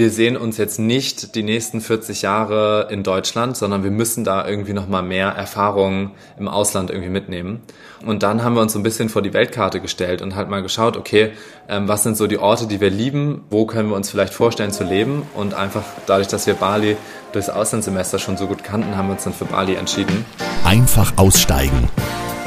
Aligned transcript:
wir 0.00 0.10
sehen 0.10 0.38
uns 0.38 0.56
jetzt 0.56 0.78
nicht 0.78 1.34
die 1.34 1.42
nächsten 1.42 1.82
40 1.82 2.22
Jahre 2.22 2.88
in 2.90 3.02
Deutschland, 3.02 3.54
sondern 3.54 3.84
wir 3.84 3.90
müssen 3.90 4.24
da 4.24 4.48
irgendwie 4.48 4.72
nochmal 4.72 5.02
mehr 5.02 5.28
Erfahrungen 5.28 6.12
im 6.38 6.48
Ausland 6.48 6.88
irgendwie 6.88 7.10
mitnehmen. 7.10 7.60
Und 8.06 8.22
dann 8.22 8.42
haben 8.42 8.54
wir 8.54 8.62
uns 8.62 8.72
so 8.72 8.78
ein 8.78 8.82
bisschen 8.82 9.10
vor 9.10 9.20
die 9.20 9.34
Weltkarte 9.34 9.78
gestellt 9.78 10.22
und 10.22 10.34
halt 10.34 10.48
mal 10.48 10.62
geschaut, 10.62 10.96
okay, 10.96 11.32
ähm, 11.68 11.86
was 11.86 12.02
sind 12.02 12.16
so 12.16 12.26
die 12.26 12.38
Orte, 12.38 12.66
die 12.66 12.80
wir 12.80 12.88
lieben, 12.88 13.44
wo 13.50 13.66
können 13.66 13.90
wir 13.90 13.96
uns 13.96 14.08
vielleicht 14.10 14.32
vorstellen 14.32 14.72
zu 14.72 14.84
leben 14.84 15.24
und 15.34 15.52
einfach 15.52 15.84
dadurch, 16.06 16.28
dass 16.28 16.46
wir 16.46 16.54
Bali 16.54 16.96
durchs 17.32 17.50
Auslandssemester 17.50 18.18
schon 18.18 18.38
so 18.38 18.46
gut 18.46 18.64
kannten, 18.64 18.96
haben 18.96 19.08
wir 19.08 19.12
uns 19.12 19.24
dann 19.24 19.34
für 19.34 19.44
Bali 19.44 19.74
entschieden. 19.74 20.24
Einfach 20.64 21.12
aussteigen. 21.18 21.90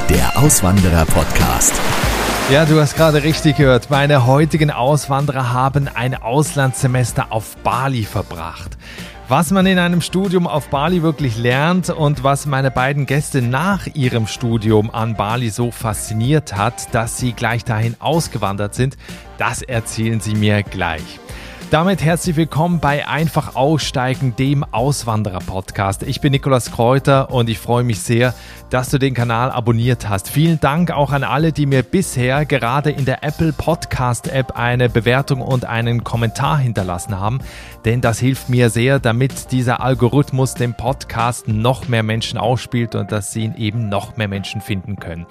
Der 0.10 0.40
Auswanderer-Podcast. 0.40 1.74
Ja, 2.52 2.66
du 2.66 2.80
hast 2.80 2.98
gerade 2.98 3.24
richtig 3.24 3.56
gehört. 3.56 3.90
Meine 3.90 4.28
heutigen 4.28 4.70
Auswanderer 4.70 5.54
haben 5.54 5.88
ein 5.88 6.14
Auslandssemester 6.14 7.28
auf 7.32 7.56
Bali 7.58 8.04
verbracht. 8.04 8.78
Was 9.30 9.52
man 9.52 9.66
in 9.66 9.80
einem 9.80 10.02
Studium 10.02 10.46
auf 10.46 10.68
Bali 10.68 11.02
wirklich 11.02 11.38
lernt 11.38 11.90
und 11.90 12.24
was 12.24 12.46
meine 12.46 12.70
beiden 12.70 13.06
Gäste 13.06 13.42
nach 13.42 13.88
ihrem 13.88 14.28
Studium 14.28 14.92
an 14.92 15.16
Bali 15.16 15.50
so 15.50 15.72
fasziniert 15.72 16.56
hat, 16.56 16.94
dass 16.94 17.18
sie 17.18 17.32
gleich 17.32 17.64
dahin 17.64 17.96
ausgewandert 18.00 18.76
sind, 18.76 18.98
das 19.38 19.62
erzählen 19.62 20.20
sie 20.20 20.36
mir 20.36 20.64
gleich. 20.64 21.20
Damit 21.74 22.04
herzlich 22.04 22.36
willkommen 22.36 22.80
bei 22.80 23.08
Einfach 23.08 23.56
Aussteigen, 23.56 24.36
dem 24.36 24.64
Auswanderer-Podcast. 24.64 26.04
Ich 26.04 26.22
bin 26.22 26.30
Nikolas 26.30 26.70
Kräuter 26.72 27.32
und 27.32 27.50
ich 27.50 27.58
freue 27.58 27.84
mich 27.84 28.00
sehr, 28.02 28.36
dass 28.70 28.92
du 28.92 29.00
den 29.00 29.16
Kanal 29.16 29.50
abonniert 29.50 30.08
hast. 30.08 30.30
Vielen 30.30 30.60
Dank 30.60 30.92
auch 30.92 31.12
an 31.12 31.24
alle, 31.24 31.52
die 31.52 31.66
mir 31.66 31.82
bisher 31.82 32.46
gerade 32.46 32.92
in 32.92 33.06
der 33.06 33.24
Apple 33.24 33.54
Podcast 33.54 34.28
App 34.28 34.56
eine 34.56 34.88
Bewertung 34.88 35.42
und 35.42 35.66
einen 35.66 36.04
Kommentar 36.04 36.60
hinterlassen 36.60 37.20
haben, 37.20 37.40
denn 37.86 38.02
das 38.02 38.20
hilft 38.20 38.50
mir 38.50 38.70
sehr, 38.70 39.00
damit 39.00 39.52
dieser 39.52 39.82
Algorithmus 39.82 40.54
den 40.54 40.76
Podcast 40.76 41.48
noch 41.48 41.88
mehr 41.88 42.04
Menschen 42.04 42.38
ausspielt 42.38 42.94
und 42.94 43.12
dass 43.12 43.34
sie 43.34 43.46
ihn 43.46 43.56
eben 43.56 43.90
noch 43.90 44.16
mehr 44.16 44.28
Menschen 44.28 44.62
finden 44.62 44.98
können. 44.98 45.26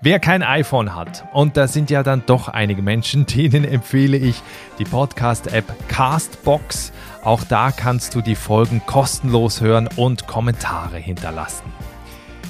Wer 0.00 0.20
kein 0.20 0.42
iPhone 0.42 0.94
hat, 0.94 1.26
und 1.34 1.58
das 1.58 1.74
sind 1.74 1.90
ja 1.90 2.02
dann 2.02 2.22
doch 2.24 2.48
einige 2.48 2.80
Menschen, 2.80 3.26
denen 3.34 3.64
empfehle 3.64 4.16
ich 4.16 4.42
die 4.78 4.84
Podcast-App 4.84 5.81
Castbox. 5.88 6.92
Auch 7.24 7.44
da 7.44 7.70
kannst 7.70 8.14
du 8.14 8.20
die 8.20 8.34
Folgen 8.34 8.82
kostenlos 8.86 9.60
hören 9.60 9.88
und 9.96 10.26
Kommentare 10.26 10.98
hinterlassen. 10.98 11.64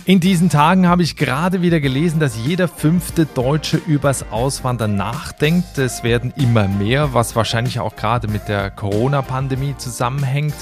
In 0.05 0.19
diesen 0.19 0.51
Tagen 0.51 0.89
habe 0.89 1.05
ich 1.05 1.15
gerade 1.15 1.63
wieder 1.63 1.79
gelesen, 1.79 2.19
dass 2.19 2.37
jeder 2.37 2.67
fünfte 2.67 3.25
Deutsche 3.25 3.77
übers 3.77 4.33
Auswandern 4.33 4.97
nachdenkt. 4.97 5.79
Es 5.79 6.03
werden 6.03 6.33
immer 6.37 6.67
mehr, 6.67 7.15
was 7.15 7.37
wahrscheinlich 7.37 7.79
auch 7.79 7.95
gerade 7.95 8.27
mit 8.27 8.49
der 8.49 8.71
Corona-Pandemie 8.71 9.77
zusammenhängt. 9.79 10.57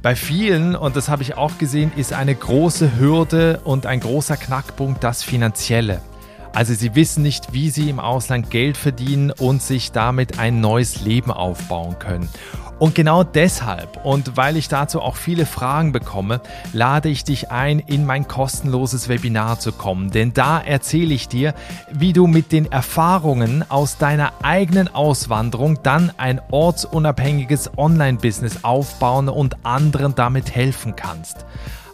Bei 0.00 0.16
vielen, 0.16 0.74
und 0.74 0.96
das 0.96 1.10
habe 1.10 1.22
ich 1.22 1.36
auch 1.36 1.58
gesehen, 1.58 1.92
ist 1.94 2.14
eine 2.14 2.34
große 2.34 2.98
Hürde 2.98 3.60
und 3.64 3.84
ein 3.84 4.00
großer 4.00 4.38
Knackpunkt 4.38 5.04
das 5.04 5.22
Finanzielle. 5.22 6.00
Also 6.52 6.74
sie 6.74 6.94
wissen 6.94 7.22
nicht, 7.22 7.52
wie 7.52 7.70
sie 7.70 7.88
im 7.88 8.00
Ausland 8.00 8.50
Geld 8.50 8.76
verdienen 8.76 9.30
und 9.30 9.62
sich 9.62 9.92
damit 9.92 10.38
ein 10.38 10.60
neues 10.60 11.00
Leben 11.02 11.30
aufbauen 11.30 11.98
können. 11.98 12.28
Und 12.80 12.94
genau 12.94 13.24
deshalb 13.24 14.06
und 14.06 14.38
weil 14.38 14.56
ich 14.56 14.68
dazu 14.68 15.02
auch 15.02 15.16
viele 15.16 15.44
Fragen 15.44 15.92
bekomme, 15.92 16.40
lade 16.72 17.10
ich 17.10 17.24
dich 17.24 17.50
ein, 17.50 17.78
in 17.78 18.06
mein 18.06 18.26
kostenloses 18.26 19.10
Webinar 19.10 19.58
zu 19.58 19.72
kommen. 19.72 20.10
Denn 20.10 20.32
da 20.32 20.58
erzähle 20.58 21.12
ich 21.12 21.28
dir, 21.28 21.54
wie 21.92 22.14
du 22.14 22.26
mit 22.26 22.52
den 22.52 22.72
Erfahrungen 22.72 23.66
aus 23.68 23.98
deiner 23.98 24.32
eigenen 24.42 24.88
Auswanderung 24.88 25.80
dann 25.82 26.10
ein 26.16 26.40
ortsunabhängiges 26.50 27.70
Online-Business 27.76 28.64
aufbauen 28.64 29.28
und 29.28 29.56
anderen 29.62 30.14
damit 30.14 30.54
helfen 30.54 30.96
kannst. 30.96 31.44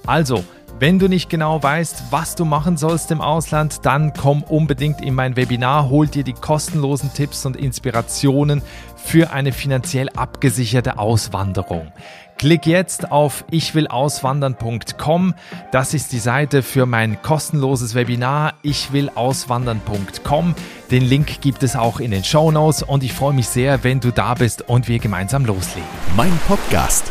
Also, 0.06 0.44
wenn 0.78 0.98
du 0.98 1.08
nicht 1.08 1.30
genau 1.30 1.62
weißt, 1.62 2.04
was 2.10 2.34
du 2.34 2.44
machen 2.44 2.76
sollst 2.76 3.10
im 3.10 3.20
Ausland, 3.20 3.84
dann 3.84 4.12
komm 4.12 4.42
unbedingt 4.42 5.00
in 5.00 5.14
mein 5.14 5.36
Webinar, 5.36 5.88
hol 5.88 6.06
dir 6.06 6.24
die 6.24 6.34
kostenlosen 6.34 7.12
Tipps 7.14 7.46
und 7.46 7.56
Inspirationen 7.56 8.62
für 8.96 9.30
eine 9.32 9.52
finanziell 9.52 10.08
abgesicherte 10.10 10.98
Auswanderung. 10.98 11.92
Klick 12.38 12.66
jetzt 12.66 13.10
auf 13.10 13.44
ichwillauswandern.com. 13.50 15.34
Das 15.72 15.94
ist 15.94 16.12
die 16.12 16.18
Seite 16.18 16.62
für 16.62 16.84
mein 16.84 17.22
kostenloses 17.22 17.94
Webinar 17.94 18.54
ichwillauswandern.com. 18.62 20.54
Den 20.90 21.04
Link 21.04 21.40
gibt 21.40 21.62
es 21.62 21.76
auch 21.76 21.98
in 21.98 22.10
den 22.10 22.24
Show 22.24 22.50
Notes 22.50 22.82
und 22.82 23.02
ich 23.02 23.14
freue 23.14 23.32
mich 23.32 23.48
sehr, 23.48 23.82
wenn 23.84 24.00
du 24.00 24.10
da 24.10 24.34
bist 24.34 24.68
und 24.68 24.88
wir 24.88 24.98
gemeinsam 24.98 25.46
loslegen. 25.46 25.88
Mein 26.14 26.38
Podcast 26.46 27.10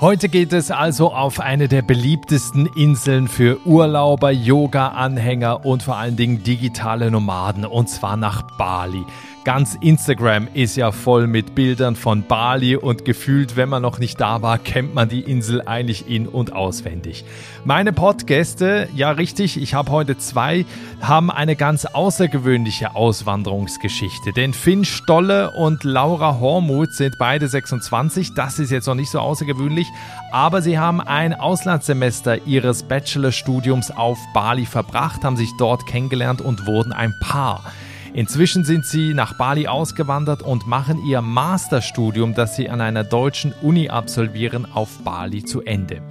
Heute 0.00 0.28
geht 0.28 0.52
es 0.52 0.70
also 0.70 1.12
auf 1.12 1.40
eine 1.40 1.66
der 1.66 1.82
beliebtesten 1.82 2.66
Inseln 2.76 3.26
für 3.26 3.66
Urlauber, 3.66 4.30
Yoga-Anhänger 4.30 5.66
und 5.66 5.82
vor 5.82 5.96
allen 5.96 6.14
Dingen 6.14 6.44
digitale 6.44 7.10
Nomaden, 7.10 7.64
und 7.64 7.88
zwar 7.88 8.16
nach 8.16 8.42
Bali. 8.42 9.04
Ganz 9.48 9.78
Instagram 9.80 10.46
ist 10.52 10.76
ja 10.76 10.92
voll 10.92 11.26
mit 11.26 11.54
Bildern 11.54 11.96
von 11.96 12.22
Bali 12.22 12.76
und 12.76 13.06
gefühlt, 13.06 13.56
wenn 13.56 13.70
man 13.70 13.80
noch 13.80 13.98
nicht 13.98 14.20
da 14.20 14.42
war, 14.42 14.58
kennt 14.58 14.94
man 14.94 15.08
die 15.08 15.22
Insel 15.22 15.62
eigentlich 15.62 16.06
in- 16.06 16.28
und 16.28 16.52
auswendig. 16.52 17.24
Meine 17.64 17.94
Podgäste, 17.94 18.90
ja 18.94 19.10
richtig, 19.10 19.56
ich 19.56 19.72
habe 19.72 19.90
heute 19.90 20.18
zwei, 20.18 20.66
haben 21.00 21.30
eine 21.30 21.56
ganz 21.56 21.86
außergewöhnliche 21.86 22.94
Auswanderungsgeschichte. 22.94 24.34
Denn 24.34 24.52
Finn 24.52 24.84
Stolle 24.84 25.52
und 25.52 25.82
Laura 25.82 26.38
Hormuth 26.40 26.92
sind 26.92 27.16
beide 27.18 27.48
26, 27.48 28.34
das 28.34 28.58
ist 28.58 28.70
jetzt 28.70 28.86
noch 28.86 28.96
nicht 28.96 29.10
so 29.10 29.18
außergewöhnlich, 29.18 29.86
aber 30.30 30.60
sie 30.60 30.78
haben 30.78 31.00
ein 31.00 31.32
Auslandssemester 31.32 32.46
ihres 32.46 32.82
Bachelorstudiums 32.82 33.92
auf 33.92 34.18
Bali 34.34 34.66
verbracht, 34.66 35.24
haben 35.24 35.38
sich 35.38 35.52
dort 35.56 35.86
kennengelernt 35.86 36.42
und 36.42 36.66
wurden 36.66 36.92
ein 36.92 37.14
Paar. 37.22 37.64
Inzwischen 38.12 38.64
sind 38.64 38.84
sie 38.84 39.14
nach 39.14 39.34
Bali 39.34 39.68
ausgewandert 39.68 40.42
und 40.42 40.66
machen 40.66 41.04
ihr 41.04 41.20
Masterstudium, 41.20 42.34
das 42.34 42.56
sie 42.56 42.68
an 42.68 42.80
einer 42.80 43.04
deutschen 43.04 43.52
Uni 43.62 43.88
absolvieren, 43.88 44.66
auf 44.72 44.98
Bali 45.04 45.44
zu 45.44 45.62
Ende. 45.62 46.02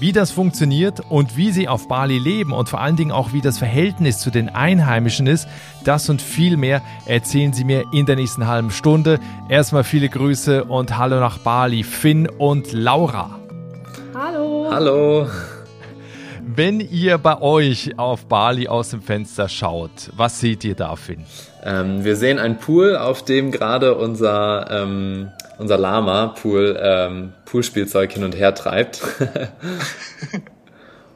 Wie 0.00 0.12
das 0.12 0.30
funktioniert 0.30 1.00
und 1.08 1.36
wie 1.36 1.50
sie 1.50 1.66
auf 1.66 1.88
Bali 1.88 2.18
leben 2.18 2.52
und 2.52 2.68
vor 2.68 2.80
allen 2.80 2.94
Dingen 2.94 3.10
auch 3.10 3.32
wie 3.32 3.40
das 3.40 3.58
Verhältnis 3.58 4.20
zu 4.20 4.30
den 4.30 4.48
Einheimischen 4.48 5.26
ist, 5.26 5.48
das 5.82 6.08
und 6.08 6.22
viel 6.22 6.56
mehr 6.56 6.82
erzählen 7.06 7.52
sie 7.52 7.64
mir 7.64 7.84
in 7.92 8.06
der 8.06 8.14
nächsten 8.14 8.46
halben 8.46 8.70
Stunde. 8.70 9.18
Erstmal 9.48 9.82
viele 9.82 10.08
Grüße 10.08 10.64
und 10.64 10.96
Hallo 10.96 11.18
nach 11.18 11.38
Bali, 11.38 11.82
Finn 11.82 12.28
und 12.28 12.72
Laura. 12.72 13.40
Hallo. 14.14 14.68
Hallo. 14.70 15.26
Wenn 16.50 16.80
ihr 16.80 17.18
bei 17.18 17.42
euch 17.42 17.98
auf 17.98 18.24
Bali 18.24 18.68
aus 18.68 18.88
dem 18.88 19.02
Fenster 19.02 19.50
schaut, 19.50 19.90
was 20.16 20.40
seht 20.40 20.64
ihr 20.64 20.74
da, 20.74 20.96
Finn? 20.96 21.26
Ähm, 21.62 22.04
wir 22.04 22.16
sehen 22.16 22.38
einen 22.38 22.56
Pool, 22.56 22.96
auf 22.96 23.22
dem 23.22 23.50
gerade 23.50 23.96
unser, 23.96 24.66
ähm, 24.70 25.28
unser 25.58 25.76
Lama-Pool 25.76 26.80
ähm, 26.82 27.32
Poolspielzeug 27.44 28.12
hin 28.12 28.24
und 28.24 28.34
her 28.34 28.54
treibt. 28.54 29.02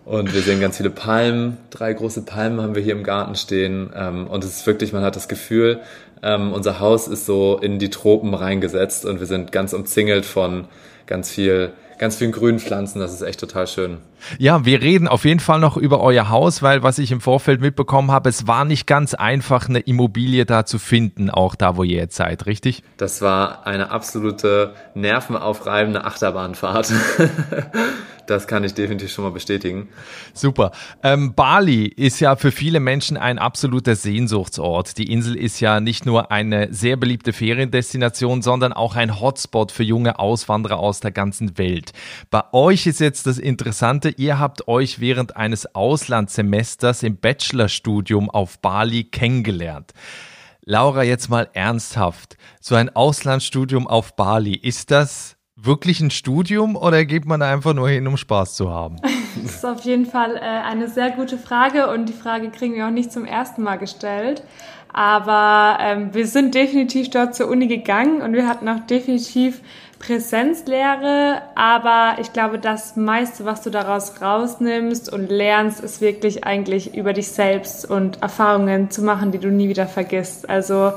und 0.05 0.35
wir 0.35 0.43
sehen 0.43 0.61
ganz 0.61 0.77
viele 0.77 0.91
Palmen, 0.91 1.57
drei 1.71 1.95
große 1.95 2.27
Palmen 2.27 2.61
haben 2.61 2.75
wir 2.75 2.83
hier 2.83 2.93
im 2.93 3.03
Garten 3.03 3.35
stehen. 3.35 3.91
Ähm, 3.97 4.27
und 4.27 4.45
es 4.45 4.59
ist 4.59 4.67
wirklich, 4.67 4.93
man 4.93 5.03
hat 5.03 5.17
das 5.17 5.29
Gefühl, 5.29 5.81
ähm, 6.23 6.53
unser 6.53 6.79
Haus 6.79 7.09
ist 7.09 7.25
so 7.25 7.57
in 7.57 7.79
die 7.79 7.89
Tropen 7.89 8.35
reingesetzt 8.35 9.07
und 9.07 9.19
wir 9.19 9.27
sind 9.27 9.51
ganz 9.51 9.73
umzingelt 9.73 10.27
von 10.27 10.67
ganz 11.07 11.31
viel 11.31 11.73
ganz 12.03 12.17
vielen 12.17 12.33
grünen 12.33 12.59
Pflanzen. 12.59 12.99
Das 12.99 13.13
ist 13.13 13.23
echt 13.23 13.39
total 13.39 13.69
schön. 13.69 13.99
Ja, 14.37 14.65
wir 14.65 14.83
reden 14.83 15.07
auf 15.07 15.25
jeden 15.25 15.39
Fall 15.39 15.61
noch 15.61 15.77
über 15.77 16.01
euer 16.01 16.31
Haus, 16.31 16.61
weil 16.61 16.83
was 16.83 16.99
ich 16.99 17.13
im 17.13 17.21
Vorfeld 17.21 17.61
mitbekommen 17.61 18.11
habe, 18.11 18.29
es 18.29 18.49
war 18.49 18.65
nicht 18.65 18.89
ganz 18.89 19.15
einfach, 19.15 19.69
eine 19.69 19.79
Immobilie 19.79 20.45
da 20.45 20.67
zu 20.67 20.81
finden, 20.81 21.31
auch 21.31 21.55
da, 21.55 21.77
wo 21.77 21.85
ihr 21.85 21.99
jetzt 21.99 22.17
seid, 22.17 22.47
richtig? 22.47 22.83
Das 22.97 23.23
war 23.23 23.69
eine 23.69 23.93
absolute 23.93 24.75
nervenaufreibende 24.95 26.05
Achterbahnfahrt. 26.05 26.93
Das 28.27 28.47
kann 28.47 28.65
ich 28.65 28.75
definitiv 28.75 29.11
schon 29.11 29.25
mal 29.25 29.31
bestätigen. 29.31 29.89
Super. 30.33 30.73
Ähm, 31.03 31.35
Bali 31.35 31.87
ist 31.87 32.21
ja 32.21 32.37
für 32.37 32.53
viele 32.53 32.81
Menschen 32.81 33.17
ein 33.17 33.39
absoluter 33.39 33.97
Sehnsuchtsort. 33.97 34.99
Die 34.99 35.11
Insel 35.11 35.37
ist 35.37 35.61
ja 35.61 35.81
nicht 35.81 36.07
nur 36.07 36.31
eine 36.31 36.73
sehr 36.73 36.97
beliebte 36.97 37.33
Feriendestination, 37.33 38.43
sondern 38.43 38.73
auch 38.73 38.97
ein 38.97 39.21
Hotspot 39.21 39.73
für 39.73 39.83
junge 39.83 40.19
Auswanderer 40.19 40.79
aus 40.79 41.01
der 41.01 41.11
ganzen 41.11 41.59
Welt. 41.59 41.93
Bei 42.31 42.43
euch 42.53 42.87
ist 42.87 43.01
jetzt 43.01 43.27
das 43.27 43.39
Interessante, 43.39 44.11
ihr 44.11 44.39
habt 44.39 44.69
euch 44.69 45.01
während 45.01 45.37
eines 45.37 45.75
Auslandssemesters 45.75 47.03
im 47.03 47.17
Bachelorstudium 47.17 48.31
auf 48.31 48.59
Bali 48.61 49.05
kennengelernt. 49.05 49.93
Laura, 50.65 51.03
jetzt 51.03 51.29
mal 51.29 51.49
ernsthaft. 51.55 52.37
So 52.61 52.77
ein 52.77 52.95
Auslandsstudium 52.95 53.89
auf 53.89 54.15
Bali, 54.15 54.55
ist 54.55 54.93
das 54.93 55.37
wirklich 55.65 56.01
ein 56.01 56.11
Studium 56.11 56.77
oder 56.77 57.05
geht 57.05 57.25
man 57.25 57.43
einfach 57.43 57.75
nur 57.75 57.89
hin, 57.89 58.07
um 58.07 58.17
Spaß 58.17 58.55
zu 58.55 58.71
haben? 58.71 58.97
Das 59.43 59.55
ist 59.55 59.65
auf 59.65 59.81
jeden 59.81 60.05
Fall 60.05 60.37
äh, 60.37 60.41
eine 60.41 60.89
sehr 60.89 61.11
gute 61.11 61.39
Frage 61.39 61.89
und 61.89 62.07
die 62.07 62.13
Frage 62.13 62.51
kriegen 62.51 62.75
wir 62.75 62.87
auch 62.87 62.91
nicht 62.91 63.11
zum 63.11 63.25
ersten 63.25 63.63
Mal 63.63 63.77
gestellt. 63.77 64.43
Aber 64.93 65.79
ähm, 65.81 66.13
wir 66.13 66.27
sind 66.27 66.55
definitiv 66.55 67.09
dort 67.09 67.35
zur 67.35 67.49
Uni 67.49 67.67
gegangen 67.67 68.21
und 68.21 68.35
wir 68.35 68.47
hatten 68.47 68.69
auch 68.69 68.81
definitiv 68.81 69.63
Präsenzlehre, 70.03 71.43
aber 71.55 72.17
ich 72.21 72.33
glaube, 72.33 72.59
das 72.59 72.97
meiste, 72.97 73.45
was 73.45 73.63
du 73.63 73.71
daraus 73.71 74.21
rausnimmst 74.21 75.11
und 75.11 75.31
lernst, 75.31 75.81
ist 75.81 76.01
wirklich 76.01 76.45
eigentlich 76.45 76.95
über 76.95 77.13
dich 77.13 77.29
selbst 77.29 77.89
und 77.89 78.21
Erfahrungen 78.21 78.91
zu 78.91 79.03
machen, 79.03 79.31
die 79.31 79.39
du 79.39 79.49
nie 79.49 79.69
wieder 79.69 79.87
vergisst. 79.87 80.51
Also 80.51 80.93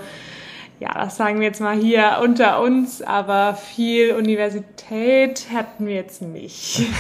ja, 0.80 0.94
das 0.94 1.16
sagen 1.16 1.40
wir 1.40 1.48
jetzt 1.48 1.62
mal 1.62 1.78
hier 1.78 2.20
unter 2.22 2.62
uns, 2.62 3.02
aber 3.02 3.56
viel 3.56 4.14
Universität 4.14 5.48
hatten 5.54 5.88
wir 5.88 5.96
jetzt 5.96 6.22
nicht. 6.22 6.82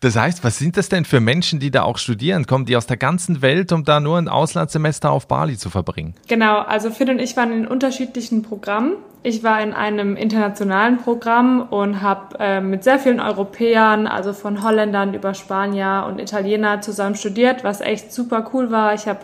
Das 0.00 0.16
heißt, 0.16 0.44
was 0.44 0.58
sind 0.58 0.76
das 0.76 0.90
denn 0.90 1.06
für 1.06 1.20
Menschen, 1.20 1.58
die 1.58 1.70
da 1.70 1.84
auch 1.84 1.96
studieren? 1.96 2.46
Kommen 2.46 2.66
die 2.66 2.76
aus 2.76 2.86
der 2.86 2.98
ganzen 2.98 3.40
Welt, 3.40 3.72
um 3.72 3.84
da 3.84 4.00
nur 4.00 4.18
ein 4.18 4.28
Auslandssemester 4.28 5.10
auf 5.10 5.28
Bali 5.28 5.56
zu 5.56 5.70
verbringen? 5.70 6.14
Genau, 6.28 6.58
also 6.58 6.90
Phil 6.90 7.08
und 7.08 7.18
ich 7.18 7.38
waren 7.38 7.52
in 7.52 7.66
unterschiedlichen 7.66 8.42
Programmen. 8.42 8.96
Ich 9.22 9.42
war 9.42 9.62
in 9.62 9.72
einem 9.72 10.16
internationalen 10.16 10.98
Programm 10.98 11.62
und 11.62 12.02
habe 12.02 12.38
äh, 12.38 12.60
mit 12.60 12.84
sehr 12.84 12.98
vielen 12.98 13.18
Europäern, 13.18 14.06
also 14.06 14.32
von 14.32 14.62
Holländern 14.62 15.14
über 15.14 15.32
Spanier 15.32 16.06
und 16.06 16.20
Italiener 16.20 16.82
zusammen 16.82 17.14
studiert, 17.14 17.64
was 17.64 17.80
echt 17.80 18.12
super 18.12 18.50
cool 18.52 18.70
war. 18.70 18.92
Ich 18.94 19.06
habe 19.06 19.20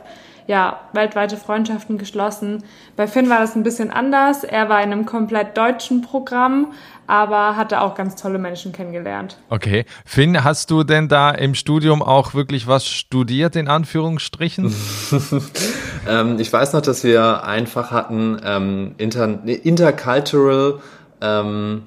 ja, 0.49 0.81
weltweite 0.95 1.37
Freundschaften 1.37 1.99
geschlossen. 1.99 2.65
Bei 2.97 3.07
Finn 3.07 3.29
war 3.29 3.39
das 3.39 3.55
ein 3.55 3.63
bisschen 3.63 3.91
anders. 3.91 4.45
Er 4.45 4.71
war 4.71 4.83
in 4.83 4.91
einem 4.91 5.05
komplett 5.05 5.59
deutschen 5.59 6.01
Programm, 6.01 6.73
aber 7.07 7.55
hatte 7.55 7.83
auch 7.83 7.95
ganz 7.95 8.17
tolle 8.17 8.39
Menschen 8.39 8.73
kennengelernt. 8.73 9.37
Okay. 9.51 9.85
Finn, 10.07 10.43
hast 10.43 10.71
du 10.71 10.85
denn 10.85 11.09
da 11.09 11.31
im 11.31 11.55
Studium 11.55 12.03
auch 12.03 12.33
wirklich 12.33 12.67
was 12.67 12.87
studiert, 12.87 13.57
in 13.57 13.69
Anführungsstrichen? 13.69 14.75
ähm, 16.09 16.41
ich 16.41 16.51
weiß 16.51 16.73
noch, 16.73 16.81
dass 16.81 17.05
wir 17.05 17.45
einfach 17.45 17.91
hatten 17.91 18.41
ähm, 18.43 18.95
Inter 18.97 19.45
Intercultural 19.45 20.81
ähm, 21.21 21.83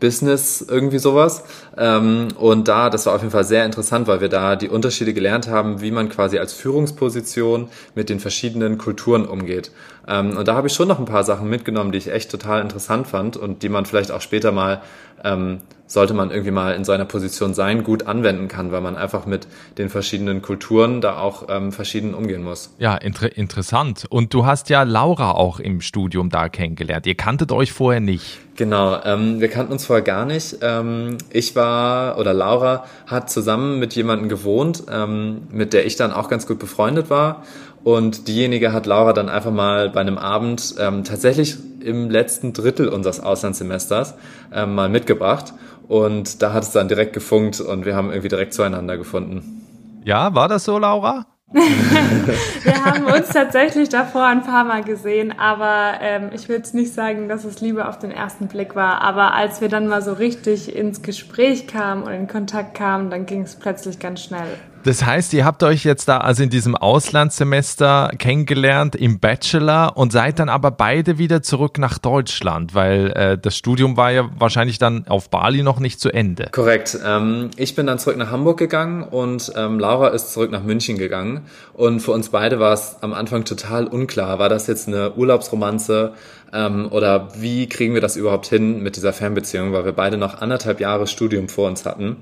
Business, 0.00 0.64
irgendwie 0.66 0.98
sowas. 0.98 1.44
Ähm, 1.76 2.28
und 2.38 2.66
da, 2.68 2.90
das 2.90 3.06
war 3.06 3.14
auf 3.14 3.20
jeden 3.20 3.30
Fall 3.30 3.44
sehr 3.44 3.64
interessant, 3.64 4.08
weil 4.08 4.20
wir 4.20 4.28
da 4.28 4.56
die 4.56 4.68
Unterschiede 4.68 5.14
gelernt 5.14 5.48
haben, 5.48 5.80
wie 5.80 5.90
man 5.90 6.08
quasi 6.08 6.38
als 6.38 6.52
Führungsposition 6.52 7.68
mit 7.94 8.08
den 8.08 8.18
verschiedenen 8.18 8.78
Kulturen 8.78 9.26
umgeht. 9.26 9.70
Ähm, 10.10 10.36
und 10.36 10.48
da 10.48 10.54
habe 10.54 10.66
ich 10.66 10.74
schon 10.74 10.88
noch 10.88 10.98
ein 10.98 11.04
paar 11.04 11.24
Sachen 11.24 11.48
mitgenommen, 11.48 11.92
die 11.92 11.98
ich 11.98 12.12
echt 12.12 12.30
total 12.30 12.60
interessant 12.60 13.06
fand 13.06 13.36
und 13.36 13.62
die 13.62 13.68
man 13.68 13.86
vielleicht 13.86 14.10
auch 14.10 14.20
später 14.20 14.52
mal 14.52 14.82
ähm, 15.24 15.60
sollte 15.86 16.14
man 16.14 16.30
irgendwie 16.30 16.52
mal 16.52 16.74
in 16.74 16.84
seiner 16.84 17.04
Position 17.04 17.52
sein, 17.52 17.82
gut 17.82 18.06
anwenden 18.06 18.46
kann, 18.46 18.70
weil 18.70 18.80
man 18.80 18.96
einfach 18.96 19.26
mit 19.26 19.48
den 19.76 19.88
verschiedenen 19.88 20.40
Kulturen 20.40 21.00
da 21.00 21.18
auch 21.18 21.46
ähm, 21.48 21.72
verschieden 21.72 22.14
umgehen 22.14 22.44
muss. 22.44 22.72
Ja, 22.78 22.96
inter 22.96 23.36
interessant. 23.36 24.06
Und 24.08 24.32
du 24.32 24.46
hast 24.46 24.70
ja 24.70 24.84
Laura 24.84 25.32
auch 25.32 25.58
im 25.58 25.80
Studium 25.80 26.30
da 26.30 26.48
kennengelernt. 26.48 27.06
Ihr 27.06 27.16
kanntet 27.16 27.50
euch 27.50 27.72
vorher 27.72 28.00
nicht. 28.00 28.38
Genau, 28.54 29.00
ähm, 29.04 29.40
wir 29.40 29.48
kannten 29.48 29.72
uns 29.72 29.84
vorher 29.84 30.04
gar 30.04 30.26
nicht. 30.26 30.58
Ähm, 30.62 31.18
ich 31.30 31.56
war, 31.56 32.18
oder 32.18 32.34
Laura 32.34 32.84
hat 33.06 33.30
zusammen 33.30 33.80
mit 33.80 33.94
jemandem 33.94 34.28
gewohnt, 34.28 34.84
ähm, 34.90 35.48
mit 35.50 35.72
der 35.72 35.86
ich 35.86 35.96
dann 35.96 36.12
auch 36.12 36.28
ganz 36.28 36.46
gut 36.46 36.60
befreundet 36.60 37.10
war. 37.10 37.42
Und 37.82 38.28
diejenige 38.28 38.72
hat 38.72 38.86
Laura 38.86 39.12
dann 39.12 39.28
einfach 39.28 39.50
mal 39.50 39.90
bei 39.90 40.00
einem 40.00 40.18
Abend 40.18 40.74
ähm, 40.78 41.04
tatsächlich 41.04 41.56
im 41.80 42.10
letzten 42.10 42.52
Drittel 42.52 42.88
unseres 42.88 43.20
Auslandssemesters 43.20 44.14
ähm, 44.52 44.74
mal 44.74 44.88
mitgebracht. 44.88 45.54
Und 45.88 46.42
da 46.42 46.52
hat 46.52 46.62
es 46.62 46.72
dann 46.72 46.88
direkt 46.88 47.14
gefunkt 47.14 47.60
und 47.60 47.84
wir 47.84 47.96
haben 47.96 48.10
irgendwie 48.10 48.28
direkt 48.28 48.54
zueinander 48.54 48.96
gefunden. 48.96 49.66
Ja, 50.04 50.34
war 50.34 50.48
das 50.48 50.64
so, 50.64 50.78
Laura? 50.78 51.26
wir 51.52 52.84
haben 52.84 53.06
uns 53.06 53.30
tatsächlich 53.30 53.88
davor 53.88 54.24
ein 54.26 54.44
paar 54.44 54.62
Mal 54.62 54.84
gesehen, 54.84 55.36
aber 55.36 55.94
ähm, 56.00 56.30
ich 56.32 56.48
würde 56.48 56.76
nicht 56.76 56.94
sagen, 56.94 57.28
dass 57.28 57.44
es 57.44 57.60
Liebe 57.60 57.88
auf 57.88 57.98
den 57.98 58.12
ersten 58.12 58.46
Blick 58.46 58.76
war. 58.76 59.00
Aber 59.00 59.34
als 59.34 59.60
wir 59.60 59.68
dann 59.68 59.88
mal 59.88 60.00
so 60.00 60.12
richtig 60.12 60.74
ins 60.76 61.02
Gespräch 61.02 61.66
kamen 61.66 62.04
und 62.04 62.12
in 62.12 62.28
Kontakt 62.28 62.74
kamen, 62.74 63.10
dann 63.10 63.26
ging 63.26 63.42
es 63.42 63.56
plötzlich 63.56 63.98
ganz 63.98 64.22
schnell. 64.22 64.58
Das 64.82 65.04
heißt, 65.04 65.34
ihr 65.34 65.44
habt 65.44 65.62
euch 65.62 65.84
jetzt 65.84 66.08
da 66.08 66.18
also 66.18 66.42
in 66.42 66.48
diesem 66.48 66.74
Auslandssemester 66.74 68.10
kennengelernt 68.18 68.96
im 68.96 69.20
Bachelor 69.20 69.96
und 69.96 70.10
seid 70.10 70.38
dann 70.38 70.48
aber 70.48 70.70
beide 70.70 71.18
wieder 71.18 71.42
zurück 71.42 71.78
nach 71.78 71.98
Deutschland, 71.98 72.74
weil 72.74 73.10
äh, 73.10 73.38
das 73.38 73.56
Studium 73.56 73.98
war 73.98 74.10
ja 74.10 74.30
wahrscheinlich 74.38 74.78
dann 74.78 75.06
auf 75.06 75.28
Bali 75.28 75.62
noch 75.62 75.80
nicht 75.80 76.00
zu 76.00 76.10
Ende. 76.10 76.48
Korrekt. 76.52 76.98
Ähm, 77.04 77.50
ich 77.56 77.74
bin 77.74 77.86
dann 77.86 77.98
zurück 77.98 78.16
nach 78.16 78.30
Hamburg 78.30 78.58
gegangen 78.58 79.02
und 79.02 79.52
ähm, 79.54 79.78
Laura 79.78 80.08
ist 80.08 80.32
zurück 80.32 80.50
nach 80.50 80.62
München 80.62 80.96
gegangen. 80.96 81.42
Und 81.74 82.00
für 82.00 82.12
uns 82.12 82.30
beide 82.30 82.58
war 82.58 82.72
es 82.72 82.96
am 83.02 83.12
Anfang 83.12 83.44
total 83.44 83.86
unklar. 83.86 84.38
War 84.38 84.48
das 84.48 84.66
jetzt 84.66 84.88
eine 84.88 85.12
Urlaubsromanze 85.14 86.14
ähm, 86.52 86.88
oder 86.90 87.28
wie 87.36 87.68
kriegen 87.68 87.94
wir 87.94 88.00
das 88.00 88.16
überhaupt 88.16 88.46
hin 88.46 88.82
mit 88.82 88.96
dieser 88.96 89.12
Fernbeziehung, 89.12 89.72
weil 89.72 89.84
wir 89.84 89.92
beide 89.92 90.16
noch 90.16 90.40
anderthalb 90.40 90.80
Jahre 90.80 91.06
Studium 91.06 91.48
vor 91.48 91.68
uns 91.68 91.84
hatten. 91.84 92.16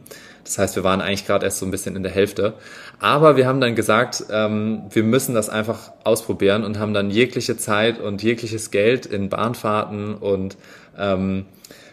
Das 0.48 0.58
heißt, 0.58 0.76
wir 0.76 0.84
waren 0.84 1.02
eigentlich 1.02 1.26
gerade 1.26 1.44
erst 1.44 1.58
so 1.58 1.66
ein 1.66 1.70
bisschen 1.70 1.94
in 1.94 2.02
der 2.02 2.10
Hälfte. 2.10 2.54
Aber 3.00 3.36
wir 3.36 3.46
haben 3.46 3.60
dann 3.60 3.74
gesagt, 3.74 4.24
ähm, 4.30 4.82
wir 4.90 5.02
müssen 5.02 5.34
das 5.34 5.50
einfach 5.50 5.92
ausprobieren 6.04 6.64
und 6.64 6.78
haben 6.78 6.94
dann 6.94 7.10
jegliche 7.10 7.58
Zeit 7.58 8.00
und 8.00 8.22
jegliches 8.22 8.70
Geld 8.70 9.04
in 9.04 9.28
Bahnfahrten 9.28 10.14
und 10.14 10.56
ähm, 10.98 11.44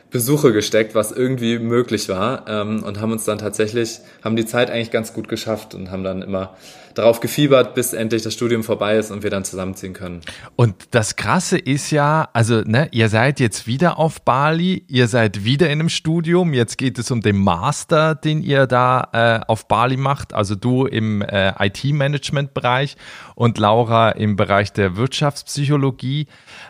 Besuche 0.10 0.54
gesteckt, 0.54 0.96
was 0.96 1.12
irgendwie 1.12 1.60
möglich 1.60 2.08
war 2.08 2.46
ähm, 2.48 2.84
und 2.84 3.02
haben 3.02 3.12
uns 3.12 3.26
dann 3.26 3.40
tatsächlich, 3.40 4.00
haben 4.24 4.38
die 4.38 4.46
Zeit 4.46 4.72
eigentlich 4.72 4.92
ganz 4.92 5.12
gut 5.12 5.28
geschafft 5.28 5.76
und 5.76 5.92
haben 5.92 6.06
dann 6.06 6.22
immer 6.22 6.56
darauf 6.98 7.20
gefiebert, 7.20 7.76
bis 7.76 7.94
endlich 7.94 8.24
das 8.24 8.34
Studium 8.34 8.64
vorbei 8.64 8.98
ist 8.98 9.12
und 9.12 9.24
wir 9.24 9.30
dann 9.30 9.46
zusammenziehen 9.46 9.94
können. 9.94 10.22
Und 10.56 10.76
das 10.92 11.16
Krasse 11.16 11.58
ist 11.58 11.92
ja, 11.92 12.30
also 12.34 12.62
ne, 12.62 12.90
ihr 12.92 13.10
seid 13.10 13.40
jetzt 13.40 13.68
wieder 13.68 14.00
auf 14.00 14.22
Bali, 14.22 14.84
ihr 14.88 15.08
seid 15.08 15.44
wieder 15.44 15.68
in 15.68 15.80
einem 15.80 15.90
Studium, 15.90 16.54
jetzt 16.54 16.78
geht 16.78 16.98
es 16.98 17.12
um 17.12 17.22
den 17.22 17.38
Master, 17.38 18.16
den 18.16 18.42
ihr 18.42 18.68
da 18.68 19.10
äh, 19.14 19.46
auf 19.48 19.68
Bali 19.68 19.98
macht, 19.98 20.34
also 20.34 20.56
du 20.56 20.86
im 20.86 21.22
äh, 21.22 21.54
IT-Management-Bereich 21.66 22.96
und 23.36 23.58
Laura 23.58 24.12
im 24.12 24.36
Bereich 24.36 24.74
der 24.74 24.96
Wirtschaftspsychologie. 24.96 26.28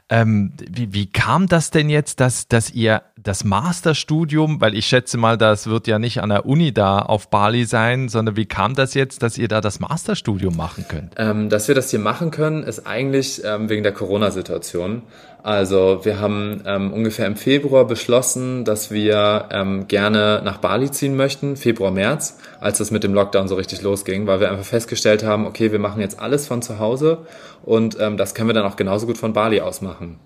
Ähm, 0.09 0.53
wie, 0.69 0.93
wie 0.93 1.11
kam 1.11 1.47
das 1.47 1.71
denn 1.71 1.89
jetzt, 1.89 2.19
dass, 2.19 2.47
dass 2.47 2.71
ihr 2.71 3.01
das 3.17 3.43
Masterstudium, 3.43 4.61
weil 4.61 4.75
ich 4.75 4.85
schätze 4.85 5.17
mal, 5.17 5.37
das 5.37 5.67
wird 5.67 5.87
ja 5.87 5.99
nicht 5.99 6.21
an 6.21 6.29
der 6.29 6.45
Uni 6.45 6.73
da 6.73 6.99
auf 6.99 7.29
Bali 7.29 7.65
sein, 7.65 8.09
sondern 8.09 8.35
wie 8.35 8.45
kam 8.45 8.75
das 8.75 8.93
jetzt, 8.93 9.23
dass 9.23 9.37
ihr 9.37 9.47
da 9.47 9.61
das 9.61 9.79
Masterstudium 9.79 10.14
machen 10.51 10.85
könnt? 10.87 11.13
Ähm, 11.17 11.49
dass 11.49 11.67
wir 11.67 11.75
das 11.75 11.89
hier 11.91 11.99
machen 11.99 12.31
können, 12.31 12.63
ist 12.63 12.87
eigentlich 12.87 13.43
ähm, 13.43 13.69
wegen 13.69 13.83
der 13.83 13.91
Corona-Situation. 13.91 15.03
Also 15.43 15.99
wir 16.03 16.19
haben 16.19 16.63
ähm, 16.65 16.91
ungefähr 16.91 17.27
im 17.27 17.35
Februar 17.35 17.85
beschlossen, 17.85 18.65
dass 18.65 18.89
wir 18.89 19.49
ähm, 19.51 19.87
gerne 19.87 20.41
nach 20.43 20.57
Bali 20.57 20.89
ziehen 20.89 21.15
möchten, 21.15 21.55
Februar, 21.55 21.91
März, 21.91 22.39
als 22.59 22.79
das 22.79 22.89
mit 22.89 23.03
dem 23.03 23.13
Lockdown 23.13 23.47
so 23.47 23.53
richtig 23.53 23.83
losging, 23.83 24.25
weil 24.25 24.39
wir 24.39 24.49
einfach 24.49 24.65
festgestellt 24.65 25.23
haben, 25.23 25.45
okay, 25.45 25.71
wir 25.71 25.77
machen 25.77 26.01
jetzt 26.01 26.19
alles 26.19 26.47
von 26.47 26.63
zu 26.63 26.79
Hause 26.79 27.19
und 27.63 27.95
ähm, 27.99 28.17
das 28.17 28.33
können 28.33 28.49
wir 28.49 28.53
dann 28.55 28.65
auch 28.65 28.75
genauso 28.75 29.05
gut 29.05 29.19
von 29.19 29.33
Bali 29.33 29.61
aus 29.61 29.81
machen. 29.81 30.17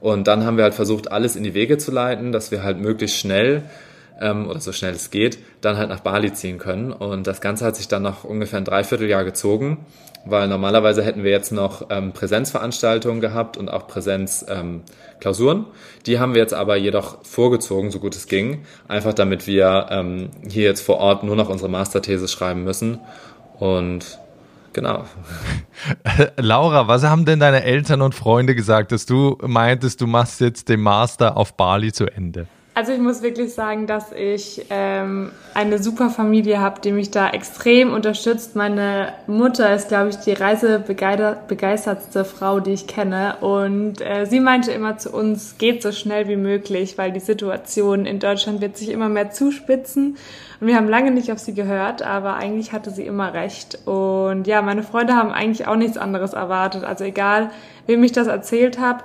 Und 0.00 0.26
dann 0.26 0.44
haben 0.44 0.56
wir 0.56 0.64
halt 0.64 0.74
versucht, 0.74 1.10
alles 1.10 1.36
in 1.36 1.44
die 1.44 1.54
Wege 1.54 1.78
zu 1.78 1.90
leiten, 1.90 2.32
dass 2.32 2.50
wir 2.50 2.62
halt 2.62 2.78
möglichst 2.78 3.18
schnell 3.18 3.62
ähm, 4.20 4.48
oder 4.48 4.60
so 4.60 4.72
schnell 4.72 4.94
es 4.94 5.10
geht, 5.10 5.38
dann 5.60 5.76
halt 5.76 5.88
nach 5.88 6.00
Bali 6.00 6.32
ziehen 6.32 6.58
können. 6.58 6.92
Und 6.92 7.26
das 7.26 7.40
Ganze 7.40 7.64
hat 7.64 7.76
sich 7.76 7.88
dann 7.88 8.02
noch 8.02 8.24
ungefähr 8.24 8.58
ein 8.58 8.64
Dreivierteljahr 8.64 9.24
gezogen, 9.24 9.86
weil 10.24 10.48
normalerweise 10.48 11.02
hätten 11.02 11.22
wir 11.22 11.30
jetzt 11.30 11.52
noch 11.52 11.86
ähm, 11.90 12.12
Präsenzveranstaltungen 12.12 13.20
gehabt 13.20 13.56
und 13.56 13.68
auch 13.68 13.86
Präsenzklausuren. 13.86 15.58
Ähm, 15.58 15.64
Die 16.06 16.18
haben 16.18 16.34
wir 16.34 16.40
jetzt 16.40 16.54
aber 16.54 16.76
jedoch 16.76 17.24
vorgezogen, 17.24 17.90
so 17.90 18.00
gut 18.00 18.14
es 18.16 18.26
ging, 18.26 18.64
einfach 18.88 19.14
damit 19.14 19.46
wir 19.46 19.86
ähm, 19.90 20.30
hier 20.48 20.64
jetzt 20.64 20.80
vor 20.80 20.98
Ort 20.98 21.22
nur 21.22 21.36
noch 21.36 21.48
unsere 21.48 21.70
Masterthese 21.70 22.28
schreiben 22.28 22.64
müssen. 22.64 23.00
Und 23.58 24.18
Genau. 24.76 25.04
Laura, 26.36 26.86
was 26.86 27.02
haben 27.02 27.24
denn 27.24 27.40
deine 27.40 27.64
Eltern 27.64 28.02
und 28.02 28.14
Freunde 28.14 28.54
gesagt, 28.54 28.92
dass 28.92 29.06
du 29.06 29.38
meintest, 29.40 30.02
du 30.02 30.06
machst 30.06 30.42
jetzt 30.42 30.68
den 30.68 30.82
Master 30.82 31.38
auf 31.38 31.56
Bali 31.56 31.94
zu 31.94 32.04
Ende? 32.04 32.46
Also 32.76 32.92
ich 32.92 32.98
muss 32.98 33.22
wirklich 33.22 33.54
sagen, 33.54 33.86
dass 33.86 34.12
ich 34.12 34.66
ähm, 34.68 35.32
eine 35.54 35.82
super 35.82 36.10
Familie 36.10 36.60
habe, 36.60 36.82
die 36.82 36.92
mich 36.92 37.10
da 37.10 37.30
extrem 37.30 37.90
unterstützt. 37.90 38.54
Meine 38.54 39.14
Mutter 39.26 39.74
ist, 39.74 39.88
glaube 39.88 40.10
ich, 40.10 40.16
die 40.16 40.34
reisebegeistertste 40.34 42.26
Frau, 42.26 42.60
die 42.60 42.72
ich 42.72 42.86
kenne. 42.86 43.36
Und 43.40 44.02
äh, 44.02 44.26
sie 44.26 44.40
meinte 44.40 44.72
immer 44.72 44.98
zu 44.98 45.10
uns, 45.10 45.56
geht 45.56 45.82
so 45.82 45.90
schnell 45.90 46.28
wie 46.28 46.36
möglich, 46.36 46.98
weil 46.98 47.12
die 47.12 47.20
Situation 47.20 48.04
in 48.04 48.18
Deutschland 48.18 48.60
wird 48.60 48.76
sich 48.76 48.90
immer 48.90 49.08
mehr 49.08 49.30
zuspitzen. 49.30 50.18
Und 50.60 50.66
wir 50.66 50.76
haben 50.76 50.90
lange 50.90 51.12
nicht 51.12 51.32
auf 51.32 51.38
sie 51.38 51.54
gehört, 51.54 52.02
aber 52.02 52.34
eigentlich 52.34 52.72
hatte 52.72 52.90
sie 52.90 53.06
immer 53.06 53.32
recht. 53.32 53.86
Und 53.86 54.46
ja, 54.46 54.60
meine 54.60 54.82
Freunde 54.82 55.16
haben 55.16 55.30
eigentlich 55.30 55.66
auch 55.66 55.76
nichts 55.76 55.96
anderes 55.96 56.34
erwartet. 56.34 56.84
Also 56.84 57.04
egal, 57.04 57.48
wem 57.86 58.04
ich 58.04 58.12
das 58.12 58.26
erzählt 58.26 58.78
habe, 58.78 59.02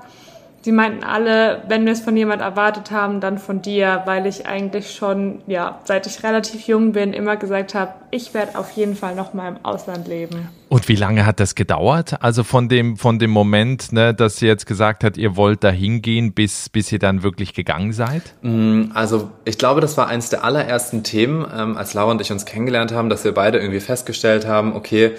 Sie 0.63 0.71
meinten 0.71 1.03
alle, 1.03 1.63
wenn 1.67 1.85
wir 1.85 1.93
es 1.93 2.01
von 2.01 2.15
jemand 2.15 2.41
erwartet 2.41 2.91
haben, 2.91 3.19
dann 3.19 3.39
von 3.39 3.63
dir, 3.63 4.03
weil 4.05 4.27
ich 4.27 4.45
eigentlich 4.45 4.91
schon, 4.91 5.41
ja, 5.47 5.79
seit 5.85 6.05
ich 6.05 6.23
relativ 6.23 6.67
jung 6.67 6.91
bin, 6.91 7.13
immer 7.13 7.35
gesagt 7.35 7.73
habe, 7.73 7.93
ich 8.11 8.35
werde 8.35 8.59
auf 8.59 8.71
jeden 8.71 8.95
Fall 8.95 9.15
noch 9.15 9.33
mal 9.33 9.47
im 9.47 9.65
Ausland 9.65 10.07
leben. 10.07 10.49
Und 10.69 10.87
wie 10.87 10.95
lange 10.95 11.25
hat 11.25 11.39
das 11.39 11.55
gedauert? 11.55 12.21
Also 12.21 12.43
von 12.43 12.69
dem, 12.69 12.95
von 12.95 13.17
dem 13.17 13.31
Moment, 13.31 13.91
ne, 13.91 14.13
dass 14.13 14.41
ihr 14.41 14.49
jetzt 14.49 14.67
gesagt 14.67 15.03
habt, 15.03 15.17
ihr 15.17 15.35
wollt 15.35 15.63
da 15.63 15.69
hingehen, 15.69 16.33
bis, 16.33 16.69
bis 16.69 16.91
ihr 16.91 16.99
dann 16.99 17.23
wirklich 17.23 17.53
gegangen 17.53 17.91
seid? 17.91 18.21
Mm, 18.41 18.91
also 18.93 19.31
ich 19.45 19.57
glaube, 19.57 19.81
das 19.81 19.97
war 19.97 20.07
eines 20.07 20.29
der 20.29 20.43
allerersten 20.43 21.03
Themen, 21.03 21.45
ähm, 21.53 21.75
als 21.75 21.95
Laura 21.95 22.11
und 22.11 22.21
ich 22.21 22.31
uns 22.31 22.45
kennengelernt 22.45 22.91
haben, 22.91 23.09
dass 23.09 23.23
wir 23.23 23.33
beide 23.33 23.57
irgendwie 23.57 23.79
festgestellt 23.79 24.45
haben, 24.45 24.75
okay, 24.75 25.13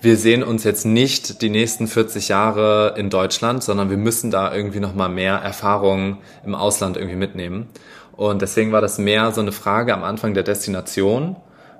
wir 0.00 0.16
sehen 0.16 0.42
uns 0.42 0.64
jetzt 0.64 0.84
nicht 0.84 1.42
die 1.42 1.50
nächsten 1.50 1.88
40 1.88 2.28
Jahre 2.28 2.94
in 2.96 3.10
Deutschland, 3.10 3.62
sondern 3.62 3.90
wir 3.90 3.96
müssen 3.96 4.30
da 4.30 4.54
irgendwie 4.54 4.80
nochmal 4.80 5.08
mehr 5.08 5.34
Erfahrungen 5.34 6.18
im 6.44 6.54
Ausland 6.54 6.96
irgendwie 6.96 7.16
mitnehmen. 7.16 7.68
Und 8.12 8.42
deswegen 8.42 8.72
war 8.72 8.80
das 8.80 8.98
mehr 8.98 9.32
so 9.32 9.40
eine 9.40 9.52
Frage 9.52 9.94
am 9.94 10.04
Anfang 10.04 10.34
der 10.34 10.42
Destination. 10.42 11.36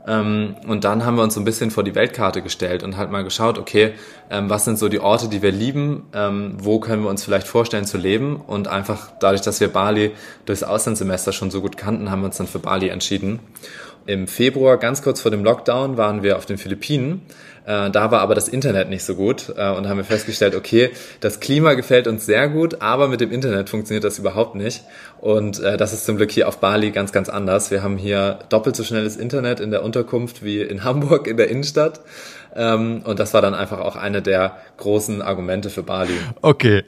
Ähm, 0.07 0.57
und 0.67 0.85
dann 0.85 1.05
haben 1.05 1.17
wir 1.17 1.23
uns 1.23 1.35
so 1.35 1.41
ein 1.41 1.45
bisschen 1.45 1.71
vor 1.71 1.85
die 1.85 1.95
Weltkarte 1.95 2.43
gestellt 2.43 2.83
und 2.83 2.97
halt 2.97 3.11
mal 3.11 3.25
geschaut, 3.25 3.59
okay, 3.59 3.93
ähm, 4.31 4.49
was 4.49 4.65
sind 4.65 4.79
so 4.79 4.89
die 4.89 5.01
Orte, 5.01 5.29
die 5.29 5.43
wir 5.43 5.53
lieben, 5.53 6.05
ähm, 6.15 6.57
wo 6.59 6.81
können 6.81 7.03
wir 7.03 7.11
uns 7.11 7.25
vielleicht 7.25 7.47
vorstellen 7.47 7.85
zu 7.85 7.99
leben 7.99 8.37
und 8.37 8.69
einfach 8.69 9.11
dadurch, 9.21 9.43
dass 9.43 9.61
wir 9.61 9.69
Bali 9.69 10.13
durchs 10.47 10.63
Auslandssemester 10.63 11.33
schon 11.33 11.51
so 11.51 11.61
gut 11.61 11.77
kannten, 11.77 12.11
haben 12.11 12.23
wir 12.23 12.27
uns 12.27 12.39
dann 12.39 12.47
für 12.47 12.59
Bali 12.59 12.89
entschieden. 12.89 13.41
Im 14.09 14.27
Februar, 14.27 14.79
ganz 14.79 15.03
kurz 15.03 15.21
vor 15.21 15.31
dem 15.31 15.45
Lockdown, 15.45 15.99
waren 15.99 16.23
wir 16.23 16.38
auf 16.38 16.47
den 16.47 16.57
Philippinen 16.57 17.27
äh, 17.69 17.91
da 17.91 18.11
war 18.11 18.21
aber 18.21 18.35
das 18.35 18.49
Internet 18.49 18.88
nicht 18.88 19.05
so 19.05 19.15
gut 19.15 19.53
äh, 19.55 19.71
und 19.71 19.91
haben 19.91 19.99
wir 19.99 20.05
festgestellt, 20.05 20.55
okay, 20.55 20.88
das 21.21 21.38
Klima 21.38 21.75
gefällt 21.75 22.07
uns 22.07 22.25
sehr 22.25 22.49
gut, 22.49 22.81
aber 22.81 23.09
mit 23.09 23.21
dem 23.21 23.31
Internet 23.31 23.69
funktioniert 23.69 24.05
das 24.05 24.19
überhaupt 24.19 24.55
nicht. 24.55 24.85
Und 25.21 25.61
äh, 25.61 25.77
das 25.77 25.93
ist 25.93 26.07
zum 26.07 26.17
Glück 26.17 26.31
hier 26.31 26.49
auf 26.49 26.61
Bali 26.61 26.93
ganz, 26.93 27.12
ganz 27.12 27.29
anders. 27.29 27.71
Wir 27.71 27.83
haben 27.83 27.99
hier 27.99 28.38
doppelt 28.49 28.75
so 28.75 28.85
schnelles 28.85 29.19
Internet 29.19 29.61
in 29.61 29.71
der 29.71 29.83
Unterkunft 29.83 30.43
wie 30.43 30.62
in 30.62 30.83
Hamburg 30.85 31.27
in 31.27 31.37
der 31.37 31.49
Innenstadt. 31.49 32.00
Ähm, 32.59 33.03
und 33.05 33.21
das 33.21 33.35
war 33.35 33.41
dann 33.41 33.55
einfach 33.55 33.79
auch 33.79 33.95
eine 33.95 34.21
der 34.21 34.57
großen 34.79 35.23
Argumente 35.23 35.71
für 35.71 35.85
Bali. 35.85 36.15
Okay. 36.43 36.83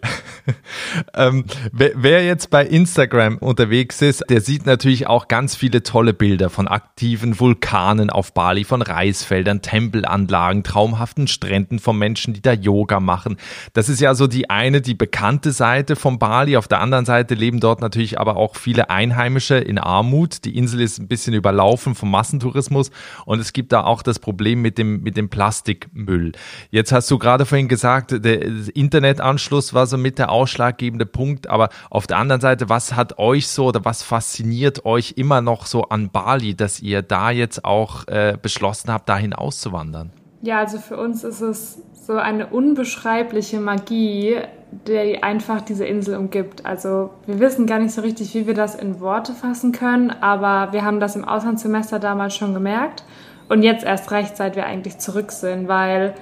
ähm, 1.14 1.44
wer, 1.72 2.24
jetzt 2.24 2.50
bei 2.50 2.66
Instagram 2.66 3.38
unterwegs 3.38 4.02
ist, 4.02 4.24
der 4.28 4.40
sieht 4.40 4.66
natürlich 4.66 5.06
auch 5.06 5.28
ganz 5.28 5.54
viele 5.54 5.84
tolle 5.84 6.12
Bilder 6.12 6.50
von 6.50 6.66
aktiven 6.66 7.38
Vulkanen 7.38 8.10
auf 8.10 8.34
Bali, 8.34 8.64
von 8.64 8.82
Reisfeldern, 8.82 9.62
Tempelanlagen, 9.62 10.64
traumhaften 10.64 11.28
Stränden, 11.28 11.78
von 11.78 11.96
Menschen, 11.96 12.34
die 12.34 12.42
da 12.42 12.52
Yoga 12.52 12.98
machen. 12.98 13.36
Das 13.72 13.88
ist 13.88 14.00
ja 14.00 14.16
so 14.16 14.26
die 14.26 14.50
eine, 14.50 14.80
die 14.80 14.94
bekannte 14.94 15.52
Seite 15.52 15.94
von 15.94 16.18
Bali. 16.18 16.56
Auf 16.56 16.66
der 16.66 16.80
anderen 16.80 17.04
Seite 17.04 17.34
leben 17.34 17.60
dort 17.60 17.80
natürlich 17.80 18.18
aber 18.18 18.36
auch 18.36 18.56
viele 18.56 18.90
Einheimische 18.90 19.54
in 19.54 19.78
Armut. 19.78 20.44
Die 20.44 20.56
Insel 20.56 20.80
ist 20.80 20.98
ein 20.98 21.06
bisschen 21.06 21.34
überlaufen 21.34 21.94
vom 21.94 22.10
Massentourismus 22.10 22.90
und 23.24 23.38
es 23.38 23.52
gibt 23.52 23.70
da 23.70 23.84
auch 23.84 24.02
das 24.02 24.18
Problem 24.18 24.62
mit 24.62 24.76
dem, 24.76 25.02
mit 25.02 25.16
dem 25.16 25.28
Plastik 25.28 25.59
Plastikmüll. 25.60 26.32
Jetzt 26.70 26.92
hast 26.92 27.10
du 27.10 27.18
gerade 27.18 27.46
vorhin 27.46 27.68
gesagt, 27.68 28.24
der 28.24 28.42
Internetanschluss 28.74 29.74
war 29.74 29.86
so 29.86 29.98
mit 29.98 30.18
der 30.18 30.30
ausschlaggebende 30.30 31.06
Punkt, 31.06 31.48
aber 31.48 31.68
auf 31.90 32.06
der 32.06 32.18
anderen 32.18 32.40
Seite, 32.40 32.68
was 32.68 32.94
hat 32.94 33.18
euch 33.18 33.48
so 33.48 33.66
oder 33.66 33.84
was 33.84 34.02
fasziniert 34.02 34.84
euch 34.84 35.14
immer 35.16 35.40
noch 35.40 35.66
so 35.66 35.84
an 35.84 36.10
Bali, 36.10 36.54
dass 36.54 36.80
ihr 36.80 37.02
da 37.02 37.30
jetzt 37.30 37.64
auch 37.64 38.06
äh, 38.08 38.36
beschlossen 38.40 38.92
habt, 38.92 39.08
dahin 39.08 39.32
auszuwandern? 39.32 40.10
Ja, 40.42 40.58
also 40.58 40.78
für 40.78 40.96
uns 40.96 41.24
ist 41.24 41.42
es 41.42 41.82
so 42.06 42.14
eine 42.14 42.46
unbeschreibliche 42.46 43.60
Magie, 43.60 44.38
die 44.86 45.22
einfach 45.22 45.60
diese 45.60 45.84
Insel 45.84 46.16
umgibt. 46.16 46.64
Also 46.64 47.10
wir 47.26 47.40
wissen 47.40 47.66
gar 47.66 47.78
nicht 47.78 47.92
so 47.92 48.00
richtig, 48.00 48.34
wie 48.34 48.46
wir 48.46 48.54
das 48.54 48.74
in 48.74 49.00
Worte 49.00 49.34
fassen 49.34 49.72
können, 49.72 50.10
aber 50.10 50.72
wir 50.72 50.84
haben 50.84 51.00
das 51.00 51.16
im 51.16 51.24
Auslandssemester 51.24 51.98
damals 51.98 52.34
schon 52.34 52.54
gemerkt 52.54 53.04
und 53.50 53.62
jetzt 53.64 53.84
erst 53.84 54.10
recht, 54.12 54.36
seit 54.36 54.54
wir 54.54 54.64
eigentlich 54.64 54.98
zurück 54.98 55.32
sind, 55.32 55.66
weil 55.68 56.14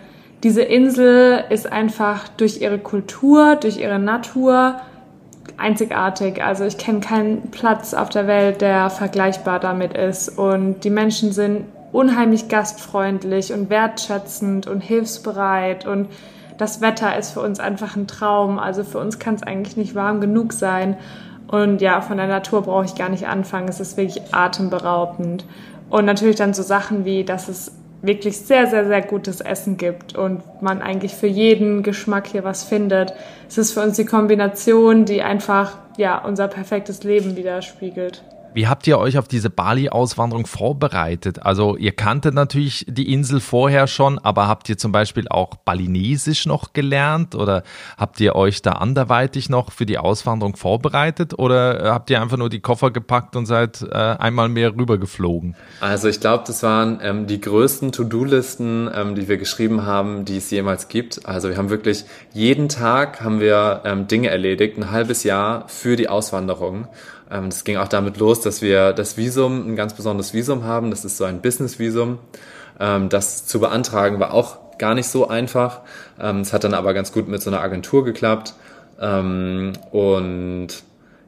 diese 0.42 0.62
Insel 0.62 1.44
ist 1.50 1.70
einfach 1.70 2.26
durch 2.28 2.62
ihre 2.62 2.78
Kultur, 2.78 3.54
durch 3.56 3.76
ihre 3.76 3.99
Natur 3.99 4.76
einzigartig. 5.58 6.42
Also 6.42 6.64
ich 6.64 6.78
kenne 6.78 7.00
keinen 7.00 7.50
Platz 7.50 7.92
auf 7.92 8.08
der 8.08 8.26
Welt, 8.26 8.62
der 8.62 8.88
vergleichbar 8.88 9.61
damit 9.61 9.92
ist. 9.92 10.38
Und 10.38 10.85
die 10.85 10.90
Menschen 10.90 11.32
sind 11.32 11.66
unheimlich 11.92 12.49
gastfreundlich 12.49 13.52
und 13.52 13.68
wertschätzend 13.68 14.66
und 14.66 14.80
hilfsbereit 14.80 15.87
und 15.87 16.08
das 16.56 16.80
Wetter 16.80 17.16
ist 17.16 17.32
für 17.32 17.40
uns 17.40 17.61
einfach 17.61 17.94
ein 17.94 18.06
Traum. 18.06 18.58
Also 18.58 18.85
für 18.85 18.99
uns 18.99 19.18
kann 19.18 19.35
es 19.35 19.42
eigentlich 19.42 19.76
nicht 19.76 19.94
warm 19.94 20.20
genug 20.20 20.52
sein. 20.52 20.97
Und 21.47 21.80
ja, 21.80 22.00
von 22.00 22.16
der 22.16 22.26
Natur 22.26 22.62
brauche 22.62 22.85
ich 22.85 22.94
gar 22.94 23.08
nicht 23.08 23.28
anfangen. 23.28 23.68
Es 23.68 23.80
ist 23.80 23.97
wirklich 23.97 24.35
atemberaubend. 24.35 25.44
Und 25.90 26.04
natürlich 26.04 26.37
dann 26.37 26.54
so 26.54 26.62
Sachen 26.62 27.04
wie, 27.04 27.25
dass 27.25 27.49
es 27.49 27.73
wirklich 28.02 28.38
sehr, 28.38 28.66
sehr, 28.66 28.87
sehr 28.87 29.02
gutes 29.02 29.40
Essen 29.40 29.76
gibt 29.76 30.16
und 30.16 30.42
man 30.62 30.83
eigentlich 30.83 31.14
für 31.14 31.26
jeden 31.26 31.83
Geschmack 31.83 32.28
hier 32.28 32.45
was 32.45 32.62
findet. 32.62 33.12
Es 33.49 33.59
ist 33.59 33.73
für 33.73 33.83
uns 33.83 33.97
die 33.97 34.04
Kombination, 34.04 35.04
die 35.04 35.23
einfach 35.23 35.78
ja 35.97 36.18
unser 36.18 36.49
perfektes 36.49 37.02
Leben 37.02 37.37
widerspiegelt. 37.37 38.23
Wie 38.59 38.67
habt 38.67 38.88
ihr 38.88 38.99
euch 38.99 39.19
auf 39.19 39.29
diese 39.29 39.50
Bali-Auswanderung 39.50 40.45
vorbereitet? 40.45 41.47
Also 41.47 41.77
ihr 41.77 41.93
kanntet 41.93 42.35
natürlich 42.35 42.85
die 42.88 43.12
Insel 43.12 43.38
vorher 43.38 43.87
schon, 43.87 44.19
aber 44.19 44.49
habt 44.49 44.69
ihr 44.69 44.77
zum 44.77 44.91
Beispiel 44.91 45.29
auch 45.29 45.55
Balinesisch 45.55 46.45
noch 46.45 46.73
gelernt 46.73 47.37
oder 47.37 47.62
habt 47.97 48.19
ihr 48.19 48.35
euch 48.35 48.61
da 48.61 48.73
anderweitig 48.73 49.49
noch 49.49 49.71
für 49.71 49.87
die 49.87 49.97
Auswanderung 49.97 50.57
vorbereitet 50.57 51.38
oder 51.38 51.93
habt 51.95 52.11
ihr 52.11 52.21
einfach 52.21 52.37
nur 52.37 52.49
die 52.49 52.59
Koffer 52.59 52.91
gepackt 52.91 53.37
und 53.37 53.47
seid 53.47 53.81
äh, 53.83 53.95
einmal 53.95 54.49
mehr 54.49 54.75
rübergeflogen? 54.75 55.55
Also 55.81 56.09
ich 56.09 56.19
glaube, 56.19 56.43
das 56.45 56.65
waren 56.65 56.99
ähm, 57.00 57.29
die 57.29 57.41
größten 57.41 57.93
To-Do-Listen, 57.93 58.91
ähm, 58.93 59.15
die 59.15 59.29
wir 59.29 59.37
geschrieben 59.37 59.87
haben, 59.87 60.25
die 60.25 60.38
es 60.38 60.50
jemals 60.50 60.88
gibt. 60.88 61.27
Also 61.27 61.49
wir 61.49 61.59
haben 61.59 61.71
wirklich 61.71 62.07
jeden 62.33 62.69
Tag 62.69 63.21
haben 63.21 63.38
wir 63.38 63.83
ähm, 63.85 64.09
Dinge 64.09 64.31
erledigt, 64.31 64.79
ein 64.79 64.91
halbes 64.91 65.23
Jahr 65.23 65.69
für 65.69 65.95
die 65.95 66.09
Auswanderung. 66.09 66.88
Ähm, 67.30 67.50
das 67.50 67.64
ging 67.64 67.76
auch 67.76 67.88
damit 67.88 68.18
los, 68.18 68.40
dass 68.40 68.62
wir 68.62 68.92
das 68.92 69.16
Visum, 69.16 69.68
ein 69.68 69.76
ganz 69.76 69.94
besonderes 69.94 70.35
Visum 70.35 70.64
haben. 70.64 70.90
Das 70.90 71.04
ist 71.04 71.16
so 71.16 71.25
ein 71.25 71.40
Business-Visum. 71.40 72.18
Ähm, 72.80 73.08
das 73.08 73.47
zu 73.47 73.61
beantragen 73.61 74.20
war 74.20 74.32
auch 74.32 74.78
gar 74.78 74.94
nicht 74.94 75.08
so 75.08 75.28
einfach. 75.28 75.80
Ähm, 76.20 76.40
es 76.40 76.52
hat 76.52 76.64
dann 76.64 76.75
aber 76.75 76.94
ganz 76.94 77.12
gut 77.12 77.28
mit 77.28 77.42
so 77.42 77.50
einer 77.50 77.61
Agentur 77.61 78.04
geklappt. 78.04 78.54
und 79.00 80.68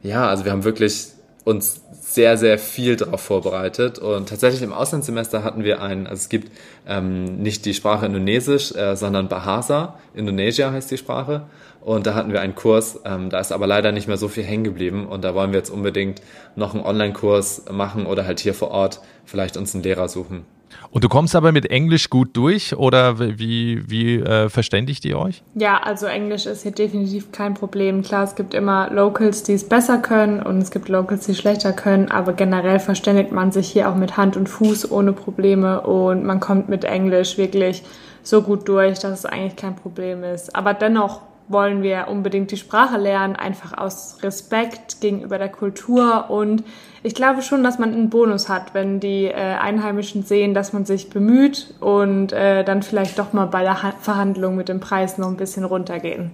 ja, 0.02 0.28
also 0.28 0.44
wir 0.44 0.50
haben 0.50 0.64
wirklich 0.64 1.10
uns 1.44 1.82
sehr, 2.00 2.36
sehr 2.36 2.58
viel 2.58 2.96
darauf 2.96 3.20
vorbereitet. 3.20 3.98
Und 3.98 4.28
tatsächlich 4.28 4.62
im 4.62 4.72
Auslandssemester 4.72 5.44
hatten 5.44 5.62
wir 5.62 5.80
einen, 5.80 6.06
also 6.06 6.20
es 6.20 6.28
gibt 6.28 6.50
ähm, 6.86 7.36
nicht 7.36 7.64
die 7.64 7.74
Sprache 7.74 8.06
Indonesisch, 8.06 8.74
äh, 8.74 8.96
sondern 8.96 9.28
Bahasa. 9.28 9.98
Indonesia 10.14 10.72
heißt 10.72 10.90
die 10.90 10.98
Sprache. 10.98 11.42
Und 11.80 12.06
da 12.06 12.14
hatten 12.14 12.32
wir 12.32 12.40
einen 12.40 12.54
Kurs, 12.54 13.00
ähm, 13.04 13.30
da 13.30 13.40
ist 13.40 13.52
aber 13.52 13.66
leider 13.66 13.92
nicht 13.92 14.06
mehr 14.06 14.18
so 14.18 14.28
viel 14.28 14.44
hängen 14.44 14.64
geblieben. 14.64 15.06
Und 15.06 15.24
da 15.24 15.34
wollen 15.34 15.52
wir 15.52 15.58
jetzt 15.58 15.70
unbedingt 15.70 16.20
noch 16.56 16.74
einen 16.74 16.84
Online-Kurs 16.84 17.64
machen 17.70 18.06
oder 18.06 18.26
halt 18.26 18.40
hier 18.40 18.54
vor 18.54 18.70
Ort 18.70 19.00
vielleicht 19.24 19.56
uns 19.56 19.74
einen 19.74 19.82
Lehrer 19.82 20.08
suchen. 20.08 20.44
Und 20.90 21.04
du 21.04 21.08
kommst 21.08 21.36
aber 21.36 21.52
mit 21.52 21.70
Englisch 21.70 22.10
gut 22.10 22.36
durch 22.36 22.76
oder 22.76 23.18
wie, 23.18 23.88
wie 23.88 24.16
äh, 24.16 24.48
verständigt 24.48 25.04
ihr 25.04 25.18
euch? 25.18 25.42
Ja, 25.54 25.78
also 25.78 26.06
Englisch 26.06 26.46
ist 26.46 26.62
hier 26.62 26.72
definitiv 26.72 27.32
kein 27.32 27.54
Problem. 27.54 28.02
Klar, 28.02 28.24
es 28.24 28.34
gibt 28.34 28.54
immer 28.54 28.90
Locals, 28.90 29.42
die 29.42 29.54
es 29.54 29.68
besser 29.68 29.98
können 29.98 30.42
und 30.42 30.58
es 30.58 30.70
gibt 30.70 30.88
Locals, 30.88 31.26
die 31.26 31.34
schlechter 31.34 31.72
können, 31.72 32.10
aber 32.10 32.32
generell 32.32 32.78
verständigt 32.78 33.32
man 33.32 33.52
sich 33.52 33.68
hier 33.68 33.88
auch 33.88 33.94
mit 33.94 34.16
Hand 34.16 34.36
und 34.36 34.48
Fuß 34.48 34.90
ohne 34.90 35.12
Probleme 35.12 35.80
und 35.80 36.24
man 36.24 36.40
kommt 36.40 36.68
mit 36.68 36.84
Englisch 36.84 37.38
wirklich 37.38 37.82
so 38.22 38.42
gut 38.42 38.68
durch, 38.68 38.98
dass 38.98 39.20
es 39.20 39.26
eigentlich 39.26 39.56
kein 39.56 39.76
Problem 39.76 40.24
ist. 40.24 40.54
Aber 40.54 40.74
dennoch 40.74 41.20
wollen 41.50 41.82
wir 41.82 42.06
unbedingt 42.08 42.50
die 42.52 42.56
Sprache 42.56 42.96
lernen, 42.96 43.36
einfach 43.36 43.76
aus 43.76 44.18
Respekt 44.22 45.00
gegenüber 45.00 45.36
der 45.36 45.48
Kultur. 45.48 46.30
Und 46.30 46.62
ich 47.02 47.14
glaube 47.14 47.42
schon, 47.42 47.64
dass 47.64 47.78
man 47.78 47.92
einen 47.92 48.08
Bonus 48.08 48.48
hat, 48.48 48.72
wenn 48.72 49.00
die 49.00 49.24
äh, 49.24 49.34
Einheimischen 49.34 50.22
sehen, 50.22 50.54
dass 50.54 50.72
man 50.72 50.84
sich 50.84 51.10
bemüht 51.10 51.74
und 51.80 52.32
äh, 52.32 52.64
dann 52.64 52.82
vielleicht 52.82 53.18
doch 53.18 53.32
mal 53.32 53.46
bei 53.46 53.62
der 53.62 53.82
ha 53.82 53.92
Verhandlung 54.00 54.56
mit 54.56 54.68
dem 54.68 54.80
Preis 54.80 55.18
noch 55.18 55.28
ein 55.28 55.36
bisschen 55.36 55.64
runtergehen. 55.64 56.30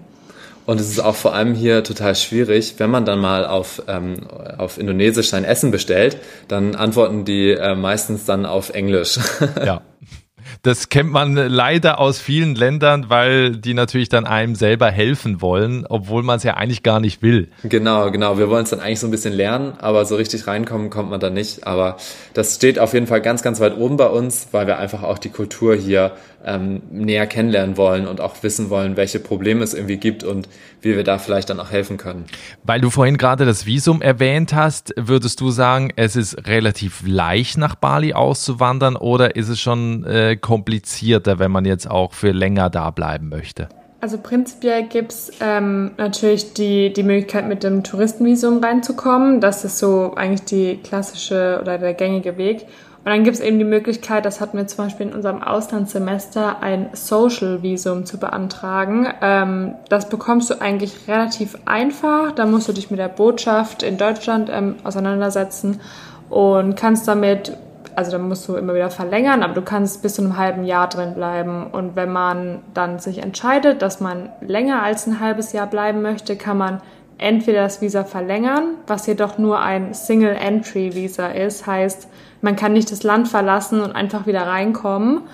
Und 0.67 0.81
es 0.81 0.91
ist 0.91 0.99
auch 0.99 1.15
vor 1.15 1.33
allem 1.33 1.55
hier 1.55 1.85
total 1.85 2.15
schwierig, 2.17 2.75
wenn 2.79 2.91
man 2.91 3.05
dann 3.05 3.21
mal 3.21 3.47
auf, 3.47 3.83
ähm, 3.87 4.27
auf 4.59 4.79
Indonesisch 4.79 5.31
sein 5.31 5.45
Essen 5.45 5.71
bestellt, 5.71 6.19
dann 6.49 6.75
antworten 6.75 7.25
die 7.25 7.53
äh, 7.53 7.75
meistens 7.77 8.25
dann 8.25 8.45
auf 8.45 8.71
Englisch. 8.71 9.19
Ja. 9.65 9.81
Das 10.67 10.89
kennt 10.89 11.13
man 11.13 11.37
leider 11.37 12.01
aus 12.01 12.19
vielen 12.19 12.57
Ländern, 12.57 13.09
weil 13.09 13.53
die 13.53 13.73
natürlich 13.73 14.09
dann 14.09 14.27
einem 14.27 14.57
selber 14.57 14.91
helfen 14.91 15.41
wollen, 15.41 15.87
obwohl 15.89 16.25
man 16.25 16.39
es 16.39 16.43
ja 16.43 16.55
eigentlich 16.55 16.83
gar 16.83 16.99
nicht 16.99 17.23
will. 17.23 17.47
Genau, 17.63 18.11
genau. 18.11 18.37
Wir 18.37 18.51
wollen 18.51 18.65
es 18.65 18.71
dann 18.71 18.81
eigentlich 18.81 18.99
so 18.99 19.07
ein 19.07 19.13
bisschen 19.13 19.33
lernen, 19.33 19.75
aber 19.79 20.05
so 20.07 20.17
richtig 20.17 20.49
reinkommen 20.49 20.91
kommt 20.91 21.09
man 21.09 21.21
da 21.21 21.31
nicht. 21.31 21.69
Aber 21.69 21.99
das 22.35 22.57
steht 22.57 22.81
auf 22.81 22.95
jeden 22.95 23.07
Fall 23.07 23.21
ganz, 23.21 23.43
ganz 23.43 23.61
weit 23.61 23.77
oben 23.77 23.97
bei 23.97 24.09
uns, 24.09 24.49
weil 24.51 24.67
wir 24.67 24.79
einfach 24.79 25.05
auch 25.05 25.19
die 25.19 25.29
Kultur 25.29 25.77
hier 25.77 26.17
ähm, 26.47 26.83
näher 26.91 27.27
kennenlernen 27.27 27.77
wollen 27.77 28.07
und 28.07 28.21
auch 28.21 28.43
wissen 28.43 28.71
wollen, 28.71 28.97
welche 28.97 29.19
Probleme 29.19 29.63
es 29.63 29.75
irgendwie 29.75 29.97
gibt 29.97 30.25
und 30.25 30.49
wie 30.81 30.97
wir 30.97 31.05
da 31.05 31.19
vielleicht 31.19 31.51
dann 31.51 31.61
auch 31.61 31.71
helfen 31.71 31.97
können. 31.97 32.25
Weil 32.63 32.81
du 32.81 32.91
vorhin 32.91 33.19
gerade 33.19 33.45
das 33.45 33.67
Visum 33.67 34.01
erwähnt 34.01 34.55
hast, 34.55 34.95
würdest 34.97 35.41
du 35.41 35.51
sagen, 35.51 35.93
es 35.97 36.17
ist 36.17 36.47
relativ 36.47 37.03
leicht 37.05 37.59
nach 37.59 37.75
Bali 37.75 38.15
auszuwandern 38.15 38.97
oder 38.97 39.37
ist 39.37 39.49
es 39.49 39.61
schon 39.61 40.05
äh, 40.05 40.37
komplizierter, 40.37 41.39
wenn 41.39 41.51
man 41.51 41.65
jetzt 41.65 41.91
auch 41.91 42.13
für 42.13 42.31
länger 42.31 42.71
da 42.71 42.91
bleiben 42.91 43.29
möchte? 43.29 43.69
Also 44.01 44.19
prinzipiell 44.19 44.85
gibt's 44.85 45.33
ähm, 45.41 45.93
natürlich 45.97 46.53
die, 46.53 46.93
die 46.93 47.03
Möglichkeit, 47.03 47.49
mit 47.49 47.65
dem 47.65 47.83
Touristenvisum 47.83 48.63
reinzukommen. 48.63 49.41
Das 49.41 49.65
ist 49.65 49.79
so 49.79 50.15
eigentlich 50.15 50.45
die 50.45 50.77
klassische 50.77 51.59
oder 51.61 51.79
der 51.79 51.95
gängige 51.95 52.37
Weg. 52.37 52.67
Und 53.07 53.13
dann 53.13 53.23
gibt's 53.23 53.39
eben 53.39 53.61
die 53.61 53.65
Möglichkeit, 53.65 54.25
das 54.25 54.41
hatten 54.41 54.59
wir 54.59 54.67
zum 54.67 54.85
Beispiel 54.85 55.07
in 55.07 55.13
unserem 55.15 55.41
Auslandssemester, 55.41 56.61
ein 56.61 56.89
Social-Visum 56.93 58.05
zu 58.05 58.19
beantragen. 58.19 59.07
Ähm, 59.23 59.77
das 59.89 60.09
bekommst 60.09 60.51
du 60.51 60.61
eigentlich 60.61 61.07
relativ 61.07 61.57
einfach. 61.67 62.33
Da 62.33 62.47
musst 62.47 62.67
du 62.67 62.73
dich 62.73 62.91
mit 62.91 62.99
der 62.99 63.07
Botschaft 63.07 63.85
in 63.85 63.97
Deutschland 63.97 64.51
ähm, 64.53 64.75
auseinandersetzen 64.83 65.81
und 66.31 66.75
kannst 66.75 67.07
damit 67.07 67.57
also 67.95 68.11
da 68.11 68.19
musst 68.19 68.49
du 68.49 68.57
immer 68.57 68.75
wieder 68.75 68.91
verlängern, 68.91 69.45
aber 69.45 69.55
du 69.55 69.63
kannst 69.63 70.03
bis 70.03 70.17
zu 70.17 70.23
einem 70.23 70.37
halben 70.37 70.65
Jahr 70.65 70.89
drin 70.89 71.15
bleiben. 71.15 71.69
Und 71.71 71.95
wenn 71.95 72.11
man 72.11 72.59
dann 72.75 72.99
sich 72.99 73.23
entscheidet, 73.23 73.83
dass 73.83 74.01
man 74.01 74.31
länger 74.41 74.83
als 74.83 75.07
ein 75.07 75.21
halbes 75.21 75.53
Jahr 75.53 75.69
bleiben 75.69 76.03
möchte, 76.03 76.35
kann 76.35 76.59
man 76.59 76.83
entweder 77.19 77.63
das 77.63 77.81
Visa 77.81 78.03
verlängern, 78.03 78.75
was 78.89 79.07
jedoch 79.07 79.39
nur 79.39 79.61
ein 79.61 79.95
Single-Entry-Visa 79.95 81.29
ist, 81.29 81.67
heißt, 81.67 82.09
man 82.47 82.57
kann 82.57 82.73
nicht 82.73 82.91
das 82.91 83.03
Land 83.03 83.29
verlassen 83.29 83.83
und 83.83 83.93
einfach 83.93 84.27
wieder 84.27 84.47
reinkommen 84.47 85.25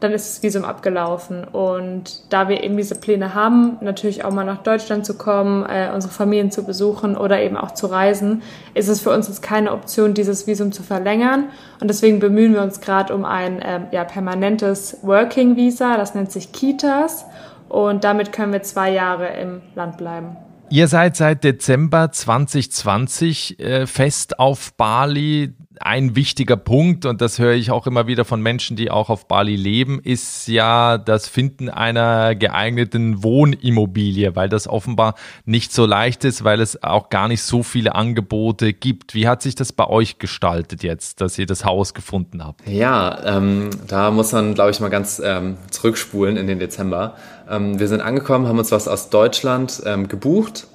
dann 0.00 0.12
ist 0.12 0.28
das 0.28 0.42
Visum 0.42 0.64
abgelaufen. 0.64 1.44
Und 1.44 2.32
da 2.32 2.48
wir 2.48 2.62
eben 2.62 2.76
diese 2.76 2.94
Pläne 2.94 3.34
haben, 3.34 3.78
natürlich 3.80 4.24
auch 4.24 4.32
mal 4.32 4.44
nach 4.44 4.62
Deutschland 4.62 5.04
zu 5.04 5.14
kommen, 5.14 5.64
äh, 5.68 5.90
unsere 5.92 6.12
Familien 6.12 6.50
zu 6.50 6.64
besuchen 6.64 7.16
oder 7.16 7.40
eben 7.40 7.56
auch 7.56 7.72
zu 7.72 7.86
reisen, 7.86 8.42
ist 8.74 8.88
es 8.88 9.00
für 9.00 9.10
uns 9.10 9.28
jetzt 9.28 9.42
keine 9.42 9.72
Option, 9.72 10.14
dieses 10.14 10.46
Visum 10.46 10.72
zu 10.72 10.82
verlängern. 10.82 11.46
Und 11.80 11.88
deswegen 11.88 12.20
bemühen 12.20 12.54
wir 12.54 12.62
uns 12.62 12.80
gerade 12.80 13.14
um 13.14 13.24
ein 13.24 13.60
äh, 13.60 13.80
ja, 13.90 14.04
permanentes 14.04 14.98
Working 15.02 15.56
Visa, 15.56 15.96
das 15.96 16.14
nennt 16.14 16.30
sich 16.30 16.52
Kitas. 16.52 17.24
Und 17.68 18.04
damit 18.04 18.32
können 18.32 18.52
wir 18.52 18.62
zwei 18.62 18.92
Jahre 18.92 19.28
im 19.40 19.60
Land 19.74 19.98
bleiben. 19.98 20.36
Ihr 20.70 20.86
seid 20.86 21.16
seit 21.16 21.44
Dezember 21.44 22.12
2020 22.12 23.58
äh, 23.58 23.86
fest 23.86 24.38
auf 24.38 24.74
Bali 24.74 25.54
ein 25.80 26.16
wichtiger 26.16 26.56
Punkt, 26.56 27.06
und 27.06 27.20
das 27.20 27.38
höre 27.38 27.54
ich 27.54 27.70
auch 27.70 27.86
immer 27.86 28.06
wieder 28.06 28.24
von 28.24 28.40
Menschen, 28.40 28.76
die 28.76 28.90
auch 28.90 29.10
auf 29.10 29.26
Bali 29.26 29.56
leben, 29.56 30.00
ist 30.02 30.48
ja 30.48 30.98
das 30.98 31.28
Finden 31.28 31.68
einer 31.68 32.34
geeigneten 32.34 33.22
Wohnimmobilie, 33.22 34.36
weil 34.36 34.48
das 34.48 34.68
offenbar 34.68 35.14
nicht 35.44 35.72
so 35.72 35.86
leicht 35.86 36.24
ist, 36.24 36.44
weil 36.44 36.60
es 36.60 36.82
auch 36.82 37.10
gar 37.10 37.28
nicht 37.28 37.42
so 37.42 37.62
viele 37.62 37.94
Angebote 37.94 38.72
gibt. 38.72 39.14
Wie 39.14 39.28
hat 39.28 39.42
sich 39.42 39.54
das 39.54 39.72
bei 39.72 39.86
euch 39.86 40.18
gestaltet 40.18 40.82
jetzt, 40.82 41.20
dass 41.20 41.38
ihr 41.38 41.46
das 41.46 41.64
Haus 41.64 41.94
gefunden 41.94 42.44
habt? 42.44 42.66
Ja, 42.66 43.36
ähm, 43.36 43.70
da 43.86 44.10
muss 44.10 44.32
man, 44.32 44.54
glaube 44.54 44.70
ich, 44.70 44.80
mal 44.80 44.88
ganz 44.88 45.20
ähm, 45.24 45.56
zurückspulen 45.70 46.36
in 46.36 46.46
den 46.46 46.58
Dezember. 46.58 47.16
Ähm, 47.48 47.78
wir 47.78 47.88
sind 47.88 48.00
angekommen, 48.00 48.46
haben 48.46 48.58
uns 48.58 48.72
was 48.72 48.88
aus 48.88 49.10
Deutschland 49.10 49.82
ähm, 49.86 50.08
gebucht 50.08 50.66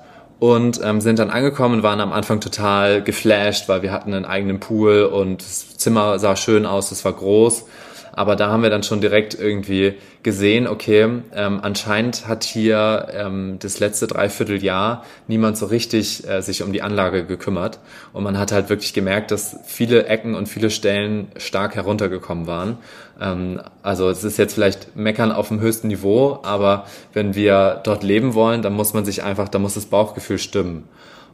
und 0.43 0.81
ähm, 0.83 0.99
sind 0.99 1.19
dann 1.19 1.29
angekommen 1.29 1.75
und 1.75 1.83
waren 1.83 2.01
am 2.01 2.11
Anfang 2.11 2.41
total 2.41 3.01
geflasht, 3.01 3.69
weil 3.69 3.81
wir 3.81 3.93
hatten 3.93 4.13
einen 4.13 4.25
eigenen 4.25 4.59
Pool 4.59 5.03
und 5.03 5.41
das 5.41 5.77
Zimmer 5.77 6.19
sah 6.19 6.35
schön 6.35 6.65
aus, 6.65 6.91
es 6.91 7.05
war 7.05 7.13
groß. 7.13 7.65
Aber 8.11 8.35
da 8.35 8.49
haben 8.49 8.61
wir 8.61 8.69
dann 8.69 8.83
schon 8.83 8.99
direkt 8.99 9.33
irgendwie 9.33 9.93
gesehen, 10.21 10.67
okay, 10.67 11.07
ähm, 11.33 11.59
anscheinend 11.61 12.27
hat 12.27 12.43
hier 12.43 13.07
ähm, 13.13 13.55
das 13.59 13.79
letzte 13.79 14.05
Dreivierteljahr 14.05 15.05
niemand 15.29 15.57
so 15.57 15.67
richtig 15.67 16.27
äh, 16.27 16.41
sich 16.41 16.61
um 16.61 16.73
die 16.73 16.81
Anlage 16.81 17.25
gekümmert. 17.25 17.79
Und 18.11 18.23
man 18.23 18.37
hat 18.37 18.51
halt 18.51 18.67
wirklich 18.67 18.93
gemerkt, 18.93 19.31
dass 19.31 19.55
viele 19.65 20.07
Ecken 20.07 20.35
und 20.35 20.49
viele 20.49 20.69
Stellen 20.69 21.29
stark 21.37 21.75
heruntergekommen 21.75 22.47
waren. 22.47 22.79
Ähm, 23.19 23.61
also 23.81 24.09
es 24.09 24.23
ist 24.23 24.37
jetzt 24.37 24.53
vielleicht 24.53 24.95
meckern 24.95 25.31
auf 25.31 25.47
dem 25.49 25.59
höchsten 25.59 25.87
Niveau, 25.87 26.39
aber 26.43 26.85
wenn 27.13 27.35
wir 27.35 27.81
dort 27.83 28.03
leben 28.03 28.33
wollen, 28.33 28.61
dann 28.61 28.73
muss 28.73 28.93
man 28.93 29.05
sich 29.05 29.23
einfach, 29.23 29.49
da 29.49 29.59
muss 29.59 29.75
das 29.75 29.85
Bauchgefühl 29.85 30.37
stimmen. 30.37 30.87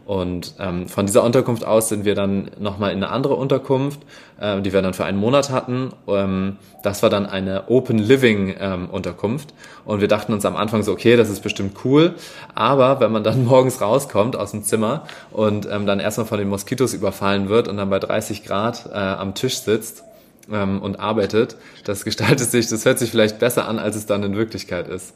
Und 0.10 0.56
ähm, 0.58 0.88
von 0.88 1.06
dieser 1.06 1.24
Unterkunft 1.24 1.64
aus 1.64 1.88
sind 1.88 2.04
wir 2.04 2.16
dann 2.16 2.50
nochmal 2.58 2.94
in 2.94 3.04
eine 3.04 3.12
andere 3.12 3.36
Unterkunft, 3.36 4.00
äh, 4.40 4.60
die 4.60 4.74
wir 4.74 4.82
dann 4.82 4.96
für 4.96 5.06
einen 5.06 5.20
Monat 5.20 5.52
hatten. 5.52 5.92
Ähm, 6.08 6.56
das 6.82 7.04
war 7.04 7.12
dann 7.12 7.28
eine 7.28 7.70
Open 7.70 8.00
Living 8.00 8.56
ähm, 8.60 8.90
Unterkunft. 8.90 9.54
Und 9.86 10.02
wir 10.02 10.08
dachten 10.08 10.34
uns 10.34 10.46
am 10.46 10.56
Anfang 10.56 10.82
so, 10.82 10.94
okay, 10.94 11.16
das 11.16 11.30
ist 11.30 11.42
bestimmt 11.42 11.78
cool. 11.86 12.16
Aber 12.56 13.00
wenn 13.02 13.12
man 13.12 13.24
dann 13.24 13.46
morgens 13.46 13.82
rauskommt 13.82 14.36
aus 14.36 14.50
dem 14.50 14.64
Zimmer 14.64 15.04
und 15.30 15.68
ähm, 15.72 15.86
dann 15.86 16.00
erstmal 16.00 16.26
von 16.26 16.40
den 16.40 16.50
Moskitos 16.50 16.96
überfallen 16.96 17.48
wird 17.48 17.68
und 17.68 17.78
dann 17.78 17.92
bei 17.92 18.00
30 18.00 18.44
Grad 18.44 18.90
äh, 18.92 18.98
am 18.98 19.36
Tisch 19.36 19.60
sitzt, 19.60 20.06
ähm, 20.52 20.82
und 20.82 21.00
arbeitet, 21.00 21.56
das 21.84 22.06
gestaltet 22.06 22.50
sich, 22.50 22.68
das 22.68 22.86
hört 22.86 23.00
sich 23.00 23.12
vielleicht 23.12 23.40
besser 23.40 23.68
an, 23.68 23.80
als 23.80 23.96
es 23.96 24.06
dann 24.06 24.24
in 24.24 24.36
Wirklichkeit 24.36 24.88
ist. 24.88 25.16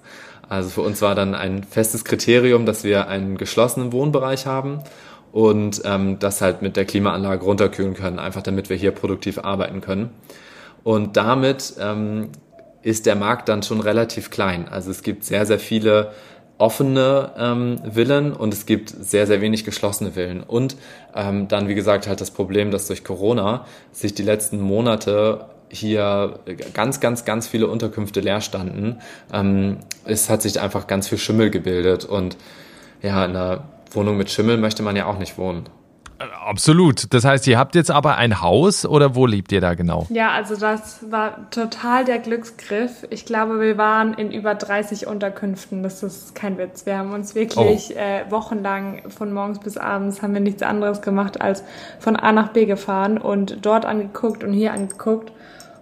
Also 0.50 0.70
für 0.70 0.82
uns 0.82 1.02
war 1.02 1.16
dann 1.16 1.36
ein 1.36 1.64
festes 1.64 2.06
Kriterium, 2.06 2.66
dass 2.66 2.84
wir 2.84 3.08
einen 3.08 3.38
geschlossenen 3.38 3.92
Wohnbereich 3.92 4.46
haben 4.46 4.84
und 5.32 5.82
ähm, 5.86 6.20
das 6.20 6.42
halt 6.42 6.62
mit 6.62 6.76
der 6.76 6.86
Klimaanlage 6.86 7.44
runterkühlen 7.44 7.96
können, 7.96 8.20
einfach 8.20 8.42
damit 8.42 8.70
wir 8.70 8.78
hier 8.78 8.92
produktiv 8.92 9.40
arbeiten 9.40 9.82
können. 9.82 10.12
Und 10.84 11.18
damit 11.18 11.76
ähm, 11.80 12.30
ist 12.84 13.06
der 13.06 13.16
Markt 13.16 13.50
dann 13.50 13.64
schon 13.64 13.80
relativ 13.80 14.30
klein. 14.30 14.68
Also 14.68 14.92
es 14.92 15.02
gibt 15.02 15.24
sehr, 15.24 15.46
sehr 15.46 15.60
viele 15.60 16.12
offene 16.64 17.32
ähm, 17.38 17.78
Villen 17.92 18.32
und 18.32 18.54
es 18.54 18.66
gibt 18.66 18.90
sehr, 18.90 19.28
sehr 19.28 19.42
wenig 19.42 19.66
geschlossene 19.66 20.14
Villen. 20.14 20.42
Und 20.42 20.78
ähm, 21.14 21.50
dann, 21.50 21.68
wie 21.68 21.76
gesagt, 21.76 22.08
halt 22.08 22.22
das 22.22 22.32
Problem, 22.32 22.72
dass 22.72 22.88
durch 22.88 23.04
Corona 23.04 23.66
sich 23.92 24.14
die 24.14 24.24
letzten 24.24 24.62
Monate 24.62 25.50
hier 25.68 26.40
ganz, 26.74 27.02
ganz, 27.02 27.26
ganz 27.26 27.48
viele 27.48 27.68
Unterkünfte 27.68 28.22
leer 28.22 28.40
standen. 28.40 29.00
Ähm, 29.34 29.80
es 30.06 30.30
hat 30.30 30.42
sich 30.42 30.62
einfach 30.62 30.88
ganz 30.88 31.10
viel 31.10 31.18
Schimmel 31.18 31.50
gebildet 31.50 32.06
und 32.06 32.38
ja, 33.02 33.26
in 33.26 33.32
einer 33.32 33.66
Wohnung 33.92 34.16
mit 34.16 34.32
Schimmel 34.32 34.56
möchte 34.56 34.84
man 34.84 34.96
ja 34.96 35.06
auch 35.06 35.20
nicht 35.20 35.38
wohnen. 35.38 35.66
Äh, 36.20 36.24
absolut. 36.46 37.14
Das 37.14 37.26
heißt, 37.26 37.48
ihr 37.48 37.58
habt 37.58 37.76
jetzt 37.76 37.92
aber 37.92 38.18
ein 38.18 38.42
Haus 38.42 38.86
oder 38.86 39.16
wo 39.16 39.26
lebt 39.26 39.52
ihr 39.52 39.62
da 39.62 39.74
genau? 39.74 40.06
Ja, 40.10 40.32
also 40.32 40.56
das 40.56 41.10
war 41.12 41.50
total 41.50 42.06
der 42.06 42.20
Glücksgriff. 42.20 43.06
Ich 43.10 43.26
glaube, 43.26 43.60
wir 43.60 43.78
waren 43.78 44.14
in 44.14 44.32
über 44.32 44.56
30 44.56 45.08
Unterkünften. 45.08 45.84
Das 45.84 46.04
ist 46.04 46.36
kein 46.36 46.58
Witz. 46.58 46.86
Wir 46.86 46.98
haben 46.98 47.14
uns 47.14 47.36
wirklich 47.36 47.94
oh. 47.96 48.00
äh, 48.00 48.30
wochenlang 48.30 49.10
von 49.10 49.34
morgens 49.34 49.60
bis 49.60 49.78
abends 49.78 50.22
haben 50.22 50.34
wir 50.34 50.42
nichts 50.42 50.64
anderes 50.64 51.02
gemacht 51.02 51.42
als 51.42 51.64
von 52.00 52.16
A 52.16 52.32
nach 52.32 52.50
B 52.50 52.66
gefahren 52.66 53.18
und 53.18 53.66
dort 53.66 53.86
angeguckt 53.86 54.44
und 54.44 54.54
hier 54.54 54.74
angeguckt. 54.74 55.32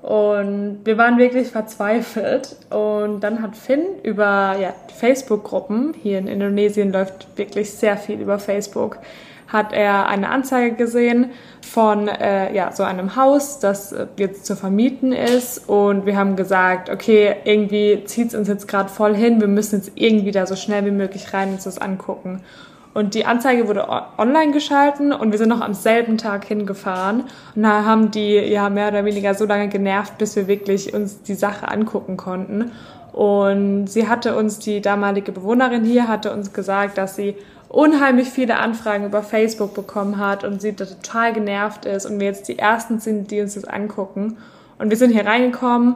Und 0.01 0.79
wir 0.83 0.97
waren 0.97 1.17
wirklich 1.19 1.49
verzweifelt. 1.49 2.55
Und 2.69 3.19
dann 3.21 3.41
hat 3.41 3.55
Finn 3.55 3.83
über 4.03 4.55
ja, 4.59 4.73
Facebook-Gruppen, 4.95 5.93
hier 6.01 6.17
in 6.17 6.27
Indonesien 6.27 6.91
läuft 6.91 7.27
wirklich 7.37 7.71
sehr 7.71 7.97
viel 7.97 8.19
über 8.19 8.39
Facebook, 8.39 8.97
hat 9.51 9.73
er 9.73 10.07
eine 10.07 10.29
Anzeige 10.29 10.75
gesehen 10.75 11.31
von 11.61 12.07
äh, 12.07 12.53
ja, 12.55 12.71
so 12.71 12.83
einem 12.83 13.15
Haus, 13.15 13.59
das 13.59 13.91
äh, 13.91 14.07
jetzt 14.17 14.45
zu 14.45 14.55
vermieten 14.55 15.11
ist. 15.11 15.69
Und 15.69 16.05
wir 16.05 16.17
haben 16.17 16.35
gesagt, 16.35 16.89
okay, 16.89 17.35
irgendwie 17.43 18.03
zieht 18.05 18.29
es 18.29 18.35
uns 18.35 18.47
jetzt 18.47 18.67
gerade 18.67 18.89
voll 18.89 19.15
hin, 19.15 19.41
wir 19.41 19.47
müssen 19.47 19.77
jetzt 19.77 19.91
irgendwie 19.95 20.31
da 20.31 20.45
so 20.45 20.55
schnell 20.55 20.85
wie 20.85 20.91
möglich 20.91 21.33
rein 21.33 21.49
und 21.49 21.55
uns 21.55 21.65
das 21.65 21.79
angucken. 21.79 22.41
Und 22.93 23.13
die 23.13 23.25
Anzeige 23.25 23.67
wurde 23.67 23.87
online 24.17 24.51
geschalten 24.51 25.13
und 25.13 25.31
wir 25.31 25.37
sind 25.37 25.47
noch 25.47 25.61
am 25.61 25.73
selben 25.73 26.17
Tag 26.17 26.43
hingefahren. 26.43 27.23
Und 27.55 27.63
da 27.63 27.85
haben 27.85 28.11
die 28.11 28.35
ja 28.35 28.69
mehr 28.69 28.89
oder 28.89 29.05
weniger 29.05 29.33
so 29.33 29.45
lange 29.45 29.69
genervt, 29.69 30.17
bis 30.17 30.35
wir 30.35 30.47
wirklich 30.47 30.93
uns 30.93 31.21
die 31.21 31.35
Sache 31.35 31.69
angucken 31.69 32.17
konnten. 32.17 32.71
Und 33.13 33.87
sie 33.87 34.09
hatte 34.09 34.35
uns, 34.35 34.59
die 34.59 34.81
damalige 34.81 35.31
Bewohnerin 35.31 35.85
hier, 35.85 36.09
hatte 36.09 36.33
uns 36.33 36.51
gesagt, 36.51 36.97
dass 36.97 37.15
sie 37.15 37.35
unheimlich 37.71 38.29
viele 38.29 38.57
Anfragen 38.57 39.05
über 39.05 39.23
Facebook 39.23 39.73
bekommen 39.73 40.17
hat 40.17 40.43
und 40.43 40.61
sie 40.61 40.73
total 40.73 41.33
genervt 41.33 41.85
ist 41.85 42.05
und 42.05 42.19
wir 42.19 42.27
jetzt 42.27 42.47
die 42.49 42.59
ersten 42.59 42.99
sind, 42.99 43.31
die 43.31 43.39
uns 43.41 43.55
das 43.55 43.63
angucken. 43.65 44.37
Und 44.77 44.89
wir 44.89 44.97
sind 44.97 45.11
hier 45.11 45.25
reingekommen, 45.25 45.95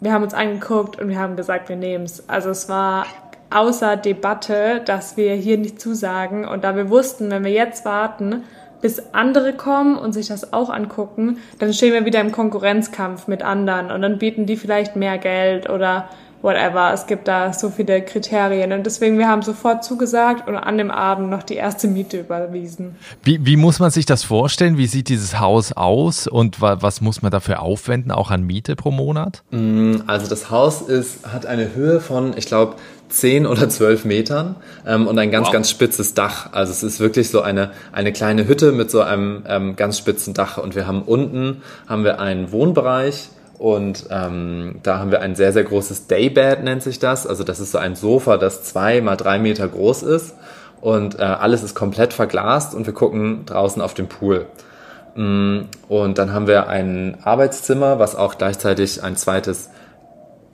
wir 0.00 0.12
haben 0.12 0.24
uns 0.24 0.34
angeguckt 0.34 0.98
und 1.00 1.08
wir 1.08 1.18
haben 1.18 1.36
gesagt, 1.36 1.68
wir 1.68 1.76
nehmen 1.76 2.04
es. 2.04 2.28
Also 2.28 2.50
es 2.50 2.68
war 2.68 3.06
außer 3.50 3.96
Debatte, 3.96 4.80
dass 4.84 5.16
wir 5.16 5.34
hier 5.34 5.58
nicht 5.58 5.80
zusagen. 5.80 6.46
Und 6.48 6.64
da 6.64 6.76
wir 6.76 6.88
wussten, 6.88 7.30
wenn 7.30 7.44
wir 7.44 7.52
jetzt 7.52 7.84
warten, 7.84 8.42
bis 8.80 9.12
andere 9.12 9.52
kommen 9.52 9.96
und 9.96 10.12
sich 10.12 10.28
das 10.28 10.52
auch 10.52 10.70
angucken, 10.70 11.38
dann 11.58 11.72
stehen 11.72 11.92
wir 11.92 12.04
wieder 12.04 12.20
im 12.20 12.32
Konkurrenzkampf 12.32 13.28
mit 13.28 13.42
anderen 13.42 13.90
und 13.90 14.02
dann 14.02 14.18
bieten 14.18 14.46
die 14.46 14.56
vielleicht 14.56 14.96
mehr 14.96 15.18
Geld 15.18 15.70
oder 15.70 16.08
whatever. 16.42 16.92
Es 16.92 17.06
gibt 17.06 17.28
da 17.28 17.52
so 17.52 17.70
viele 17.70 18.02
Kriterien 18.02 18.72
und 18.72 18.84
deswegen 18.84 19.18
wir 19.18 19.28
haben 19.28 19.42
sofort 19.42 19.84
zugesagt 19.84 20.48
und 20.48 20.56
an 20.56 20.78
dem 20.78 20.90
Abend 20.90 21.30
noch 21.30 21.42
die 21.42 21.54
erste 21.54 21.88
Miete 21.88 22.20
überwiesen. 22.20 22.96
Wie, 23.22 23.44
wie 23.46 23.56
muss 23.56 23.78
man 23.78 23.90
sich 23.90 24.06
das 24.06 24.24
vorstellen? 24.24 24.76
Wie 24.76 24.86
sieht 24.86 25.08
dieses 25.08 25.38
Haus 25.38 25.72
aus 25.72 26.26
und 26.26 26.60
was 26.60 27.00
muss 27.00 27.22
man 27.22 27.30
dafür 27.30 27.62
aufwenden, 27.62 28.10
auch 28.10 28.30
an 28.30 28.42
Miete 28.42 28.76
pro 28.76 28.90
Monat? 28.90 29.42
Mm, 29.50 29.96
also 30.06 30.28
das 30.28 30.50
Haus 30.50 30.82
ist, 30.82 31.26
hat 31.32 31.46
eine 31.46 31.74
Höhe 31.74 32.00
von, 32.00 32.36
ich 32.36 32.46
glaube, 32.46 32.76
10 33.12 33.46
oder 33.46 33.68
12 33.68 34.04
Metern 34.04 34.56
ähm, 34.86 35.06
und 35.06 35.18
ein 35.18 35.30
ganz, 35.30 35.46
wow. 35.46 35.52
ganz 35.52 35.70
spitzes 35.70 36.14
Dach. 36.14 36.52
Also 36.52 36.72
es 36.72 36.82
ist 36.82 36.98
wirklich 36.98 37.30
so 37.30 37.42
eine, 37.42 37.70
eine 37.92 38.12
kleine 38.12 38.48
Hütte 38.48 38.72
mit 38.72 38.90
so 38.90 39.02
einem 39.02 39.44
ähm, 39.46 39.76
ganz 39.76 39.98
spitzen 39.98 40.34
Dach. 40.34 40.58
Und 40.58 40.74
wir 40.74 40.86
haben 40.86 41.02
unten 41.02 41.62
haben 41.86 42.04
wir 42.04 42.20
einen 42.20 42.52
Wohnbereich 42.52 43.28
Und 43.62 44.06
ähm, 44.10 44.80
da 44.82 44.98
haben 44.98 45.12
wir 45.12 45.20
ein 45.20 45.36
sehr, 45.36 45.52
sehr 45.52 45.62
großes 45.62 46.08
Daybed, 46.08 46.64
nennt 46.64 46.82
sich 46.82 46.98
das. 46.98 47.28
Also 47.28 47.44
das 47.44 47.60
ist 47.60 47.70
so 47.70 47.78
ein 47.78 47.94
Sofa, 47.94 48.36
das 48.36 48.64
zwei 48.64 49.00
mal 49.00 49.14
drei 49.14 49.38
Meter 49.38 49.68
groß 49.68 50.02
ist. 50.02 50.34
Und 50.80 51.20
äh, 51.20 51.22
alles 51.22 51.62
ist 51.62 51.76
komplett 51.76 52.12
verglast 52.12 52.74
und 52.74 52.86
wir 52.86 52.92
gucken 52.92 53.46
draußen 53.46 53.80
auf 53.80 53.94
den 53.94 54.08
Pool. 54.08 54.46
Mm, 55.14 55.60
und 55.88 56.18
dann 56.18 56.32
haben 56.32 56.48
wir 56.48 56.66
ein 56.66 57.18
Arbeitszimmer, 57.22 58.00
was 58.00 58.16
auch 58.16 58.36
gleichzeitig 58.36 59.04
ein 59.04 59.14
zweites 59.14 59.70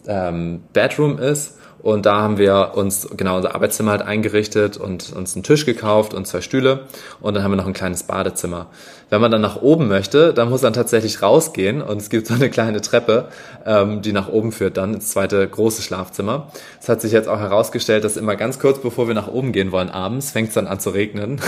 ähm, 0.07 0.65
Bedroom 0.75 1.19
ist. 1.19 1.57
Und 1.81 2.05
da 2.05 2.21
haben 2.21 2.37
wir 2.37 2.73
uns 2.75 3.09
genau 3.17 3.37
unser 3.37 3.55
Arbeitszimmer 3.55 3.93
halt 3.93 4.03
eingerichtet 4.03 4.77
und 4.77 5.15
uns 5.15 5.35
einen 5.35 5.45
Tisch 5.45 5.65
gekauft 5.65 6.13
und 6.13 6.27
zwei 6.27 6.43
Stühle. 6.43 6.81
Und 7.23 7.33
dann 7.33 7.43
haben 7.43 7.53
wir 7.53 7.57
noch 7.57 7.67
ein 7.67 7.73
kleines 7.73 8.03
Badezimmer. 8.03 8.67
Wenn 9.11 9.21
man 9.21 9.31
dann 9.31 9.41
nach 9.41 9.63
oben 9.63 9.89
möchte, 9.89 10.35
dann 10.35 10.51
muss 10.51 10.63
man 10.63 10.73
tatsächlich 10.73 11.23
rausgehen 11.23 11.81
und 11.81 11.97
es 11.97 12.11
gibt 12.11 12.27
so 12.27 12.35
eine 12.35 12.51
kleine 12.51 12.81
Treppe, 12.81 13.29
ähm, 13.65 14.03
die 14.03 14.13
nach 14.13 14.29
oben 14.29 14.53
führt 14.53 14.77
dann 14.77 14.95
ins 14.95 15.11
zweite 15.11 15.47
große 15.47 15.83
Schlafzimmer. 15.83 16.49
Es 16.81 16.89
hat 16.89 17.01
sich 17.01 17.13
jetzt 17.13 17.29
auch 17.29 17.39
herausgestellt, 17.39 18.05
dass 18.05 18.17
immer 18.17 18.37
ganz 18.37 18.59
kurz 18.59 18.81
bevor 18.81 19.09
wir 19.09 19.15
nach 19.15 19.29
oben 19.29 19.53
gehen 19.53 19.73
wollen, 19.73 19.91
abends 19.91 20.31
fängt 20.31 20.49
es 20.49 20.55
dann 20.55 20.67
an 20.67 20.81
zu 20.81 20.91
regnen. 20.91 21.41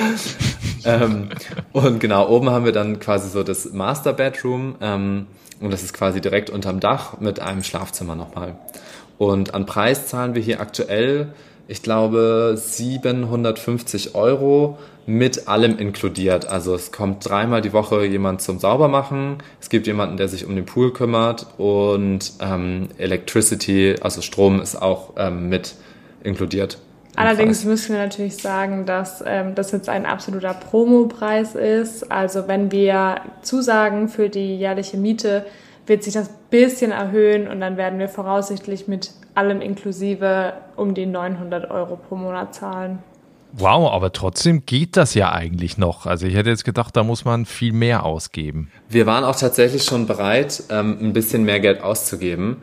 ähm, 0.84 1.30
und 1.72 1.98
genau, 1.98 2.28
oben 2.28 2.50
haben 2.50 2.64
wir 2.64 2.72
dann 2.72 3.00
quasi 3.00 3.30
so 3.30 3.42
das 3.42 3.72
Master 3.72 4.12
Bedroom 4.12 4.76
ähm, 4.80 5.26
und 5.62 5.70
das 5.70 5.82
ist 5.82 5.94
quasi 5.94 6.20
direkt 6.20 6.50
unterm 6.50 6.80
Dach 6.80 7.20
mit 7.20 7.40
einem 7.40 7.62
Schlafzimmer 7.62 8.14
nochmal. 8.16 8.56
Und 9.18 9.54
an 9.54 9.66
Preis 9.66 10.06
zahlen 10.06 10.34
wir 10.34 10.42
hier 10.42 10.60
aktuell, 10.60 11.28
ich 11.68 11.82
glaube, 11.82 12.54
750 12.56 14.14
Euro 14.14 14.78
mit 15.06 15.48
allem 15.48 15.78
inkludiert. 15.78 16.46
Also 16.46 16.74
es 16.74 16.92
kommt 16.92 17.28
dreimal 17.28 17.62
die 17.62 17.72
Woche 17.72 18.04
jemand 18.04 18.42
zum 18.42 18.58
Saubermachen, 18.58 19.38
es 19.60 19.68
gibt 19.68 19.86
jemanden, 19.86 20.16
der 20.16 20.28
sich 20.28 20.44
um 20.44 20.54
den 20.54 20.66
Pool 20.66 20.92
kümmert 20.92 21.46
und 21.58 22.32
ähm, 22.40 22.88
Electricity, 22.98 23.96
also 24.00 24.20
Strom 24.22 24.60
ist 24.60 24.76
auch 24.76 25.14
ähm, 25.16 25.48
mit 25.48 25.74
inkludiert. 26.22 26.78
Allerdings 27.14 27.64
müssen 27.64 27.92
wir 27.94 28.02
natürlich 28.02 28.36
sagen, 28.36 28.86
dass 28.86 29.22
ähm, 29.26 29.54
das 29.54 29.72
jetzt 29.72 29.88
ein 29.88 30.06
absoluter 30.06 30.54
Promopreis 30.54 31.54
ist. 31.54 32.10
Also 32.10 32.48
wenn 32.48 32.72
wir 32.72 33.20
zusagen 33.42 34.08
für 34.08 34.30
die 34.30 34.56
jährliche 34.56 34.96
Miete, 34.96 35.44
wird 35.86 36.04
sich 36.04 36.14
das 36.14 36.30
bisschen 36.50 36.92
erhöhen 36.92 37.48
und 37.48 37.60
dann 37.60 37.76
werden 37.76 37.98
wir 37.98 38.08
voraussichtlich 38.08 38.88
mit 38.88 39.12
allem 39.34 39.60
inklusive 39.60 40.54
um 40.76 40.94
die 40.94 41.06
900 41.06 41.70
Euro 41.70 41.96
pro 41.96 42.16
Monat 42.16 42.54
zahlen. 42.54 42.98
Wow, 43.54 43.92
aber 43.92 44.12
trotzdem 44.12 44.64
geht 44.64 44.96
das 44.96 45.14
ja 45.14 45.32
eigentlich 45.32 45.76
noch. 45.76 46.06
Also 46.06 46.26
ich 46.26 46.34
hätte 46.34 46.48
jetzt 46.48 46.64
gedacht, 46.64 46.96
da 46.96 47.04
muss 47.04 47.26
man 47.26 47.44
viel 47.44 47.72
mehr 47.72 48.04
ausgeben. 48.04 48.70
Wir 48.88 49.04
waren 49.04 49.24
auch 49.24 49.36
tatsächlich 49.36 49.84
schon 49.84 50.06
bereit, 50.06 50.62
ähm, 50.70 50.96
ein 51.00 51.12
bisschen 51.12 51.44
mehr 51.44 51.60
Geld 51.60 51.82
auszugeben. 51.82 52.62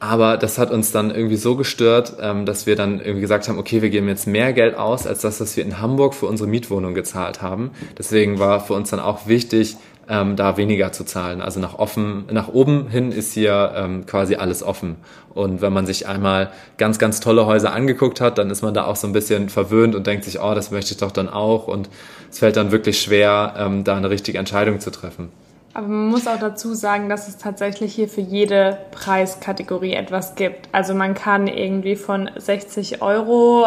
Aber 0.00 0.38
das 0.38 0.56
hat 0.56 0.70
uns 0.70 0.92
dann 0.92 1.10
irgendwie 1.10 1.36
so 1.36 1.56
gestört, 1.56 2.14
ähm, 2.20 2.46
dass 2.46 2.66
wir 2.66 2.74
dann 2.74 3.00
irgendwie 3.00 3.20
gesagt 3.20 3.48
haben, 3.48 3.58
okay, 3.58 3.82
wir 3.82 3.90
geben 3.90 4.08
jetzt 4.08 4.26
mehr 4.26 4.54
Geld 4.54 4.74
aus, 4.74 5.06
als 5.06 5.20
das, 5.20 5.40
was 5.42 5.56
wir 5.58 5.64
in 5.64 5.78
Hamburg 5.78 6.14
für 6.14 6.24
unsere 6.24 6.48
Mietwohnung 6.48 6.94
gezahlt 6.94 7.42
haben. 7.42 7.70
Deswegen 7.98 8.38
war 8.38 8.60
für 8.60 8.72
uns 8.72 8.88
dann 8.88 9.00
auch 9.00 9.26
wichtig, 9.26 9.76
ähm, 10.08 10.36
da 10.36 10.56
weniger 10.56 10.90
zu 10.90 11.04
zahlen. 11.04 11.42
Also 11.42 11.60
nach 11.60 11.78
offen, 11.78 12.24
nach 12.32 12.48
oben 12.48 12.88
hin 12.88 13.12
ist 13.12 13.34
hier 13.34 13.72
ähm, 13.76 14.06
quasi 14.06 14.36
alles 14.36 14.62
offen. 14.62 14.96
Und 15.34 15.60
wenn 15.60 15.72
man 15.74 15.84
sich 15.84 16.08
einmal 16.08 16.50
ganz, 16.78 16.98
ganz 16.98 17.20
tolle 17.20 17.44
Häuser 17.44 17.74
angeguckt 17.74 18.22
hat, 18.22 18.38
dann 18.38 18.48
ist 18.48 18.62
man 18.62 18.72
da 18.72 18.86
auch 18.86 18.96
so 18.96 19.06
ein 19.06 19.12
bisschen 19.12 19.50
verwöhnt 19.50 19.94
und 19.94 20.06
denkt 20.06 20.24
sich, 20.24 20.40
oh, 20.40 20.54
das 20.54 20.70
möchte 20.70 20.92
ich 20.92 20.98
doch 20.98 21.12
dann 21.12 21.28
auch. 21.28 21.68
Und 21.68 21.90
es 22.30 22.38
fällt 22.38 22.56
dann 22.56 22.72
wirklich 22.72 23.00
schwer, 23.02 23.80
da 23.84 23.96
eine 23.96 24.10
richtige 24.10 24.38
Entscheidung 24.38 24.80
zu 24.80 24.90
treffen. 24.90 25.28
Aber 25.72 25.86
man 25.86 26.08
muss 26.08 26.26
auch 26.26 26.38
dazu 26.38 26.74
sagen, 26.74 27.08
dass 27.08 27.28
es 27.28 27.38
tatsächlich 27.38 27.94
hier 27.94 28.08
für 28.08 28.20
jede 28.20 28.78
Preiskategorie 28.90 29.94
etwas 29.94 30.34
gibt. 30.34 30.68
Also 30.72 30.94
man 30.94 31.14
kann 31.14 31.46
irgendwie 31.46 31.94
von 31.96 32.30
60 32.36 33.02
Euro 33.02 33.66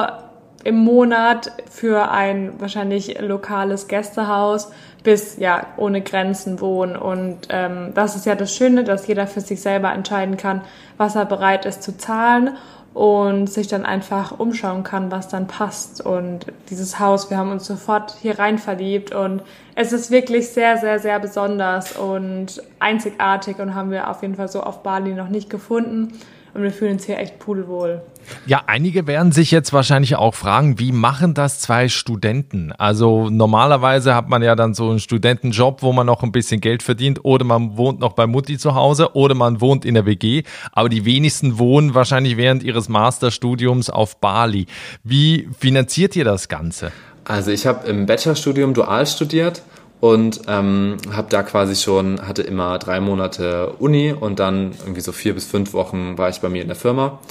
im 0.65 0.75
Monat 0.77 1.51
für 1.69 2.09
ein 2.11 2.59
wahrscheinlich 2.59 3.19
lokales 3.21 3.87
Gästehaus 3.87 4.71
bis 5.03 5.37
ja 5.37 5.67
ohne 5.77 6.01
Grenzen 6.01 6.61
wohnen. 6.61 6.95
Und 6.95 7.47
ähm, 7.49 7.91
das 7.93 8.15
ist 8.15 8.25
ja 8.25 8.35
das 8.35 8.55
Schöne, 8.55 8.83
dass 8.83 9.07
jeder 9.07 9.27
für 9.27 9.41
sich 9.41 9.61
selber 9.61 9.91
entscheiden 9.91 10.37
kann, 10.37 10.61
was 10.97 11.15
er 11.15 11.25
bereit 11.25 11.65
ist 11.65 11.83
zu 11.83 11.97
zahlen 11.97 12.51
und 12.93 13.47
sich 13.47 13.67
dann 13.67 13.85
einfach 13.85 14.39
umschauen 14.39 14.83
kann, 14.83 15.11
was 15.11 15.27
dann 15.27 15.47
passt. 15.47 16.05
Und 16.05 16.45
dieses 16.69 16.99
Haus, 16.99 17.29
wir 17.29 17.37
haben 17.37 17.51
uns 17.51 17.65
sofort 17.65 18.15
hier 18.21 18.37
rein 18.37 18.59
verliebt 18.59 19.13
und 19.13 19.41
es 19.75 19.93
ist 19.93 20.11
wirklich 20.11 20.49
sehr, 20.49 20.77
sehr, 20.77 20.99
sehr 20.99 21.19
besonders 21.19 21.97
und 21.97 22.61
einzigartig 22.79 23.59
und 23.59 23.73
haben 23.73 23.89
wir 23.89 24.09
auf 24.09 24.21
jeden 24.21 24.35
Fall 24.35 24.47
so 24.47 24.61
auf 24.61 24.83
Bali 24.83 25.13
noch 25.13 25.29
nicht 25.29 25.49
gefunden 25.49 26.19
und 26.53 26.63
wir 26.63 26.71
fühlen 26.71 26.93
uns 26.93 27.05
hier 27.05 27.17
echt 27.17 27.39
pudelwohl. 27.39 28.01
Ja, 28.45 28.63
einige 28.67 29.07
werden 29.07 29.31
sich 29.31 29.51
jetzt 29.51 29.73
wahrscheinlich 29.73 30.15
auch 30.15 30.35
fragen, 30.35 30.79
wie 30.79 30.91
machen 30.91 31.33
das 31.33 31.59
zwei 31.59 31.89
Studenten? 31.89 32.71
Also 32.71 33.29
normalerweise 33.29 34.15
hat 34.15 34.29
man 34.29 34.41
ja 34.43 34.55
dann 34.55 34.73
so 34.73 34.89
einen 34.89 34.99
Studentenjob, 34.99 35.81
wo 35.81 35.91
man 35.93 36.05
noch 36.05 36.23
ein 36.23 36.31
bisschen 36.31 36.61
Geld 36.61 36.83
verdient 36.83 37.19
oder 37.23 37.43
man 37.43 37.75
wohnt 37.75 37.99
noch 37.99 38.13
bei 38.13 38.27
Mutti 38.27 38.57
zu 38.57 38.75
Hause 38.75 39.15
oder 39.15 39.35
man 39.35 39.61
wohnt 39.61 39.83
in 39.83 39.95
der 39.95 40.05
WG. 40.05 40.43
Aber 40.71 40.89
die 40.89 41.05
wenigsten 41.05 41.57
wohnen 41.57 41.95
wahrscheinlich 41.95 42.37
während 42.37 42.63
ihres 42.63 42.87
Masterstudiums 42.87 43.89
auf 43.89 44.19
Bali. 44.19 44.67
Wie 45.03 45.49
finanziert 45.57 46.15
ihr 46.15 46.25
das 46.25 46.47
Ganze? 46.47 46.91
Also 47.25 47.51
ich 47.51 47.65
habe 47.65 47.87
im 47.87 48.05
Bachelorstudium 48.05 48.73
dual 48.73 49.07
studiert 49.07 49.63
und 50.03 50.41
ähm, 50.49 50.97
habe 51.13 51.29
da 51.29 51.43
quasi 51.43 51.77
schon, 51.77 52.27
hatte 52.27 52.41
immer 52.41 52.77
drei 52.77 52.99
Monate 52.99 53.69
Uni 53.79 54.11
und 54.11 54.37
dann 54.37 54.73
irgendwie 54.81 54.99
so 54.99 55.13
vier 55.13 55.33
bis 55.33 55.45
fünf 55.45 55.71
Wochen 55.71 56.17
war 56.17 56.27
ich 56.27 56.41
bei 56.41 56.49
mir 56.49 56.61
in 56.61 56.67
der 56.67 56.75
Firma. 56.75 57.21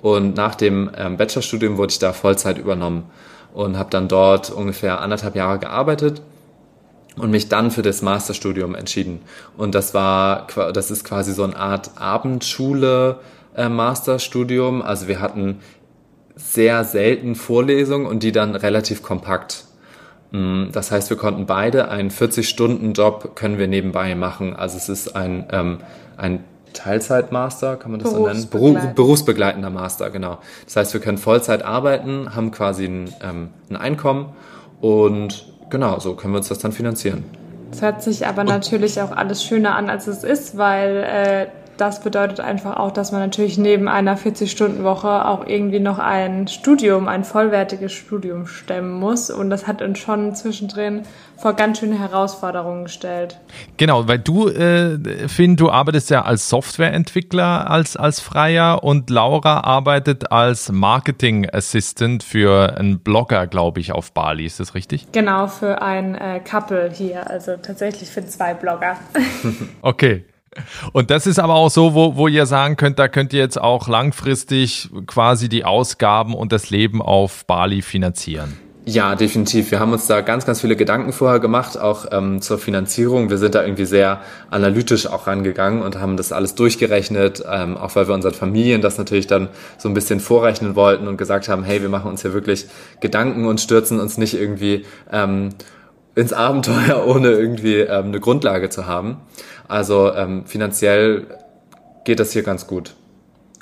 Und 0.00 0.34
nach 0.34 0.54
dem 0.54 0.90
ähm, 0.96 1.18
Bachelorstudium 1.18 1.76
wurde 1.76 1.90
ich 1.90 1.98
da 1.98 2.14
Vollzeit 2.14 2.56
übernommen 2.56 3.04
und 3.52 3.76
habe 3.76 3.90
dann 3.90 4.08
dort 4.08 4.48
ungefähr 4.48 5.02
anderthalb 5.02 5.36
Jahre 5.36 5.58
gearbeitet 5.58 6.22
und 7.18 7.30
mich 7.30 7.50
dann 7.50 7.70
für 7.70 7.82
das 7.82 8.00
Masterstudium 8.00 8.74
entschieden. 8.76 9.20
Und 9.58 9.74
das 9.74 9.92
war, 9.92 10.46
das 10.72 10.90
ist 10.90 11.04
quasi 11.04 11.34
so 11.34 11.44
eine 11.44 11.56
Art 11.56 11.90
Abendschule 11.96 13.20
äh, 13.54 13.68
Masterstudium. 13.68 14.80
Also 14.80 15.06
wir 15.06 15.20
hatten 15.20 15.60
sehr 16.34 16.84
selten 16.84 17.34
Vorlesungen 17.34 18.06
und 18.06 18.22
die 18.22 18.32
dann 18.32 18.56
relativ 18.56 19.02
kompakt. 19.02 19.66
Mm, 20.32 20.72
das 20.72 20.90
heißt, 20.90 21.10
wir 21.10 21.16
konnten 21.16 21.46
beide 21.46 21.88
einen 21.88 22.10
40-Stunden-Job 22.10 23.36
können 23.36 23.58
wir 23.58 23.68
nebenbei 23.68 24.14
machen. 24.14 24.56
Also 24.56 24.78
es 24.78 24.88
ist 24.88 25.14
ein, 25.14 25.46
ähm, 25.52 25.78
ein 26.16 26.42
Teilzeitmaster, 26.72 27.76
kann 27.76 27.90
man 27.92 28.00
das 28.00 28.10
so 28.10 28.26
nennen? 28.26 28.48
Beruf, 28.48 28.78
berufsbegleitender 28.94 29.70
Master, 29.70 30.10
genau. 30.10 30.38
Das 30.64 30.76
heißt, 30.76 30.94
wir 30.94 31.00
können 31.00 31.18
Vollzeit 31.18 31.62
arbeiten, 31.62 32.34
haben 32.34 32.50
quasi 32.50 32.86
ein, 32.86 33.12
ähm, 33.22 33.50
ein 33.68 33.76
Einkommen 33.76 34.30
und 34.80 35.46
genau, 35.68 35.98
so 35.98 36.14
können 36.14 36.32
wir 36.32 36.38
uns 36.38 36.48
das 36.48 36.58
dann 36.58 36.72
finanzieren. 36.72 37.24
Es 37.70 37.82
hört 37.82 38.02
sich 38.02 38.26
aber 38.26 38.44
natürlich 38.44 39.00
auch 39.00 39.12
alles 39.12 39.44
schöner 39.44 39.76
an, 39.76 39.88
als 39.88 40.06
es 40.06 40.24
ist, 40.24 40.56
weil 40.58 40.96
äh, 41.04 41.46
das 41.82 42.00
bedeutet 42.00 42.38
einfach 42.38 42.76
auch, 42.76 42.92
dass 42.92 43.10
man 43.10 43.22
natürlich 43.22 43.58
neben 43.58 43.88
einer 43.88 44.16
40-Stunden-Woche 44.16 45.26
auch 45.26 45.48
irgendwie 45.48 45.80
noch 45.80 45.98
ein 45.98 46.46
Studium, 46.46 47.08
ein 47.08 47.24
vollwertiges 47.24 47.90
Studium 47.90 48.46
stemmen 48.46 49.00
muss. 49.00 49.30
Und 49.30 49.50
das 49.50 49.66
hat 49.66 49.82
uns 49.82 49.98
schon 49.98 50.32
zwischendrin 50.36 51.02
vor 51.36 51.54
ganz 51.54 51.80
schöne 51.80 51.98
Herausforderungen 51.98 52.84
gestellt. 52.84 53.40
Genau, 53.78 54.06
weil 54.06 54.20
du, 54.20 54.46
äh, 54.46 55.26
Finn, 55.26 55.56
du 55.56 55.72
arbeitest 55.72 56.10
ja 56.10 56.22
als 56.22 56.48
Softwareentwickler, 56.48 57.68
als, 57.68 57.96
als 57.96 58.20
Freier 58.20 58.84
und 58.84 59.10
Laura 59.10 59.62
arbeitet 59.62 60.30
als 60.30 60.70
Marketing 60.70 61.50
Assistant 61.52 62.22
für 62.22 62.78
einen 62.78 63.00
Blogger, 63.00 63.48
glaube 63.48 63.80
ich, 63.80 63.90
auf 63.90 64.12
Bali. 64.12 64.46
Ist 64.46 64.60
das 64.60 64.76
richtig? 64.76 65.10
Genau, 65.10 65.48
für 65.48 65.82
ein 65.82 66.14
äh, 66.14 66.38
Couple 66.48 66.92
hier, 66.94 67.28
also 67.28 67.56
tatsächlich 67.56 68.08
für 68.08 68.24
zwei 68.24 68.54
Blogger. 68.54 68.96
okay. 69.82 70.24
Und 70.92 71.10
das 71.10 71.26
ist 71.26 71.38
aber 71.38 71.54
auch 71.54 71.70
so, 71.70 71.94
wo, 71.94 72.16
wo 72.16 72.28
ihr 72.28 72.46
sagen 72.46 72.76
könnt, 72.76 72.98
da 72.98 73.08
könnt 73.08 73.32
ihr 73.32 73.40
jetzt 73.40 73.60
auch 73.60 73.88
langfristig 73.88 74.90
quasi 75.06 75.48
die 75.48 75.64
Ausgaben 75.64 76.34
und 76.34 76.52
das 76.52 76.70
Leben 76.70 77.00
auf 77.02 77.46
Bali 77.46 77.82
finanzieren. 77.82 78.58
Ja, 78.84 79.14
definitiv. 79.14 79.70
Wir 79.70 79.78
haben 79.78 79.92
uns 79.92 80.08
da 80.08 80.22
ganz, 80.22 80.44
ganz 80.44 80.60
viele 80.60 80.74
Gedanken 80.74 81.12
vorher 81.12 81.38
gemacht, 81.38 81.78
auch 81.78 82.06
ähm, 82.10 82.42
zur 82.42 82.58
Finanzierung. 82.58 83.30
Wir 83.30 83.38
sind 83.38 83.54
da 83.54 83.62
irgendwie 83.62 83.84
sehr 83.84 84.22
analytisch 84.50 85.06
auch 85.06 85.28
rangegangen 85.28 85.82
und 85.82 86.00
haben 86.00 86.16
das 86.16 86.32
alles 86.32 86.56
durchgerechnet, 86.56 87.44
ähm, 87.48 87.76
auch 87.76 87.94
weil 87.94 88.08
wir 88.08 88.14
unseren 88.14 88.34
Familien 88.34 88.82
das 88.82 88.98
natürlich 88.98 89.28
dann 89.28 89.50
so 89.78 89.88
ein 89.88 89.94
bisschen 89.94 90.18
vorrechnen 90.18 90.74
wollten 90.74 91.06
und 91.06 91.16
gesagt 91.16 91.48
haben, 91.48 91.62
hey, 91.62 91.80
wir 91.80 91.90
machen 91.90 92.10
uns 92.10 92.22
hier 92.22 92.34
wirklich 92.34 92.66
Gedanken 92.98 93.46
und 93.46 93.60
stürzen 93.60 94.00
uns 94.00 94.18
nicht 94.18 94.34
irgendwie 94.34 94.84
ähm, 95.12 95.50
ins 96.16 96.32
Abenteuer, 96.32 97.04
ohne 97.06 97.28
irgendwie 97.28 97.76
ähm, 97.76 98.06
eine 98.06 98.18
Grundlage 98.18 98.68
zu 98.68 98.88
haben. 98.88 99.18
Also 99.68 100.12
ähm, 100.14 100.46
finanziell 100.46 101.26
geht 102.04 102.20
das 102.20 102.32
hier 102.32 102.42
ganz 102.42 102.66
gut. 102.66 102.94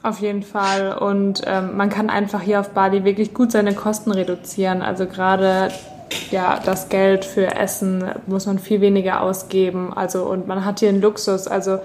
Auf 0.02 0.20
jeden 0.20 0.42
Fall. 0.42 0.96
Und 0.96 1.42
ähm, 1.46 1.76
man 1.76 1.90
kann 1.90 2.08
einfach 2.08 2.40
hier 2.40 2.60
auf 2.60 2.70
Bali 2.70 3.04
wirklich 3.04 3.34
gut 3.34 3.52
seine 3.52 3.74
Kosten 3.74 4.10
reduzieren. 4.10 4.80
Also 4.80 5.06
gerade 5.06 5.70
ja, 6.30 6.58
das 6.64 6.88
Geld 6.88 7.24
für 7.24 7.54
Essen 7.54 8.04
muss 8.26 8.46
man 8.46 8.58
viel 8.58 8.80
weniger 8.80 9.20
ausgeben. 9.20 9.92
Also 9.94 10.24
und 10.24 10.46
man 10.46 10.64
hat 10.64 10.80
hier 10.80 10.88
einen 10.88 11.02
Luxus. 11.02 11.46
Also 11.46 11.80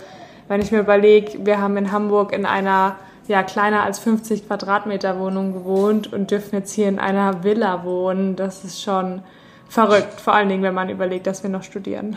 wenn 0.47 0.61
ich 0.61 0.71
mir 0.71 0.79
überlege, 0.79 1.45
wir 1.45 1.59
haben 1.59 1.75
in 1.77 1.91
Hamburg 1.91 2.31
in 2.33 2.45
einer 2.45 2.95
ja, 3.27 3.43
kleiner 3.43 3.83
als 3.83 3.99
50 3.99 4.47
Quadratmeter 4.47 5.19
Wohnung 5.19 5.53
gewohnt 5.53 6.13
und 6.13 6.31
dürfen 6.31 6.55
jetzt 6.55 6.71
hier 6.71 6.87
in 6.87 6.99
einer 6.99 7.43
Villa 7.43 7.83
wohnen. 7.83 8.35
Das 8.35 8.63
ist 8.63 8.81
schon 8.81 9.23
verrückt, 9.69 10.19
vor 10.21 10.33
allen 10.33 10.49
Dingen, 10.49 10.63
wenn 10.63 10.73
man 10.73 10.89
überlegt, 10.89 11.27
dass 11.27 11.43
wir 11.43 11.49
noch 11.49 11.63
studieren. 11.63 12.15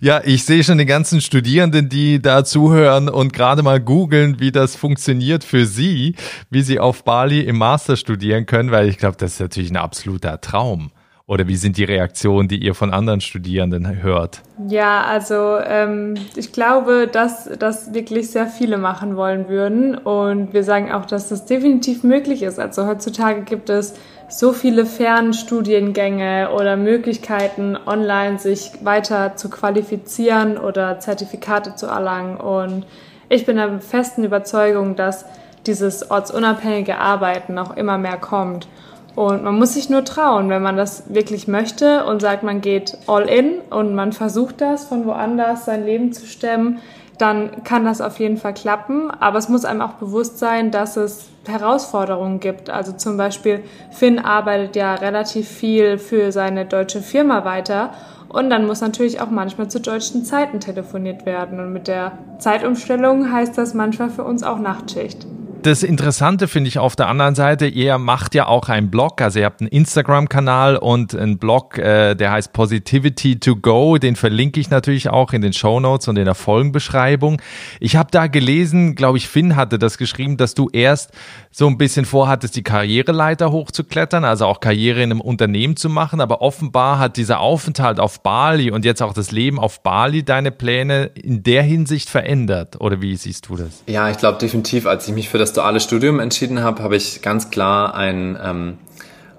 Ja, 0.00 0.20
ich 0.24 0.44
sehe 0.44 0.62
schon 0.62 0.78
die 0.78 0.86
ganzen 0.86 1.20
Studierenden, 1.20 1.88
die 1.88 2.22
da 2.22 2.44
zuhören 2.44 3.08
und 3.08 3.32
gerade 3.32 3.62
mal 3.62 3.80
googeln, 3.80 4.38
wie 4.38 4.52
das 4.52 4.76
funktioniert 4.76 5.42
für 5.44 5.66
sie, 5.66 6.14
wie 6.50 6.62
sie 6.62 6.78
auf 6.78 7.04
Bali 7.04 7.40
im 7.40 7.58
Master 7.58 7.96
studieren 7.96 8.46
können, 8.46 8.70
weil 8.70 8.88
ich 8.88 8.96
glaube, 8.96 9.16
das 9.18 9.32
ist 9.34 9.40
natürlich 9.40 9.70
ein 9.70 9.76
absoluter 9.76 10.40
Traum. 10.40 10.92
Oder 11.30 11.46
wie 11.46 11.54
sind 11.54 11.76
die 11.76 11.84
Reaktionen, 11.84 12.48
die 12.48 12.58
ihr 12.58 12.74
von 12.74 12.92
anderen 12.92 13.20
Studierenden 13.20 14.02
hört? 14.02 14.42
Ja, 14.66 15.02
also 15.02 15.58
ähm, 15.64 16.14
ich 16.34 16.52
glaube, 16.52 17.06
dass 17.06 17.48
das 17.56 17.94
wirklich 17.94 18.30
sehr 18.30 18.48
viele 18.48 18.78
machen 18.78 19.14
wollen 19.14 19.48
würden. 19.48 19.96
Und 19.96 20.52
wir 20.52 20.64
sagen 20.64 20.90
auch, 20.90 21.06
dass 21.06 21.28
das 21.28 21.46
definitiv 21.46 22.02
möglich 22.02 22.42
ist. 22.42 22.58
Also 22.58 22.84
heutzutage 22.84 23.42
gibt 23.42 23.70
es 23.70 23.94
so 24.30 24.52
viele 24.52 24.86
Fernstudiengänge 24.86 26.50
oder 26.54 26.76
Möglichkeiten, 26.76 27.76
online 27.86 28.38
sich 28.38 28.72
weiter 28.82 29.36
zu 29.36 29.50
qualifizieren 29.50 30.56
oder 30.56 31.00
Zertifikate 31.00 31.74
zu 31.74 31.86
erlangen. 31.86 32.36
Und 32.36 32.86
ich 33.28 33.44
bin 33.44 33.56
der 33.56 33.80
festen 33.80 34.24
Überzeugung, 34.24 34.96
dass 34.96 35.24
dieses 35.66 36.10
ortsunabhängige 36.10 36.98
Arbeiten 36.98 37.58
auch 37.58 37.76
immer 37.76 37.98
mehr 37.98 38.16
kommt. 38.16 38.68
Und 39.16 39.42
man 39.42 39.58
muss 39.58 39.74
sich 39.74 39.90
nur 39.90 40.04
trauen, 40.04 40.48
wenn 40.48 40.62
man 40.62 40.76
das 40.76 41.12
wirklich 41.12 41.48
möchte 41.48 42.04
und 42.04 42.20
sagt, 42.20 42.44
man 42.44 42.60
geht 42.60 42.96
all 43.08 43.28
in 43.28 43.58
und 43.70 43.94
man 43.94 44.12
versucht 44.12 44.60
das 44.60 44.84
von 44.84 45.04
woanders 45.04 45.64
sein 45.64 45.84
Leben 45.84 46.12
zu 46.12 46.26
stemmen, 46.26 46.78
dann 47.20 47.64
kann 47.64 47.84
das 47.84 48.00
auf 48.00 48.18
jeden 48.18 48.36
Fall 48.36 48.54
klappen. 48.54 49.10
Aber 49.10 49.38
es 49.38 49.48
muss 49.48 49.64
einem 49.64 49.80
auch 49.80 49.94
bewusst 49.94 50.38
sein, 50.38 50.70
dass 50.70 50.96
es 50.96 51.28
Herausforderungen 51.46 52.40
gibt. 52.40 52.70
Also 52.70 52.92
zum 52.92 53.16
Beispiel 53.16 53.62
Finn 53.90 54.18
arbeitet 54.18 54.76
ja 54.76 54.94
relativ 54.94 55.48
viel 55.48 55.98
für 55.98 56.32
seine 56.32 56.66
deutsche 56.66 57.00
Firma 57.00 57.44
weiter 57.44 57.90
und 58.28 58.48
dann 58.48 58.66
muss 58.66 58.80
natürlich 58.80 59.20
auch 59.20 59.30
manchmal 59.30 59.68
zu 59.68 59.80
deutschen 59.80 60.24
Zeiten 60.24 60.60
telefoniert 60.60 61.26
werden. 61.26 61.58
Und 61.58 61.72
mit 61.72 61.88
der 61.88 62.12
Zeitumstellung 62.38 63.32
heißt 63.32 63.58
das 63.58 63.74
manchmal 63.74 64.10
für 64.10 64.24
uns 64.24 64.42
auch 64.42 64.58
Nachtschicht 64.58 65.26
das 65.62 65.82
Interessante 65.82 66.48
finde 66.48 66.68
ich 66.68 66.78
auf 66.78 66.96
der 66.96 67.08
anderen 67.08 67.34
Seite, 67.34 67.66
ihr 67.66 67.98
macht 67.98 68.34
ja 68.34 68.46
auch 68.46 68.68
einen 68.68 68.90
Blog, 68.90 69.20
also 69.20 69.38
ihr 69.38 69.44
habt 69.44 69.60
einen 69.60 69.68
Instagram-Kanal 69.68 70.76
und 70.76 71.14
einen 71.14 71.38
Blog, 71.38 71.78
äh, 71.78 72.14
der 72.14 72.32
heißt 72.32 72.52
Positivity 72.52 73.38
to 73.38 73.56
Go, 73.56 73.98
den 73.98 74.16
verlinke 74.16 74.60
ich 74.60 74.70
natürlich 74.70 75.10
auch 75.10 75.32
in 75.32 75.42
den 75.42 75.52
Show 75.52 75.80
Notes 75.80 76.08
und 76.08 76.16
in 76.16 76.24
der 76.24 76.34
Folgenbeschreibung. 76.34 77.40
Ich 77.78 77.96
habe 77.96 78.10
da 78.10 78.26
gelesen, 78.26 78.94
glaube 78.94 79.18
ich, 79.18 79.28
Finn 79.28 79.56
hatte 79.56 79.78
das 79.78 79.98
geschrieben, 79.98 80.36
dass 80.36 80.54
du 80.54 80.68
erst 80.72 81.10
so 81.50 81.66
ein 81.66 81.78
bisschen 81.78 82.04
vorhattest, 82.04 82.56
die 82.56 82.62
Karriereleiter 82.62 83.52
hochzuklettern, 83.52 84.24
also 84.24 84.46
auch 84.46 84.60
Karriere 84.60 85.02
in 85.02 85.10
einem 85.10 85.20
Unternehmen 85.20 85.76
zu 85.76 85.88
machen, 85.88 86.20
aber 86.20 86.42
offenbar 86.42 86.98
hat 86.98 87.16
dieser 87.16 87.40
Aufenthalt 87.40 88.00
auf 88.00 88.22
Bali 88.22 88.70
und 88.70 88.84
jetzt 88.84 89.02
auch 89.02 89.12
das 89.12 89.32
Leben 89.32 89.58
auf 89.58 89.82
Bali 89.82 90.22
deine 90.22 90.50
Pläne 90.50 91.10
in 91.14 91.42
der 91.42 91.62
Hinsicht 91.62 92.08
verändert, 92.08 92.80
oder 92.80 93.02
wie 93.02 93.16
siehst 93.16 93.48
du 93.48 93.56
das? 93.56 93.82
Ja, 93.86 94.08
ich 94.08 94.18
glaube 94.18 94.38
definitiv, 94.38 94.86
als 94.86 95.06
ich 95.06 95.14
mich 95.14 95.28
für 95.28 95.38
das 95.38 95.49
das 95.50 95.54
duale 95.56 95.80
Studium 95.80 96.20
entschieden 96.20 96.62
habe, 96.62 96.80
habe 96.82 96.94
ich 96.94 97.22
ganz 97.22 97.50
klar 97.50 97.94
ein, 97.96 98.38
ähm, 98.40 98.78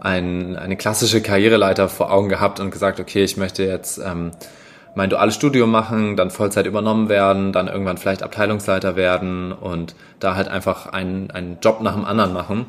ein, 0.01 0.57
eine 0.57 0.75
klassische 0.75 1.21
Karriereleiter 1.21 1.87
vor 1.87 2.11
Augen 2.11 2.27
gehabt 2.27 2.59
und 2.59 2.69
gesagt, 2.69 2.99
okay, 2.99 3.23
ich 3.23 3.37
möchte 3.37 3.63
jetzt 3.63 3.97
ähm, 3.97 4.31
mein 4.93 5.09
duales 5.09 5.35
Studium 5.35 5.71
machen, 5.71 6.17
dann 6.17 6.29
Vollzeit 6.29 6.65
übernommen 6.65 7.07
werden, 7.07 7.53
dann 7.53 7.69
irgendwann 7.69 7.97
vielleicht 7.97 8.23
Abteilungsleiter 8.23 8.97
werden 8.97 9.53
und 9.53 9.95
da 10.19 10.35
halt 10.35 10.49
einfach 10.49 10.87
einen, 10.87 11.31
einen 11.31 11.59
Job 11.61 11.79
nach 11.81 11.93
dem 11.93 12.03
anderen 12.03 12.33
machen. 12.33 12.65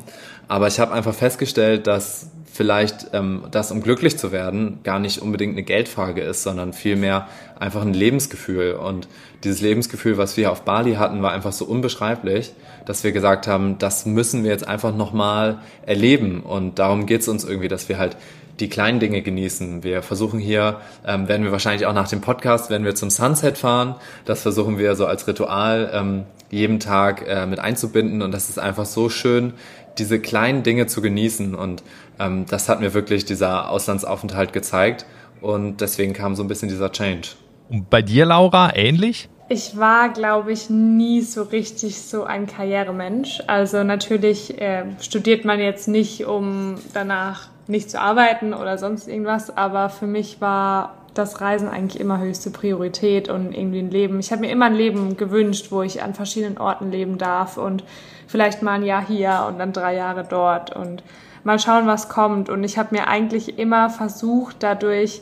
Aber 0.47 0.67
ich 0.67 0.79
habe 0.79 0.93
einfach 0.93 1.13
festgestellt, 1.13 1.85
dass 1.85 2.27
vielleicht 2.53 3.07
ähm, 3.11 3.43
das, 3.51 3.71
um 3.71 3.81
glücklich 3.81 4.17
zu 4.17 4.31
werden, 4.31 4.79
gar 4.83 4.99
nicht 4.99 5.21
unbedingt 5.21 5.53
eine 5.53 5.63
Geldfrage 5.63 6.21
ist, 6.21 6.43
sondern 6.43 6.71
vielmehr 6.71 7.27
einfach 7.59 7.81
ein 7.81 7.93
Lebensgefühl. 7.93 8.75
Und 8.75 9.09
dieses 9.43 9.61
Lebensgefühl, 9.61 10.17
was 10.17 10.37
wir 10.37 10.51
auf 10.51 10.61
Bali 10.61 10.95
hatten, 10.95 11.21
war 11.21 11.31
einfach 11.31 11.51
so 11.51 11.65
unbeschreiblich, 11.65 12.53
dass 12.85 13.03
wir 13.03 13.11
gesagt 13.11 13.47
haben, 13.47 13.77
das 13.77 14.05
müssen 14.05 14.43
wir 14.43 14.51
jetzt 14.51 14.67
einfach 14.67 14.95
nochmal 14.95 15.59
erleben. 15.85 16.41
Und 16.41 16.79
darum 16.79 17.05
geht 17.05 17.21
es 17.21 17.27
uns 17.27 17.43
irgendwie, 17.43 17.67
dass 17.67 17.89
wir 17.89 17.97
halt 17.97 18.17
die 18.59 18.69
kleinen 18.69 18.99
Dinge 18.99 19.21
genießen. 19.21 19.83
Wir 19.83 20.01
versuchen 20.01 20.39
hier, 20.39 20.79
ähm, 21.05 21.27
werden 21.27 21.43
wir 21.43 21.51
wahrscheinlich 21.51 21.85
auch 21.87 21.93
nach 21.93 22.07
dem 22.07 22.21
Podcast, 22.21 22.69
wenn 22.69 22.85
wir 22.85 22.95
zum 22.95 23.09
Sunset 23.09 23.57
fahren, 23.57 23.95
das 24.25 24.43
versuchen 24.43 24.77
wir 24.77 24.95
so 24.95 25.05
als 25.05 25.27
Ritual 25.27 25.91
ähm, 25.93 26.23
jeden 26.49 26.79
Tag 26.79 27.27
äh, 27.27 27.45
mit 27.45 27.59
einzubinden. 27.59 28.21
Und 28.21 28.31
das 28.31 28.49
ist 28.49 28.59
einfach 28.59 28.85
so 28.85 29.09
schön, 29.09 29.53
diese 29.97 30.19
kleinen 30.19 30.63
Dinge 30.63 30.87
zu 30.87 31.01
genießen. 31.01 31.55
Und 31.55 31.83
ähm, 32.19 32.45
das 32.47 32.69
hat 32.69 32.79
mir 32.79 32.93
wirklich 32.93 33.25
dieser 33.25 33.69
Auslandsaufenthalt 33.69 34.53
gezeigt. 34.53 35.05
Und 35.41 35.81
deswegen 35.81 36.13
kam 36.13 36.35
so 36.35 36.43
ein 36.43 36.47
bisschen 36.47 36.69
dieser 36.69 36.91
Change. 36.91 37.29
Und 37.69 37.89
bei 37.89 38.01
dir, 38.01 38.25
Laura, 38.25 38.75
ähnlich? 38.75 39.29
Ich 39.49 39.77
war, 39.77 40.09
glaube 40.09 40.51
ich, 40.51 40.69
nie 40.69 41.21
so 41.21 41.43
richtig 41.43 42.01
so 42.01 42.23
ein 42.23 42.47
Karrieremensch. 42.47 43.43
Also 43.47 43.83
natürlich 43.83 44.59
äh, 44.61 44.85
studiert 45.01 45.45
man 45.45 45.59
jetzt 45.59 45.87
nicht, 45.87 46.25
um 46.25 46.75
danach 46.93 47.49
nicht 47.67 47.91
zu 47.91 47.99
arbeiten 47.99 48.53
oder 48.53 48.77
sonst 48.77 49.07
irgendwas, 49.07 49.55
aber 49.55 49.89
für 49.89 50.07
mich 50.07 50.41
war 50.41 50.95
das 51.13 51.41
Reisen 51.41 51.69
eigentlich 51.69 51.99
immer 51.99 52.19
höchste 52.19 52.49
Priorität 52.49 53.29
und 53.29 53.53
irgendwie 53.53 53.79
ein 53.79 53.91
Leben. 53.91 54.19
Ich 54.19 54.31
habe 54.31 54.41
mir 54.41 54.51
immer 54.51 54.65
ein 54.65 54.75
Leben 54.75 55.15
gewünscht, 55.15 55.67
wo 55.69 55.81
ich 55.83 56.01
an 56.01 56.13
verschiedenen 56.13 56.57
Orten 56.57 56.91
leben 56.91 57.17
darf 57.17 57.57
und 57.57 57.83
vielleicht 58.27 58.63
mal 58.63 58.73
ein 58.73 58.83
Jahr 58.83 59.05
hier 59.05 59.45
und 59.47 59.59
dann 59.59 59.73
drei 59.73 59.95
Jahre 59.95 60.25
dort 60.27 60.75
und 60.75 61.03
mal 61.43 61.59
schauen, 61.59 61.85
was 61.85 62.09
kommt. 62.09 62.49
Und 62.49 62.63
ich 62.63 62.77
habe 62.77 62.95
mir 62.95 63.07
eigentlich 63.07 63.59
immer 63.59 63.89
versucht, 63.89 64.57
dadurch 64.61 65.21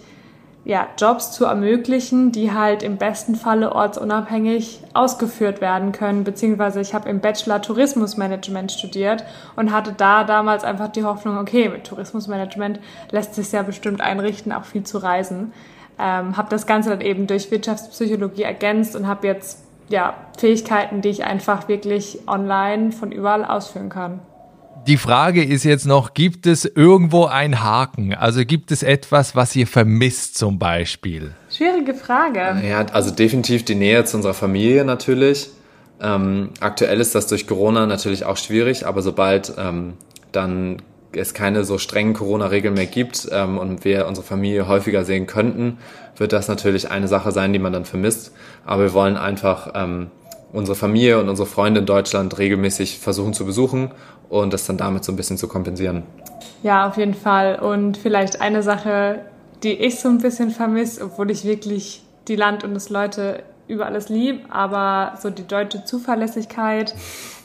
ja, 0.64 0.88
Jobs 0.98 1.32
zu 1.32 1.46
ermöglichen, 1.46 2.32
die 2.32 2.54
halt 2.54 2.84
im 2.84 2.98
besten 2.98 3.36
Falle 3.36 3.74
ortsunabhängig 3.74 4.82
ausgeführt 4.94 5.60
werden 5.60 5.92
können. 5.92 6.24
Beziehungsweise 6.24 6.82
ich 6.82 6.94
habe 6.94 7.10
im 7.10 7.20
Bachelor 7.20 7.62
Tourismusmanagement 7.62 8.72
studiert 8.72 9.24
und 9.56 9.72
hatte 9.72 9.94
da 9.94 10.24
damals 10.24 10.64
einfach 10.64 10.90
die 10.90 11.04
Hoffnung, 11.04 11.40
okay, 11.40 11.70
mit 11.70 11.86
Tourismusmanagement 11.86 12.80
lässt 13.10 13.34
sich 13.34 13.52
ja 13.52 13.64
bestimmt 13.64 14.02
einrichten, 14.02 14.52
auch 14.52 14.66
viel 14.66 14.84
zu 14.84 15.00
reisen. 15.00 15.52
Ähm, 15.98 16.38
habe 16.38 16.50
das 16.50 16.68
Ganze 16.68 16.92
dann 16.92 17.02
eben 17.02 17.26
durch 17.26 17.50
Wirtschaftspsychologie 17.50 18.44
ergänzt 18.44 18.96
und 18.96 19.08
habe 19.08 19.28
jetzt 19.28 19.64
ja, 19.90 20.14
Fähigkeiten, 20.38 21.02
die 21.02 21.10
ich 21.10 21.24
einfach 21.24 21.68
wirklich 21.68 22.20
online 22.28 22.92
von 22.92 23.12
überall 23.12 23.44
ausführen 23.44 23.90
kann. 23.90 24.20
Die 24.88 24.98
Frage 24.98 25.44
ist 25.44 25.64
jetzt 25.64 25.86
noch, 25.86 26.16
gibt 26.16 26.48
es 26.48 26.66
irgendwo 26.66 27.26
einen 27.26 27.64
Haken? 27.64 28.16
Also 28.16 28.44
gibt 28.46 28.72
es 28.72 28.82
etwas, 28.82 29.36
was 29.36 29.56
ihr 29.56 29.68
vermisst 29.68 30.38
zum 30.38 30.58
Beispiel? 30.58 31.36
Schwierige 31.52 31.94
Frage. 31.94 32.60
Ja, 32.68 32.84
also 32.92 33.12
definitiv 33.12 33.64
die 33.64 33.76
Nähe 33.76 34.04
zu 34.06 34.18
unserer 34.18 34.34
Familie 34.34 34.84
natürlich. 34.84 35.52
Ähm, 36.02 36.50
aktuell 36.62 37.00
ist 37.00 37.14
das 37.14 37.28
durch 37.28 37.46
Corona 37.46 37.86
natürlich 37.86 38.26
auch 38.26 38.38
schwierig, 38.38 38.88
aber 38.88 39.04
sobald 39.04 39.54
ähm, 39.60 39.94
dann 40.32 40.82
es 41.14 41.36
keine 41.36 41.64
so 41.64 41.78
strengen 41.78 42.14
Corona-Regeln 42.14 42.74
mehr 42.74 42.88
gibt 42.88 43.28
ähm, 43.32 43.60
und 43.60 43.86
wir 43.86 44.08
unsere 44.08 44.26
Familie 44.26 44.68
häufiger 44.68 45.06
sehen 45.06 45.28
könnten, 45.28 45.78
wird 46.18 46.34
das 46.34 46.48
natürlich 46.48 46.90
eine 46.90 47.08
Sache 47.08 47.32
sein, 47.32 47.54
die 47.54 47.60
man 47.60 47.74
dann 47.74 47.86
vermisst. 47.86 48.32
Aber 48.66 48.84
wir 48.84 48.94
wollen 48.94 49.18
einfach 49.18 49.74
ähm, 49.76 50.08
unsere 50.54 50.76
Familie 50.76 51.20
und 51.20 51.30
unsere 51.30 51.48
Freunde 51.48 51.82
in 51.82 51.86
Deutschland 51.86 52.38
regelmäßig 52.38 52.98
versuchen 53.00 53.34
zu 53.34 53.46
besuchen 53.46 53.92
und 54.32 54.54
das 54.54 54.66
dann 54.66 54.78
damit 54.78 55.04
so 55.04 55.12
ein 55.12 55.18
bisschen 55.18 55.38
zu 55.38 55.48
kompensieren. 55.48 56.04
Ja, 56.64 56.88
auf 56.88 56.98
jeden 56.98 57.14
Fall. 57.14 57.60
Und 57.60 57.98
vielleicht 57.98 58.42
eine 58.42 58.64
Sache, 58.64 59.20
die 59.62 59.74
ich 59.74 60.00
so 60.00 60.10
ein 60.10 60.20
bisschen 60.20 60.50
vermisse, 60.50 61.04
obwohl 61.04 61.30
ich 61.30 61.44
wirklich 61.44 62.02
die 62.28 62.38
Land 62.38 62.64
und 62.64 62.74
das 62.74 62.90
Leute 62.90 63.44
über 63.68 63.86
alles 63.86 64.10
lieb, 64.10 64.46
aber 64.50 65.18
so 65.22 65.30
die 65.30 65.48
deutsche 65.48 65.86
Zuverlässigkeit 65.86 66.96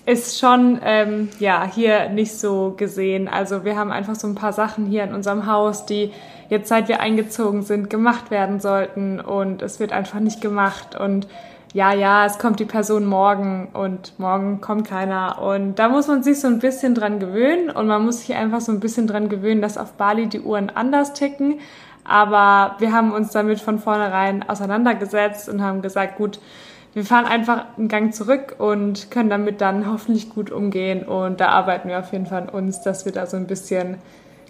ist 0.07 0.39
schon 0.39 0.79
ähm, 0.85 1.29
ja 1.41 1.69
hier 1.73 2.09
nicht 2.09 2.33
so 2.33 2.75
gesehen. 2.77 3.29
Also 3.29 3.65
wir 3.65 3.77
haben 3.77 3.91
einfach 3.91 4.15
so 4.15 4.29
ein 4.29 4.35
paar 4.37 4.53
Sachen 4.53 4.87
hier 4.87 5.03
in 5.03 5.13
unserem 5.13 5.47
Haus, 5.47 5.87
die 5.87 6.13
jetzt 6.49 6.69
seit 6.69 6.89
wir 6.89 7.01
eingezogen 7.01 7.63
sind 7.63 7.91
gemacht 7.91 8.31
werden 8.31 8.61
sollten 8.61 9.21
und 9.21 9.63
es 9.63 9.81
wird 9.81 9.93
einfach 9.93 10.21
nicht 10.21 10.41
gemacht 10.41 10.99
und 10.99 11.27
ja, 11.77 11.93
ja, 11.93 12.25
es 12.25 12.39
kommt 12.39 12.59
die 12.59 12.65
Person 12.65 13.05
morgen 13.05 13.69
und 13.75 14.19
morgen 14.19 14.63
kommt 14.63 14.89
keiner. 14.89 15.43
Und 15.43 15.75
da 15.79 15.91
muss 15.91 16.09
man 16.09 16.23
sich 16.23 16.41
so 16.41 16.47
ein 16.47 16.59
bisschen 16.59 16.95
dran 16.95 17.21
gewöhnen 17.21 17.69
und 17.69 17.87
man 17.87 18.03
muss 18.03 18.23
sich 18.23 18.35
einfach 18.35 18.63
so 18.63 18.73
ein 18.73 18.81
bisschen 18.81 19.07
dran 19.07 19.29
gewöhnen, 19.29 19.61
dass 19.61 19.77
auf 19.77 19.93
Bali 19.93 20.27
die 20.27 20.41
Uhren 20.41 20.71
anders 20.71 21.13
ticken. 21.13 21.61
Aber 22.03 22.77
wir 22.79 22.93
haben 22.93 23.13
uns 23.13 23.33
damit 23.33 23.61
von 23.61 23.79
vornherein 23.79 24.49
auseinandergesetzt 24.49 25.51
und 25.51 25.61
haben 25.63 25.83
gesagt, 25.83 26.17
gut, 26.17 26.41
wir 26.95 27.05
fahren 27.05 27.27
einfach 27.27 27.67
einen 27.77 27.89
Gang 27.89 28.15
zurück 28.15 28.55
und 28.57 29.11
können 29.11 29.29
damit 29.29 29.61
dann 29.61 29.87
hoffentlich 29.87 30.31
gut 30.31 30.51
umgehen. 30.51 31.07
Und 31.07 31.43
da 31.43 31.49
arbeiten 31.49 31.91
wir 31.91 31.99
auf 31.99 32.11
jeden 32.11 32.25
Fall 32.25 32.45
an 32.45 32.49
uns, 32.49 32.81
dass 32.81 33.05
wir 33.05 33.13
da 33.13 33.27
so 33.27 33.37
ein 33.37 33.47
bisschen 33.47 33.99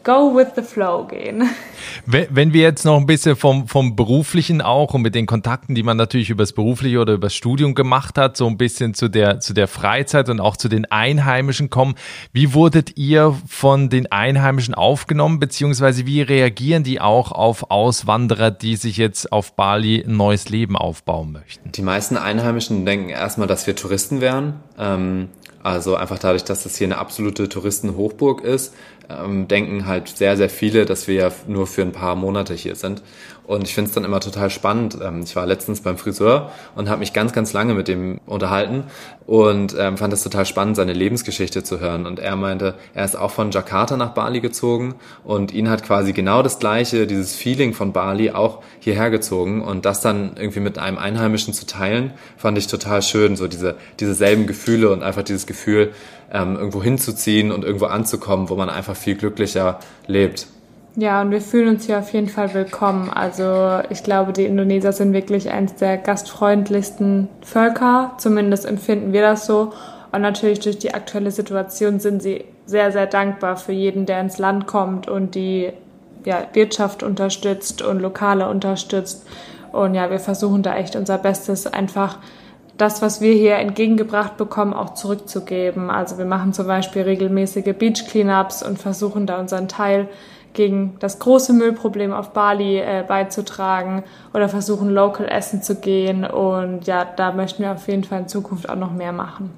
go 0.06 0.32
with 0.32 0.52
the 0.54 0.62
flow 0.62 1.04
gehen. 1.04 1.50
Wenn 2.06 2.52
wir 2.52 2.62
jetzt 2.62 2.84
noch 2.84 2.96
ein 2.96 3.06
bisschen 3.06 3.34
vom, 3.34 3.66
vom 3.66 3.96
Beruflichen 3.96 4.62
auch 4.62 4.94
und 4.94 5.02
mit 5.02 5.16
den 5.16 5.26
Kontakten, 5.26 5.74
die 5.74 5.82
man 5.82 5.96
natürlich 5.96 6.30
übers 6.30 6.52
Berufliche 6.52 7.00
oder 7.00 7.14
übers 7.14 7.34
Studium 7.34 7.74
gemacht 7.74 8.16
hat, 8.16 8.36
so 8.36 8.46
ein 8.46 8.56
bisschen 8.56 8.94
zu 8.94 9.08
der, 9.08 9.40
zu 9.40 9.52
der 9.52 9.66
Freizeit 9.66 10.28
und 10.28 10.40
auch 10.40 10.56
zu 10.56 10.68
den 10.68 10.84
Einheimischen 10.84 11.70
kommen. 11.70 11.96
Wie 12.32 12.54
wurdet 12.54 12.96
ihr 12.96 13.36
von 13.48 13.88
den 13.88 14.10
Einheimischen 14.12 14.74
aufgenommen, 14.74 15.40
beziehungsweise 15.40 16.06
wie 16.06 16.22
reagieren 16.22 16.84
die 16.84 17.00
auch 17.00 17.32
auf 17.32 17.72
Auswanderer, 17.72 18.52
die 18.52 18.76
sich 18.76 18.98
jetzt 18.98 19.32
auf 19.32 19.56
Bali 19.56 20.04
ein 20.06 20.16
neues 20.16 20.48
Leben 20.48 20.76
aufbauen 20.76 21.32
möchten? 21.32 21.72
Die 21.72 21.82
meisten 21.82 22.16
Einheimischen 22.16 22.86
denken 22.86 23.08
erstmal, 23.08 23.48
dass 23.48 23.66
wir 23.66 23.74
Touristen 23.74 24.20
wären. 24.20 24.60
Ähm, 24.78 25.30
also 25.66 25.96
einfach 25.96 26.20
dadurch, 26.20 26.44
dass 26.44 26.62
das 26.62 26.76
hier 26.76 26.86
eine 26.86 26.98
absolute 26.98 27.48
Touristenhochburg 27.48 28.44
ist, 28.44 28.72
ähm, 29.10 29.48
denken 29.48 29.86
halt 29.86 30.08
sehr, 30.08 30.36
sehr 30.36 30.48
viele, 30.48 30.86
dass 30.86 31.08
wir 31.08 31.14
ja 31.16 31.32
nur 31.48 31.66
für 31.66 31.82
ein 31.82 31.90
paar 31.90 32.14
Monate 32.14 32.54
hier 32.54 32.76
sind. 32.76 33.02
Und 33.46 33.62
ich 33.62 33.74
finde 33.74 33.88
es 33.88 33.94
dann 33.94 34.04
immer 34.04 34.18
total 34.18 34.50
spannend. 34.50 34.98
Ähm, 35.00 35.22
ich 35.22 35.36
war 35.36 35.46
letztens 35.46 35.80
beim 35.80 35.98
Friseur 35.98 36.50
und 36.74 36.88
habe 36.88 37.00
mich 37.00 37.12
ganz, 37.12 37.32
ganz 37.32 37.52
lange 37.52 37.74
mit 37.74 37.86
dem 37.86 38.20
unterhalten 38.26 38.84
und 39.26 39.76
ähm, 39.78 39.96
fand 39.96 40.12
es 40.12 40.22
total 40.22 40.44
spannend, 40.46 40.76
seine 40.76 40.92
Lebensgeschichte 40.92 41.62
zu 41.62 41.78
hören. 41.78 42.06
Und 42.06 42.18
er 42.18 42.34
meinte, 42.34 42.74
er 42.94 43.04
ist 43.04 43.16
auch 43.16 43.30
von 43.30 43.52
Jakarta 43.52 43.96
nach 43.96 44.14
Bali 44.14 44.40
gezogen 44.40 44.96
und 45.22 45.54
ihn 45.54 45.70
hat 45.70 45.84
quasi 45.84 46.12
genau 46.12 46.42
das 46.42 46.58
gleiche, 46.58 47.06
dieses 47.06 47.36
Feeling 47.36 47.72
von 47.72 47.92
Bali 47.92 48.32
auch 48.32 48.62
hierher 48.80 49.10
gezogen. 49.10 49.62
Und 49.62 49.84
das 49.84 50.00
dann 50.00 50.32
irgendwie 50.36 50.60
mit 50.60 50.78
einem 50.78 50.98
Einheimischen 50.98 51.54
zu 51.54 51.66
teilen, 51.66 52.12
fand 52.36 52.58
ich 52.58 52.66
total 52.66 53.00
schön. 53.00 53.36
So 53.36 53.46
diese, 53.46 53.76
diese 54.00 54.14
selben 54.14 54.48
Gefühle 54.48 54.90
und 54.90 55.04
einfach 55.04 55.22
dieses 55.22 55.46
Gefühl, 55.46 55.92
ähm, 56.32 56.56
irgendwo 56.56 56.82
hinzuziehen 56.82 57.52
und 57.52 57.64
irgendwo 57.64 57.86
anzukommen, 57.86 58.48
wo 58.48 58.56
man 58.56 58.70
einfach 58.70 58.96
viel 58.96 59.14
glücklicher 59.14 59.78
lebt. 60.08 60.48
Ja, 60.98 61.20
und 61.20 61.30
wir 61.30 61.42
fühlen 61.42 61.68
uns 61.68 61.84
hier 61.84 61.98
auf 61.98 62.10
jeden 62.14 62.30
Fall 62.30 62.54
willkommen. 62.54 63.10
Also 63.10 63.82
ich 63.90 64.02
glaube, 64.02 64.32
die 64.32 64.46
Indonesier 64.46 64.92
sind 64.92 65.12
wirklich 65.12 65.50
eines 65.50 65.74
der 65.74 65.98
gastfreundlichsten 65.98 67.28
Völker. 67.42 68.12
Zumindest 68.16 68.64
empfinden 68.64 69.12
wir 69.12 69.20
das 69.20 69.44
so. 69.44 69.74
Und 70.10 70.22
natürlich 70.22 70.60
durch 70.60 70.78
die 70.78 70.94
aktuelle 70.94 71.30
Situation 71.30 72.00
sind 72.00 72.22
sie 72.22 72.46
sehr, 72.64 72.92
sehr 72.92 73.06
dankbar 73.06 73.58
für 73.58 73.72
jeden, 73.72 74.06
der 74.06 74.22
ins 74.22 74.38
Land 74.38 74.66
kommt 74.66 75.06
und 75.06 75.34
die 75.34 75.70
ja, 76.24 76.46
Wirtschaft 76.54 77.02
unterstützt 77.02 77.82
und 77.82 78.00
Lokale 78.00 78.48
unterstützt. 78.48 79.26
Und 79.72 79.94
ja, 79.94 80.10
wir 80.10 80.18
versuchen 80.18 80.62
da 80.62 80.76
echt 80.76 80.96
unser 80.96 81.18
Bestes, 81.18 81.66
einfach 81.66 82.20
das, 82.78 83.02
was 83.02 83.20
wir 83.20 83.34
hier 83.34 83.56
entgegengebracht 83.56 84.38
bekommen, 84.38 84.72
auch 84.72 84.94
zurückzugeben. 84.94 85.90
Also 85.90 86.16
wir 86.16 86.24
machen 86.24 86.54
zum 86.54 86.66
Beispiel 86.66 87.02
regelmäßige 87.02 87.74
Beach 87.78 88.06
Cleanups 88.08 88.62
und 88.62 88.78
versuchen 88.78 89.26
da 89.26 89.38
unseren 89.38 89.68
Teil 89.68 90.08
gegen 90.56 90.96
das 90.98 91.20
große 91.20 91.52
Müllproblem 91.52 92.12
auf 92.12 92.32
Bali 92.32 92.78
äh, 92.78 93.04
beizutragen 93.06 94.02
oder 94.34 94.48
versuchen, 94.48 94.90
local 94.90 95.28
essen 95.28 95.62
zu 95.62 95.76
gehen. 95.76 96.24
Und 96.24 96.86
ja, 96.86 97.04
da 97.04 97.30
möchten 97.30 97.62
wir 97.62 97.72
auf 97.72 97.86
jeden 97.86 98.02
Fall 98.02 98.22
in 98.22 98.28
Zukunft 98.28 98.68
auch 98.68 98.76
noch 98.76 98.92
mehr 98.92 99.12
machen. 99.12 99.50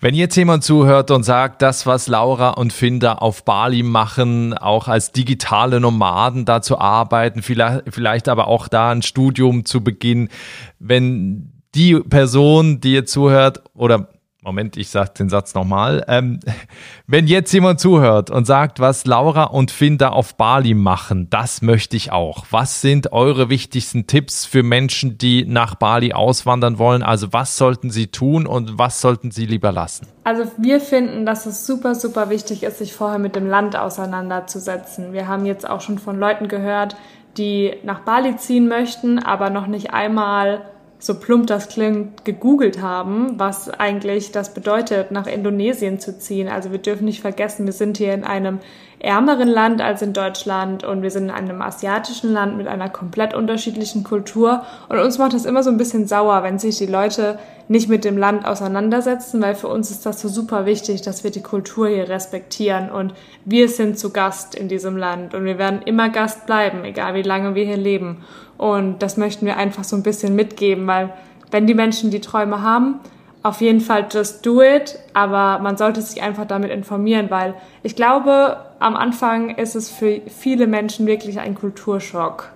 Wenn 0.00 0.14
jetzt 0.14 0.36
jemand 0.36 0.64
zuhört 0.64 1.10
und 1.10 1.22
sagt, 1.22 1.62
das, 1.62 1.86
was 1.86 2.08
Laura 2.08 2.50
und 2.50 2.72
Finder 2.72 3.22
auf 3.22 3.44
Bali 3.44 3.82
machen, 3.82 4.54
auch 4.56 4.88
als 4.88 5.12
digitale 5.12 5.80
Nomaden 5.80 6.44
da 6.44 6.62
zu 6.62 6.78
arbeiten, 6.78 7.42
vielleicht, 7.42 7.82
vielleicht 7.90 8.28
aber 8.28 8.48
auch 8.48 8.68
da 8.68 8.90
ein 8.90 9.02
Studium 9.02 9.64
zu 9.64 9.82
beginnen, 9.82 10.30
wenn 10.78 11.52
die 11.74 11.94
Person, 12.00 12.80
die 12.80 12.94
jetzt 12.94 13.12
zuhört, 13.12 13.62
oder 13.74 14.08
Moment, 14.48 14.78
ich 14.78 14.88
sage 14.88 15.10
den 15.18 15.28
Satz 15.28 15.54
nochmal. 15.54 16.04
Ähm, 16.08 16.40
wenn 17.06 17.26
jetzt 17.26 17.52
jemand 17.52 17.80
zuhört 17.80 18.30
und 18.30 18.46
sagt, 18.46 18.80
was 18.80 19.04
Laura 19.04 19.44
und 19.44 19.70
Finn 19.70 19.98
da 19.98 20.08
auf 20.08 20.36
Bali 20.36 20.72
machen, 20.72 21.28
das 21.28 21.60
möchte 21.60 21.98
ich 21.98 22.12
auch. 22.12 22.46
Was 22.50 22.80
sind 22.80 23.12
eure 23.12 23.50
wichtigsten 23.50 24.06
Tipps 24.06 24.46
für 24.46 24.62
Menschen, 24.62 25.18
die 25.18 25.44
nach 25.44 25.74
Bali 25.74 26.14
auswandern 26.14 26.78
wollen? 26.78 27.02
Also 27.02 27.34
was 27.34 27.58
sollten 27.58 27.90
sie 27.90 28.06
tun 28.06 28.46
und 28.46 28.78
was 28.78 29.02
sollten 29.02 29.30
sie 29.30 29.44
lieber 29.44 29.70
lassen? 29.70 30.06
Also 30.24 30.50
wir 30.56 30.80
finden, 30.80 31.26
dass 31.26 31.44
es 31.44 31.66
super, 31.66 31.94
super 31.94 32.30
wichtig 32.30 32.62
ist, 32.62 32.78
sich 32.78 32.94
vorher 32.94 33.18
mit 33.18 33.36
dem 33.36 33.46
Land 33.46 33.76
auseinanderzusetzen. 33.76 35.12
Wir 35.12 35.28
haben 35.28 35.44
jetzt 35.44 35.68
auch 35.68 35.82
schon 35.82 35.98
von 35.98 36.18
Leuten 36.18 36.48
gehört, 36.48 36.96
die 37.36 37.74
nach 37.84 38.00
Bali 38.00 38.36
ziehen 38.36 38.66
möchten, 38.66 39.18
aber 39.18 39.50
noch 39.50 39.66
nicht 39.66 39.92
einmal 39.92 40.62
so 41.00 41.14
plump 41.14 41.46
das 41.46 41.68
klingt, 41.68 42.24
gegoogelt 42.24 42.82
haben, 42.82 43.38
was 43.38 43.70
eigentlich 43.70 44.32
das 44.32 44.52
bedeutet, 44.52 45.12
nach 45.12 45.26
Indonesien 45.26 46.00
zu 46.00 46.18
ziehen. 46.18 46.48
Also 46.48 46.72
wir 46.72 46.78
dürfen 46.78 47.04
nicht 47.04 47.20
vergessen, 47.20 47.66
wir 47.66 47.72
sind 47.72 47.98
hier 47.98 48.14
in 48.14 48.24
einem 48.24 48.58
ärmeren 49.00 49.46
Land 49.46 49.80
als 49.80 50.02
in 50.02 50.12
Deutschland 50.12 50.82
und 50.82 51.02
wir 51.02 51.12
sind 51.12 51.24
in 51.24 51.30
einem 51.30 51.62
asiatischen 51.62 52.32
Land 52.32 52.56
mit 52.56 52.66
einer 52.66 52.88
komplett 52.88 53.32
unterschiedlichen 53.32 54.02
Kultur. 54.02 54.64
Und 54.88 54.98
uns 54.98 55.18
macht 55.18 55.34
das 55.34 55.44
immer 55.44 55.62
so 55.62 55.70
ein 55.70 55.76
bisschen 55.76 56.08
sauer, 56.08 56.42
wenn 56.42 56.58
sich 56.58 56.78
die 56.78 56.86
Leute 56.86 57.38
nicht 57.68 57.88
mit 57.88 58.04
dem 58.04 58.18
Land 58.18 58.44
auseinandersetzen, 58.44 59.40
weil 59.40 59.54
für 59.54 59.68
uns 59.68 59.92
ist 59.92 60.04
das 60.04 60.20
so 60.20 60.28
super 60.28 60.66
wichtig, 60.66 61.02
dass 61.02 61.22
wir 61.22 61.30
die 61.30 61.42
Kultur 61.42 61.86
hier 61.86 62.08
respektieren. 62.08 62.90
Und 62.90 63.14
wir 63.44 63.68
sind 63.68 64.00
zu 64.00 64.10
Gast 64.10 64.56
in 64.56 64.66
diesem 64.66 64.96
Land 64.96 65.32
und 65.34 65.44
wir 65.44 65.58
werden 65.58 65.82
immer 65.82 66.08
Gast 66.08 66.46
bleiben, 66.46 66.82
egal 66.84 67.14
wie 67.14 67.22
lange 67.22 67.54
wir 67.54 67.64
hier 67.64 67.76
leben 67.76 68.24
und 68.58 68.98
das 68.98 69.16
möchten 69.16 69.46
wir 69.46 69.56
einfach 69.56 69.84
so 69.84 69.96
ein 69.96 70.02
bisschen 70.02 70.34
mitgeben, 70.34 70.86
weil 70.86 71.14
wenn 71.50 71.66
die 71.66 71.74
Menschen 71.74 72.10
die 72.10 72.20
Träume 72.20 72.60
haben, 72.60 73.00
auf 73.42 73.60
jeden 73.60 73.80
Fall 73.80 74.06
just 74.10 74.44
do 74.44 74.60
it, 74.60 74.98
aber 75.14 75.62
man 75.62 75.76
sollte 75.76 76.02
sich 76.02 76.20
einfach 76.22 76.44
damit 76.44 76.70
informieren, 76.70 77.30
weil 77.30 77.54
ich 77.82 77.96
glaube, 77.96 78.58
am 78.80 78.96
Anfang 78.96 79.56
ist 79.56 79.76
es 79.76 79.90
für 79.90 80.20
viele 80.26 80.66
Menschen 80.66 81.06
wirklich 81.06 81.38
ein 81.38 81.54
Kulturschock. 81.54 82.50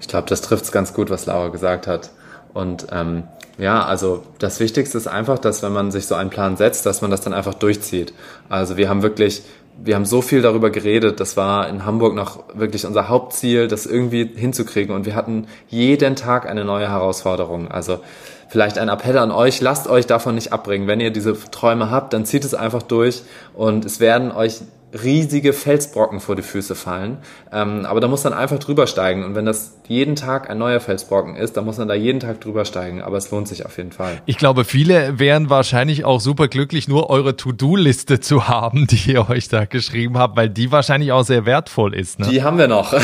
Ich 0.00 0.08
glaube, 0.08 0.28
das 0.28 0.40
trifft 0.40 0.64
es 0.64 0.72
ganz 0.72 0.94
gut, 0.94 1.10
was 1.10 1.26
Laura 1.26 1.48
gesagt 1.48 1.86
hat. 1.86 2.10
Und 2.54 2.86
ähm, 2.92 3.24
ja, 3.58 3.84
also 3.84 4.22
das 4.38 4.60
Wichtigste 4.60 4.96
ist 4.96 5.08
einfach, 5.08 5.38
dass 5.38 5.62
wenn 5.64 5.72
man 5.72 5.90
sich 5.90 6.06
so 6.06 6.14
einen 6.14 6.30
Plan 6.30 6.56
setzt, 6.56 6.86
dass 6.86 7.02
man 7.02 7.10
das 7.10 7.20
dann 7.20 7.34
einfach 7.34 7.54
durchzieht. 7.54 8.14
Also 8.48 8.76
wir 8.76 8.88
haben 8.88 9.02
wirklich 9.02 9.42
wir 9.82 9.94
haben 9.94 10.04
so 10.04 10.22
viel 10.22 10.42
darüber 10.42 10.70
geredet. 10.70 11.20
Das 11.20 11.36
war 11.36 11.68
in 11.68 11.84
Hamburg 11.84 12.14
noch 12.14 12.44
wirklich 12.54 12.84
unser 12.84 13.08
Hauptziel, 13.08 13.68
das 13.68 13.86
irgendwie 13.86 14.28
hinzukriegen. 14.34 14.94
Und 14.94 15.06
wir 15.06 15.14
hatten 15.14 15.46
jeden 15.68 16.16
Tag 16.16 16.48
eine 16.48 16.64
neue 16.64 16.88
Herausforderung. 16.88 17.68
Also 17.68 18.00
vielleicht 18.48 18.78
ein 18.78 18.88
Appell 18.88 19.18
an 19.18 19.30
euch, 19.30 19.60
lasst 19.60 19.88
euch 19.88 20.06
davon 20.06 20.34
nicht 20.34 20.52
abbringen. 20.52 20.88
Wenn 20.88 21.00
ihr 21.00 21.10
diese 21.10 21.36
Träume 21.50 21.90
habt, 21.90 22.12
dann 22.12 22.24
zieht 22.24 22.44
es 22.44 22.54
einfach 22.54 22.82
durch 22.82 23.22
und 23.54 23.84
es 23.84 24.00
werden 24.00 24.32
euch 24.32 24.60
riesige 24.92 25.52
Felsbrocken 25.52 26.20
vor 26.20 26.34
die 26.36 26.42
Füße 26.42 26.74
fallen. 26.74 27.18
Ähm, 27.52 27.84
aber 27.84 28.00
da 28.00 28.08
muss 28.08 28.24
man 28.24 28.32
einfach 28.32 28.58
drüber 28.58 28.86
steigen. 28.86 29.24
Und 29.24 29.34
wenn 29.34 29.44
das 29.44 29.78
jeden 29.86 30.16
Tag 30.16 30.48
ein 30.48 30.58
neuer 30.58 30.80
Felsbrocken 30.80 31.36
ist, 31.36 31.56
dann 31.56 31.64
muss 31.64 31.78
man 31.78 31.88
da 31.88 31.94
jeden 31.94 32.20
Tag 32.20 32.40
drüber 32.40 32.64
steigen. 32.64 33.02
Aber 33.02 33.16
es 33.18 33.30
lohnt 33.30 33.48
sich 33.48 33.66
auf 33.66 33.76
jeden 33.76 33.92
Fall. 33.92 34.20
Ich 34.26 34.38
glaube, 34.38 34.64
viele 34.64 35.18
wären 35.18 35.50
wahrscheinlich 35.50 36.04
auch 36.04 36.20
super 36.20 36.48
glücklich, 36.48 36.88
nur 36.88 37.10
eure 37.10 37.36
To-Do-Liste 37.36 38.20
zu 38.20 38.48
haben, 38.48 38.86
die 38.86 39.12
ihr 39.12 39.28
euch 39.28 39.48
da 39.48 39.66
geschrieben 39.66 40.18
habt, 40.18 40.36
weil 40.36 40.48
die 40.48 40.72
wahrscheinlich 40.72 41.12
auch 41.12 41.24
sehr 41.24 41.44
wertvoll 41.44 41.94
ist. 41.94 42.18
Ne? 42.20 42.28
Die 42.30 42.42
haben 42.42 42.58
wir 42.58 42.68
noch. 42.68 42.94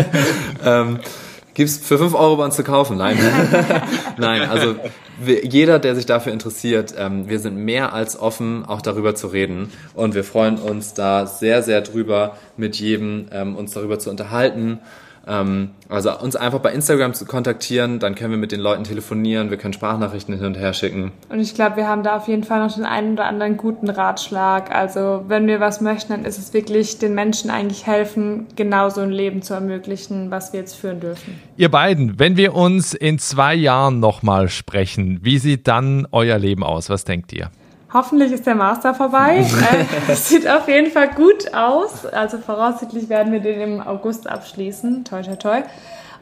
ähm, 0.64 1.00
Gibt's 1.58 1.76
für 1.76 1.98
fünf 1.98 2.14
Euro 2.14 2.36
bei 2.36 2.44
uns 2.44 2.54
zu 2.54 2.62
kaufen? 2.62 2.96
Nein. 2.98 3.18
Nein, 4.16 4.48
also 4.48 4.76
jeder, 5.24 5.78
der 5.78 5.94
sich 5.94 6.06
dafür 6.06 6.32
interessiert, 6.32 6.94
ähm, 6.96 7.28
wir 7.28 7.38
sind 7.38 7.56
mehr 7.56 7.92
als 7.92 8.18
offen, 8.18 8.64
auch 8.64 8.82
darüber 8.82 9.14
zu 9.14 9.28
reden. 9.28 9.72
Und 9.94 10.14
wir 10.14 10.24
freuen 10.24 10.58
uns 10.58 10.94
da 10.94 11.26
sehr, 11.26 11.62
sehr 11.62 11.80
drüber, 11.80 12.36
mit 12.56 12.76
jedem 12.76 13.26
ähm, 13.32 13.56
uns 13.56 13.72
darüber 13.72 13.98
zu 13.98 14.10
unterhalten 14.10 14.80
ähm, 15.28 15.70
also 15.88 16.18
uns 16.18 16.36
einfach 16.36 16.58
bei 16.60 16.72
Instagram 16.72 17.14
zu 17.14 17.24
kontaktieren, 17.26 17.98
dann 17.98 18.14
können 18.14 18.30
wir 18.30 18.38
mit 18.38 18.52
den 18.52 18.60
Leuten 18.60 18.84
telefonieren, 18.84 19.50
wir 19.50 19.56
können 19.56 19.72
Sprachnachrichten 19.72 20.34
hin 20.34 20.46
und 20.46 20.56
her 20.56 20.72
schicken. 20.72 21.12
Und 21.28 21.40
ich 21.40 21.54
glaube, 21.54 21.76
wir 21.76 21.88
haben 21.88 22.02
da 22.02 22.16
auf 22.16 22.28
jeden 22.28 22.44
Fall 22.44 22.60
noch 22.60 22.74
den 22.74 22.84
einen 22.84 23.12
oder 23.12 23.26
anderen 23.26 23.56
guten 23.56 23.88
Ratschlag. 23.90 24.74
Also 24.74 25.24
wenn 25.28 25.46
wir 25.46 25.60
was 25.60 25.80
möchten, 25.80 26.12
dann 26.12 26.24
ist 26.24 26.38
es 26.38 26.52
wirklich 26.52 26.98
den 26.98 27.14
Menschen 27.14 27.50
eigentlich 27.50 27.86
helfen, 27.86 28.46
genau 28.56 28.88
so 28.88 29.00
ein 29.00 29.10
Leben 29.10 29.42
zu 29.42 29.54
ermöglichen, 29.54 30.30
was 30.30 30.52
wir 30.52 30.60
jetzt 30.60 30.74
führen 30.74 31.00
dürfen. 31.00 31.40
Ihr 31.56 31.70
beiden, 31.70 32.18
wenn 32.18 32.36
wir 32.36 32.54
uns 32.54 32.94
in 32.94 33.18
zwei 33.18 33.54
Jahren 33.54 34.00
nochmal 34.00 34.48
sprechen, 34.48 35.20
wie 35.22 35.38
sieht 35.38 35.68
dann 35.68 36.06
euer 36.10 36.38
Leben 36.38 36.64
aus? 36.64 36.90
Was 36.90 37.04
denkt 37.04 37.32
ihr? 37.32 37.50
Hoffentlich 37.92 38.32
ist 38.32 38.46
der 38.46 38.54
Master 38.54 38.94
vorbei. 38.94 39.46
äh, 40.08 40.14
sieht 40.14 40.48
auf 40.48 40.68
jeden 40.68 40.90
Fall 40.90 41.08
gut 41.08 41.54
aus. 41.54 42.04
Also 42.04 42.38
voraussichtlich 42.38 43.08
werden 43.08 43.32
wir 43.32 43.40
den 43.40 43.60
im 43.60 43.80
August 43.80 44.28
abschließen. 44.28 45.04
Toi, 45.04 45.22
toi, 45.22 45.36
toi. 45.36 45.62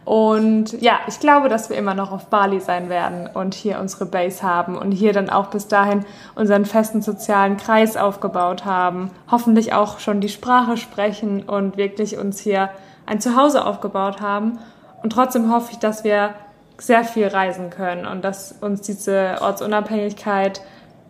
Und 0.04 0.80
ja, 0.80 1.00
ich 1.08 1.18
glaube, 1.18 1.48
dass 1.48 1.68
wir 1.68 1.76
immer 1.76 1.94
noch 1.94 2.12
auf 2.12 2.26
Bali 2.26 2.60
sein 2.60 2.88
werden 2.88 3.28
und 3.34 3.54
hier 3.54 3.80
unsere 3.80 4.06
Base 4.06 4.44
haben 4.44 4.78
und 4.78 4.92
hier 4.92 5.12
dann 5.12 5.28
auch 5.28 5.46
bis 5.48 5.66
dahin 5.66 6.04
unseren 6.36 6.64
festen 6.64 7.02
sozialen 7.02 7.56
Kreis 7.56 7.96
aufgebaut 7.96 8.64
haben. 8.64 9.10
Hoffentlich 9.28 9.72
auch 9.72 9.98
schon 9.98 10.20
die 10.20 10.28
Sprache 10.28 10.76
sprechen 10.76 11.42
und 11.42 11.76
wirklich 11.76 12.18
uns 12.18 12.38
hier 12.38 12.70
ein 13.04 13.20
Zuhause 13.20 13.66
aufgebaut 13.66 14.20
haben. 14.20 14.60
Und 15.02 15.10
trotzdem 15.10 15.52
hoffe 15.52 15.72
ich, 15.72 15.78
dass 15.80 16.04
wir 16.04 16.34
sehr 16.78 17.02
viel 17.02 17.26
reisen 17.26 17.70
können 17.70 18.06
und 18.06 18.22
dass 18.22 18.52
uns 18.60 18.82
diese 18.82 19.38
Ortsunabhängigkeit 19.40 20.60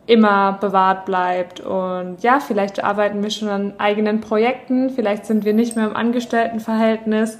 immer 0.06 0.58
bewahrt 0.60 1.04
bleibt. 1.04 1.60
Und 1.60 2.22
ja, 2.22 2.40
vielleicht 2.40 2.82
arbeiten 2.82 3.22
wir 3.22 3.30
schon 3.30 3.48
an 3.48 3.74
eigenen 3.78 4.20
Projekten, 4.20 4.90
vielleicht 4.90 5.26
sind 5.26 5.44
wir 5.44 5.52
nicht 5.52 5.76
mehr 5.76 5.86
im 5.86 5.96
Angestelltenverhältnis. 5.96 7.38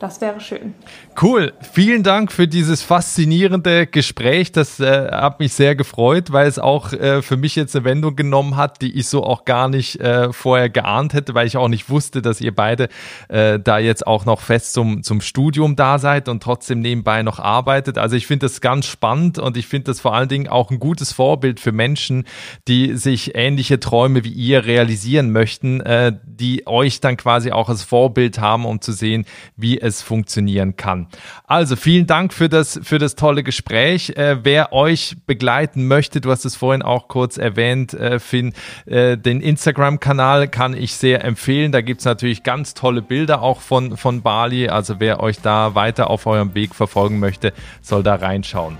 Das 0.00 0.20
wäre 0.20 0.40
schön. 0.40 0.74
Cool. 1.20 1.52
Vielen 1.72 2.02
Dank 2.02 2.32
für 2.32 2.48
dieses 2.48 2.82
faszinierende 2.82 3.86
Gespräch. 3.86 4.50
Das 4.50 4.80
äh, 4.80 5.10
hat 5.10 5.38
mich 5.38 5.52
sehr 5.52 5.76
gefreut, 5.76 6.32
weil 6.32 6.48
es 6.48 6.58
auch 6.58 6.92
äh, 6.92 7.22
für 7.22 7.36
mich 7.36 7.54
jetzt 7.54 7.76
eine 7.76 7.84
Wendung 7.84 8.16
genommen 8.16 8.56
hat, 8.56 8.82
die 8.82 8.98
ich 8.98 9.08
so 9.08 9.22
auch 9.22 9.44
gar 9.44 9.68
nicht 9.68 10.00
äh, 10.00 10.32
vorher 10.32 10.68
geahnt 10.68 11.14
hätte, 11.14 11.34
weil 11.34 11.46
ich 11.46 11.56
auch 11.56 11.68
nicht 11.68 11.88
wusste, 11.88 12.22
dass 12.22 12.40
ihr 12.40 12.54
beide 12.54 12.88
äh, 13.28 13.60
da 13.60 13.78
jetzt 13.78 14.06
auch 14.06 14.24
noch 14.24 14.40
fest 14.40 14.72
zum, 14.72 15.04
zum 15.04 15.20
Studium 15.20 15.76
da 15.76 15.98
seid 15.98 16.28
und 16.28 16.42
trotzdem 16.42 16.80
nebenbei 16.80 17.22
noch 17.22 17.38
arbeitet. 17.38 17.96
Also 17.96 18.16
ich 18.16 18.26
finde 18.26 18.46
das 18.46 18.60
ganz 18.60 18.86
spannend 18.86 19.38
und 19.38 19.56
ich 19.56 19.68
finde 19.68 19.84
das 19.84 20.00
vor 20.00 20.14
allen 20.14 20.28
Dingen 20.28 20.48
auch 20.48 20.70
ein 20.72 20.80
gutes 20.80 21.12
Vorbild 21.12 21.60
für 21.60 21.72
Menschen, 21.72 22.24
die 22.66 22.96
sich 22.96 23.36
ähnliche 23.36 23.78
Träume 23.78 24.24
wie 24.24 24.32
ihr 24.32 24.64
realisieren 24.64 25.30
möchten, 25.30 25.80
äh, 25.80 26.12
die 26.24 26.66
euch 26.66 27.00
dann 27.00 27.16
quasi 27.16 27.52
auch 27.52 27.68
als 27.68 27.84
Vorbild 27.84 28.40
haben, 28.40 28.64
um 28.64 28.80
zu 28.80 28.92
sehen, 28.92 29.24
wie 29.56 29.83
es 29.84 30.02
funktionieren 30.02 30.76
kann. 30.76 31.06
Also 31.46 31.76
vielen 31.76 32.06
Dank 32.06 32.32
für 32.32 32.48
das, 32.48 32.80
für 32.82 32.98
das 32.98 33.14
tolle 33.14 33.42
Gespräch. 33.42 34.10
Äh, 34.16 34.44
wer 34.44 34.72
euch 34.72 35.16
begleiten 35.26 35.86
möchte, 35.86 36.20
du 36.20 36.30
hast 36.30 36.44
es 36.44 36.56
vorhin 36.56 36.82
auch 36.82 37.08
kurz 37.08 37.36
erwähnt, 37.36 37.94
äh, 37.94 38.18
Finn, 38.18 38.54
äh, 38.86 39.16
den 39.16 39.40
Instagram-Kanal 39.40 40.48
kann 40.48 40.74
ich 40.74 40.94
sehr 40.94 41.24
empfehlen. 41.24 41.70
Da 41.70 41.82
gibt 41.82 42.00
es 42.00 42.04
natürlich 42.06 42.42
ganz 42.42 42.74
tolle 42.74 43.02
Bilder 43.02 43.42
auch 43.42 43.60
von, 43.60 43.96
von 43.96 44.22
Bali. 44.22 44.68
Also 44.68 44.96
wer 44.98 45.20
euch 45.20 45.40
da 45.40 45.74
weiter 45.74 46.10
auf 46.10 46.26
eurem 46.26 46.54
Weg 46.54 46.74
verfolgen 46.74 47.18
möchte, 47.18 47.52
soll 47.82 48.02
da 48.02 48.14
reinschauen. 48.14 48.78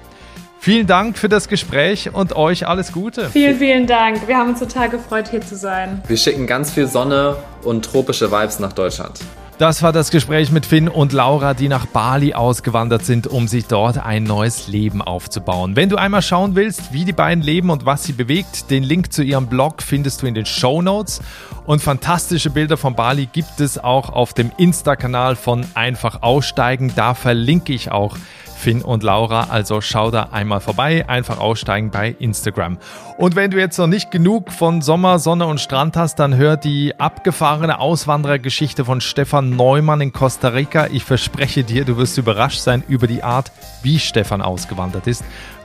Vielen 0.65 0.87
Dank 0.87 1.19
für 1.19 1.29
das 1.29 1.49
Gespräch 1.49 2.15
und 2.15 2.37
euch 2.37 2.67
alles 2.67 2.91
Gute. 2.91 3.29
Vielen, 3.29 3.59
vielen 3.59 3.87
Dank. 3.87 4.27
Wir 4.27 4.39
haben 4.39 4.49
uns 4.49 4.61
total 4.61 4.89
gefreut, 4.89 5.29
hier 5.31 5.43
zu 5.43 5.57
sein. 5.57 6.03
Wir 6.07 6.17
schicken 6.17 6.47
ganz 6.47 6.71
viel 6.71 6.87
Sonne 6.87 7.37
und 7.63 7.85
tropische 7.85 8.33
Vibes 8.33 8.61
nach 8.61 8.73
Deutschland. 8.73 9.21
Das 9.57 9.85
war 9.85 9.93
das 9.93 10.11
Gespräch 10.11 10.51
mit 10.51 10.67
Finn 10.67 10.89
und 10.89 11.13
Laura, 11.13 11.55
die 11.55 11.69
nach 11.69 11.87
Bali 11.87 12.35
ausgewandert 12.35 13.05
sind, 13.05 13.29
um 13.29 13.47
sich 13.47 13.67
dort 13.67 13.99
ein 13.99 14.25
neues 14.25 14.67
Leben 14.67 15.01
aufzubauen. 15.01 15.77
Wenn 15.77 15.89
du 15.89 15.97
einmal 15.97 16.23
schauen 16.23 16.57
willst, 16.57 16.93
wie 16.93 17.05
die 17.05 17.13
beiden 17.13 17.43
leben 17.43 17.71
und 17.71 17.87
was 17.87 18.03
sie 18.03 18.15
bewegt, 18.15 18.73
den 18.73 18.83
Link 18.83 19.13
zu 19.13 19.23
ihrem 19.23 19.47
Blog 19.47 19.81
findest 19.81 20.23
du 20.23 20.27
in 20.27 20.35
den 20.35 20.45
Show 20.45 20.83
Notes. 20.83 21.21
Und 21.67 21.83
fantastische 21.83 22.51
Bilder 22.51 22.77
von 22.77 22.97
Bali 22.97 23.27
gibt 23.27 23.61
es 23.61 23.79
auch 23.79 24.11
auf 24.11 24.35
dem 24.35 24.51
Insta-Kanal 24.57 25.37
von 25.37 25.65
Einfach 25.75 26.23
Aussteigen. 26.23 26.93
Da 26.97 27.15
verlinke 27.15 27.73
ich 27.73 27.93
auch 27.93 28.17
Finn 28.55 28.83
und 28.83 29.03
Laura. 29.03 29.49
Also 29.51 29.81
schau 29.81 30.11
da 30.11 30.29
einmal 30.33 30.61
vorbei, 30.61 31.09
einfach 31.09 31.39
aussteigen 31.39 31.91
bei 31.91 32.15
Instagram. 32.19 32.79
Und 33.19 33.37
wenn 33.37 33.51
du 33.51 33.59
jetzt 33.59 33.79
noch 33.79 33.87
nicht 33.87 34.11
genug 34.11 34.51
von 34.51 34.83
Sommer, 34.83 35.19
Sonne 35.19 35.47
und 35.47 35.61
Strand 35.61 35.97
hast, 35.97 36.17
dann 36.17 36.37
hör 36.37 36.57
die 36.57 36.99
abgefahrene 36.99 37.79
Auswanderergeschichte 37.79 38.85
von 38.85 39.01
Stefan 39.01 39.51
Neumann 39.51 40.01
in 40.01 40.13
Costa 40.13 40.49
Rica. 40.49 40.87
Ich 40.87 41.05
verspreche 41.05 41.65
dir, 41.65 41.85
du 41.85 41.97
wirst 41.97 42.19
überrascht 42.19 42.61
sein 42.61 42.83
über 42.89 43.07
die 43.07 43.23
Art, 43.23 43.53
wie 43.83 43.99
Stefan 43.99 44.43
ausgewandert 44.43 45.07
ist. 45.07 45.25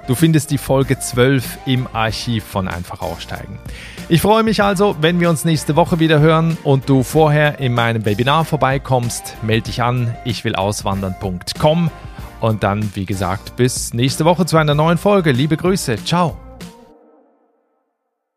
Du 0.09 0.15
findest 0.15 0.49
die 0.49 0.57
Folge 0.57 0.97
12 0.97 1.59
im 1.67 1.87
Archiv 1.93 2.43
von 2.43 2.67
Einfach 2.67 3.01
Aussteigen. 3.01 3.59
Ich 4.07 4.21
freue 4.21 4.41
mich 4.41 4.63
also, 4.63 4.95
wenn 5.01 5.19
wir 5.19 5.29
uns 5.29 5.45
nächste 5.45 5.75
Woche 5.75 5.99
wieder 5.99 6.19
hören 6.19 6.57
und 6.63 6.89
du 6.89 7.03
vorher 7.03 7.59
in 7.59 7.75
meinem 7.75 8.05
Webinar 8.05 8.43
vorbeikommst. 8.43 9.37
Melde 9.43 9.65
dich 9.65 9.83
an, 9.83 10.15
ich 10.25 10.43
will 10.43 10.55
auswandern.com. 10.55 11.91
Und 12.41 12.63
dann, 12.63 12.89
wie 12.95 13.05
gesagt, 13.05 13.55
bis 13.55 13.93
nächste 13.93 14.25
Woche 14.25 14.45
zu 14.45 14.57
einer 14.57 14.75
neuen 14.75 14.97
Folge. 14.97 15.31
Liebe 15.31 15.57
Grüße. 15.57 16.03
Ciao. 16.03 16.37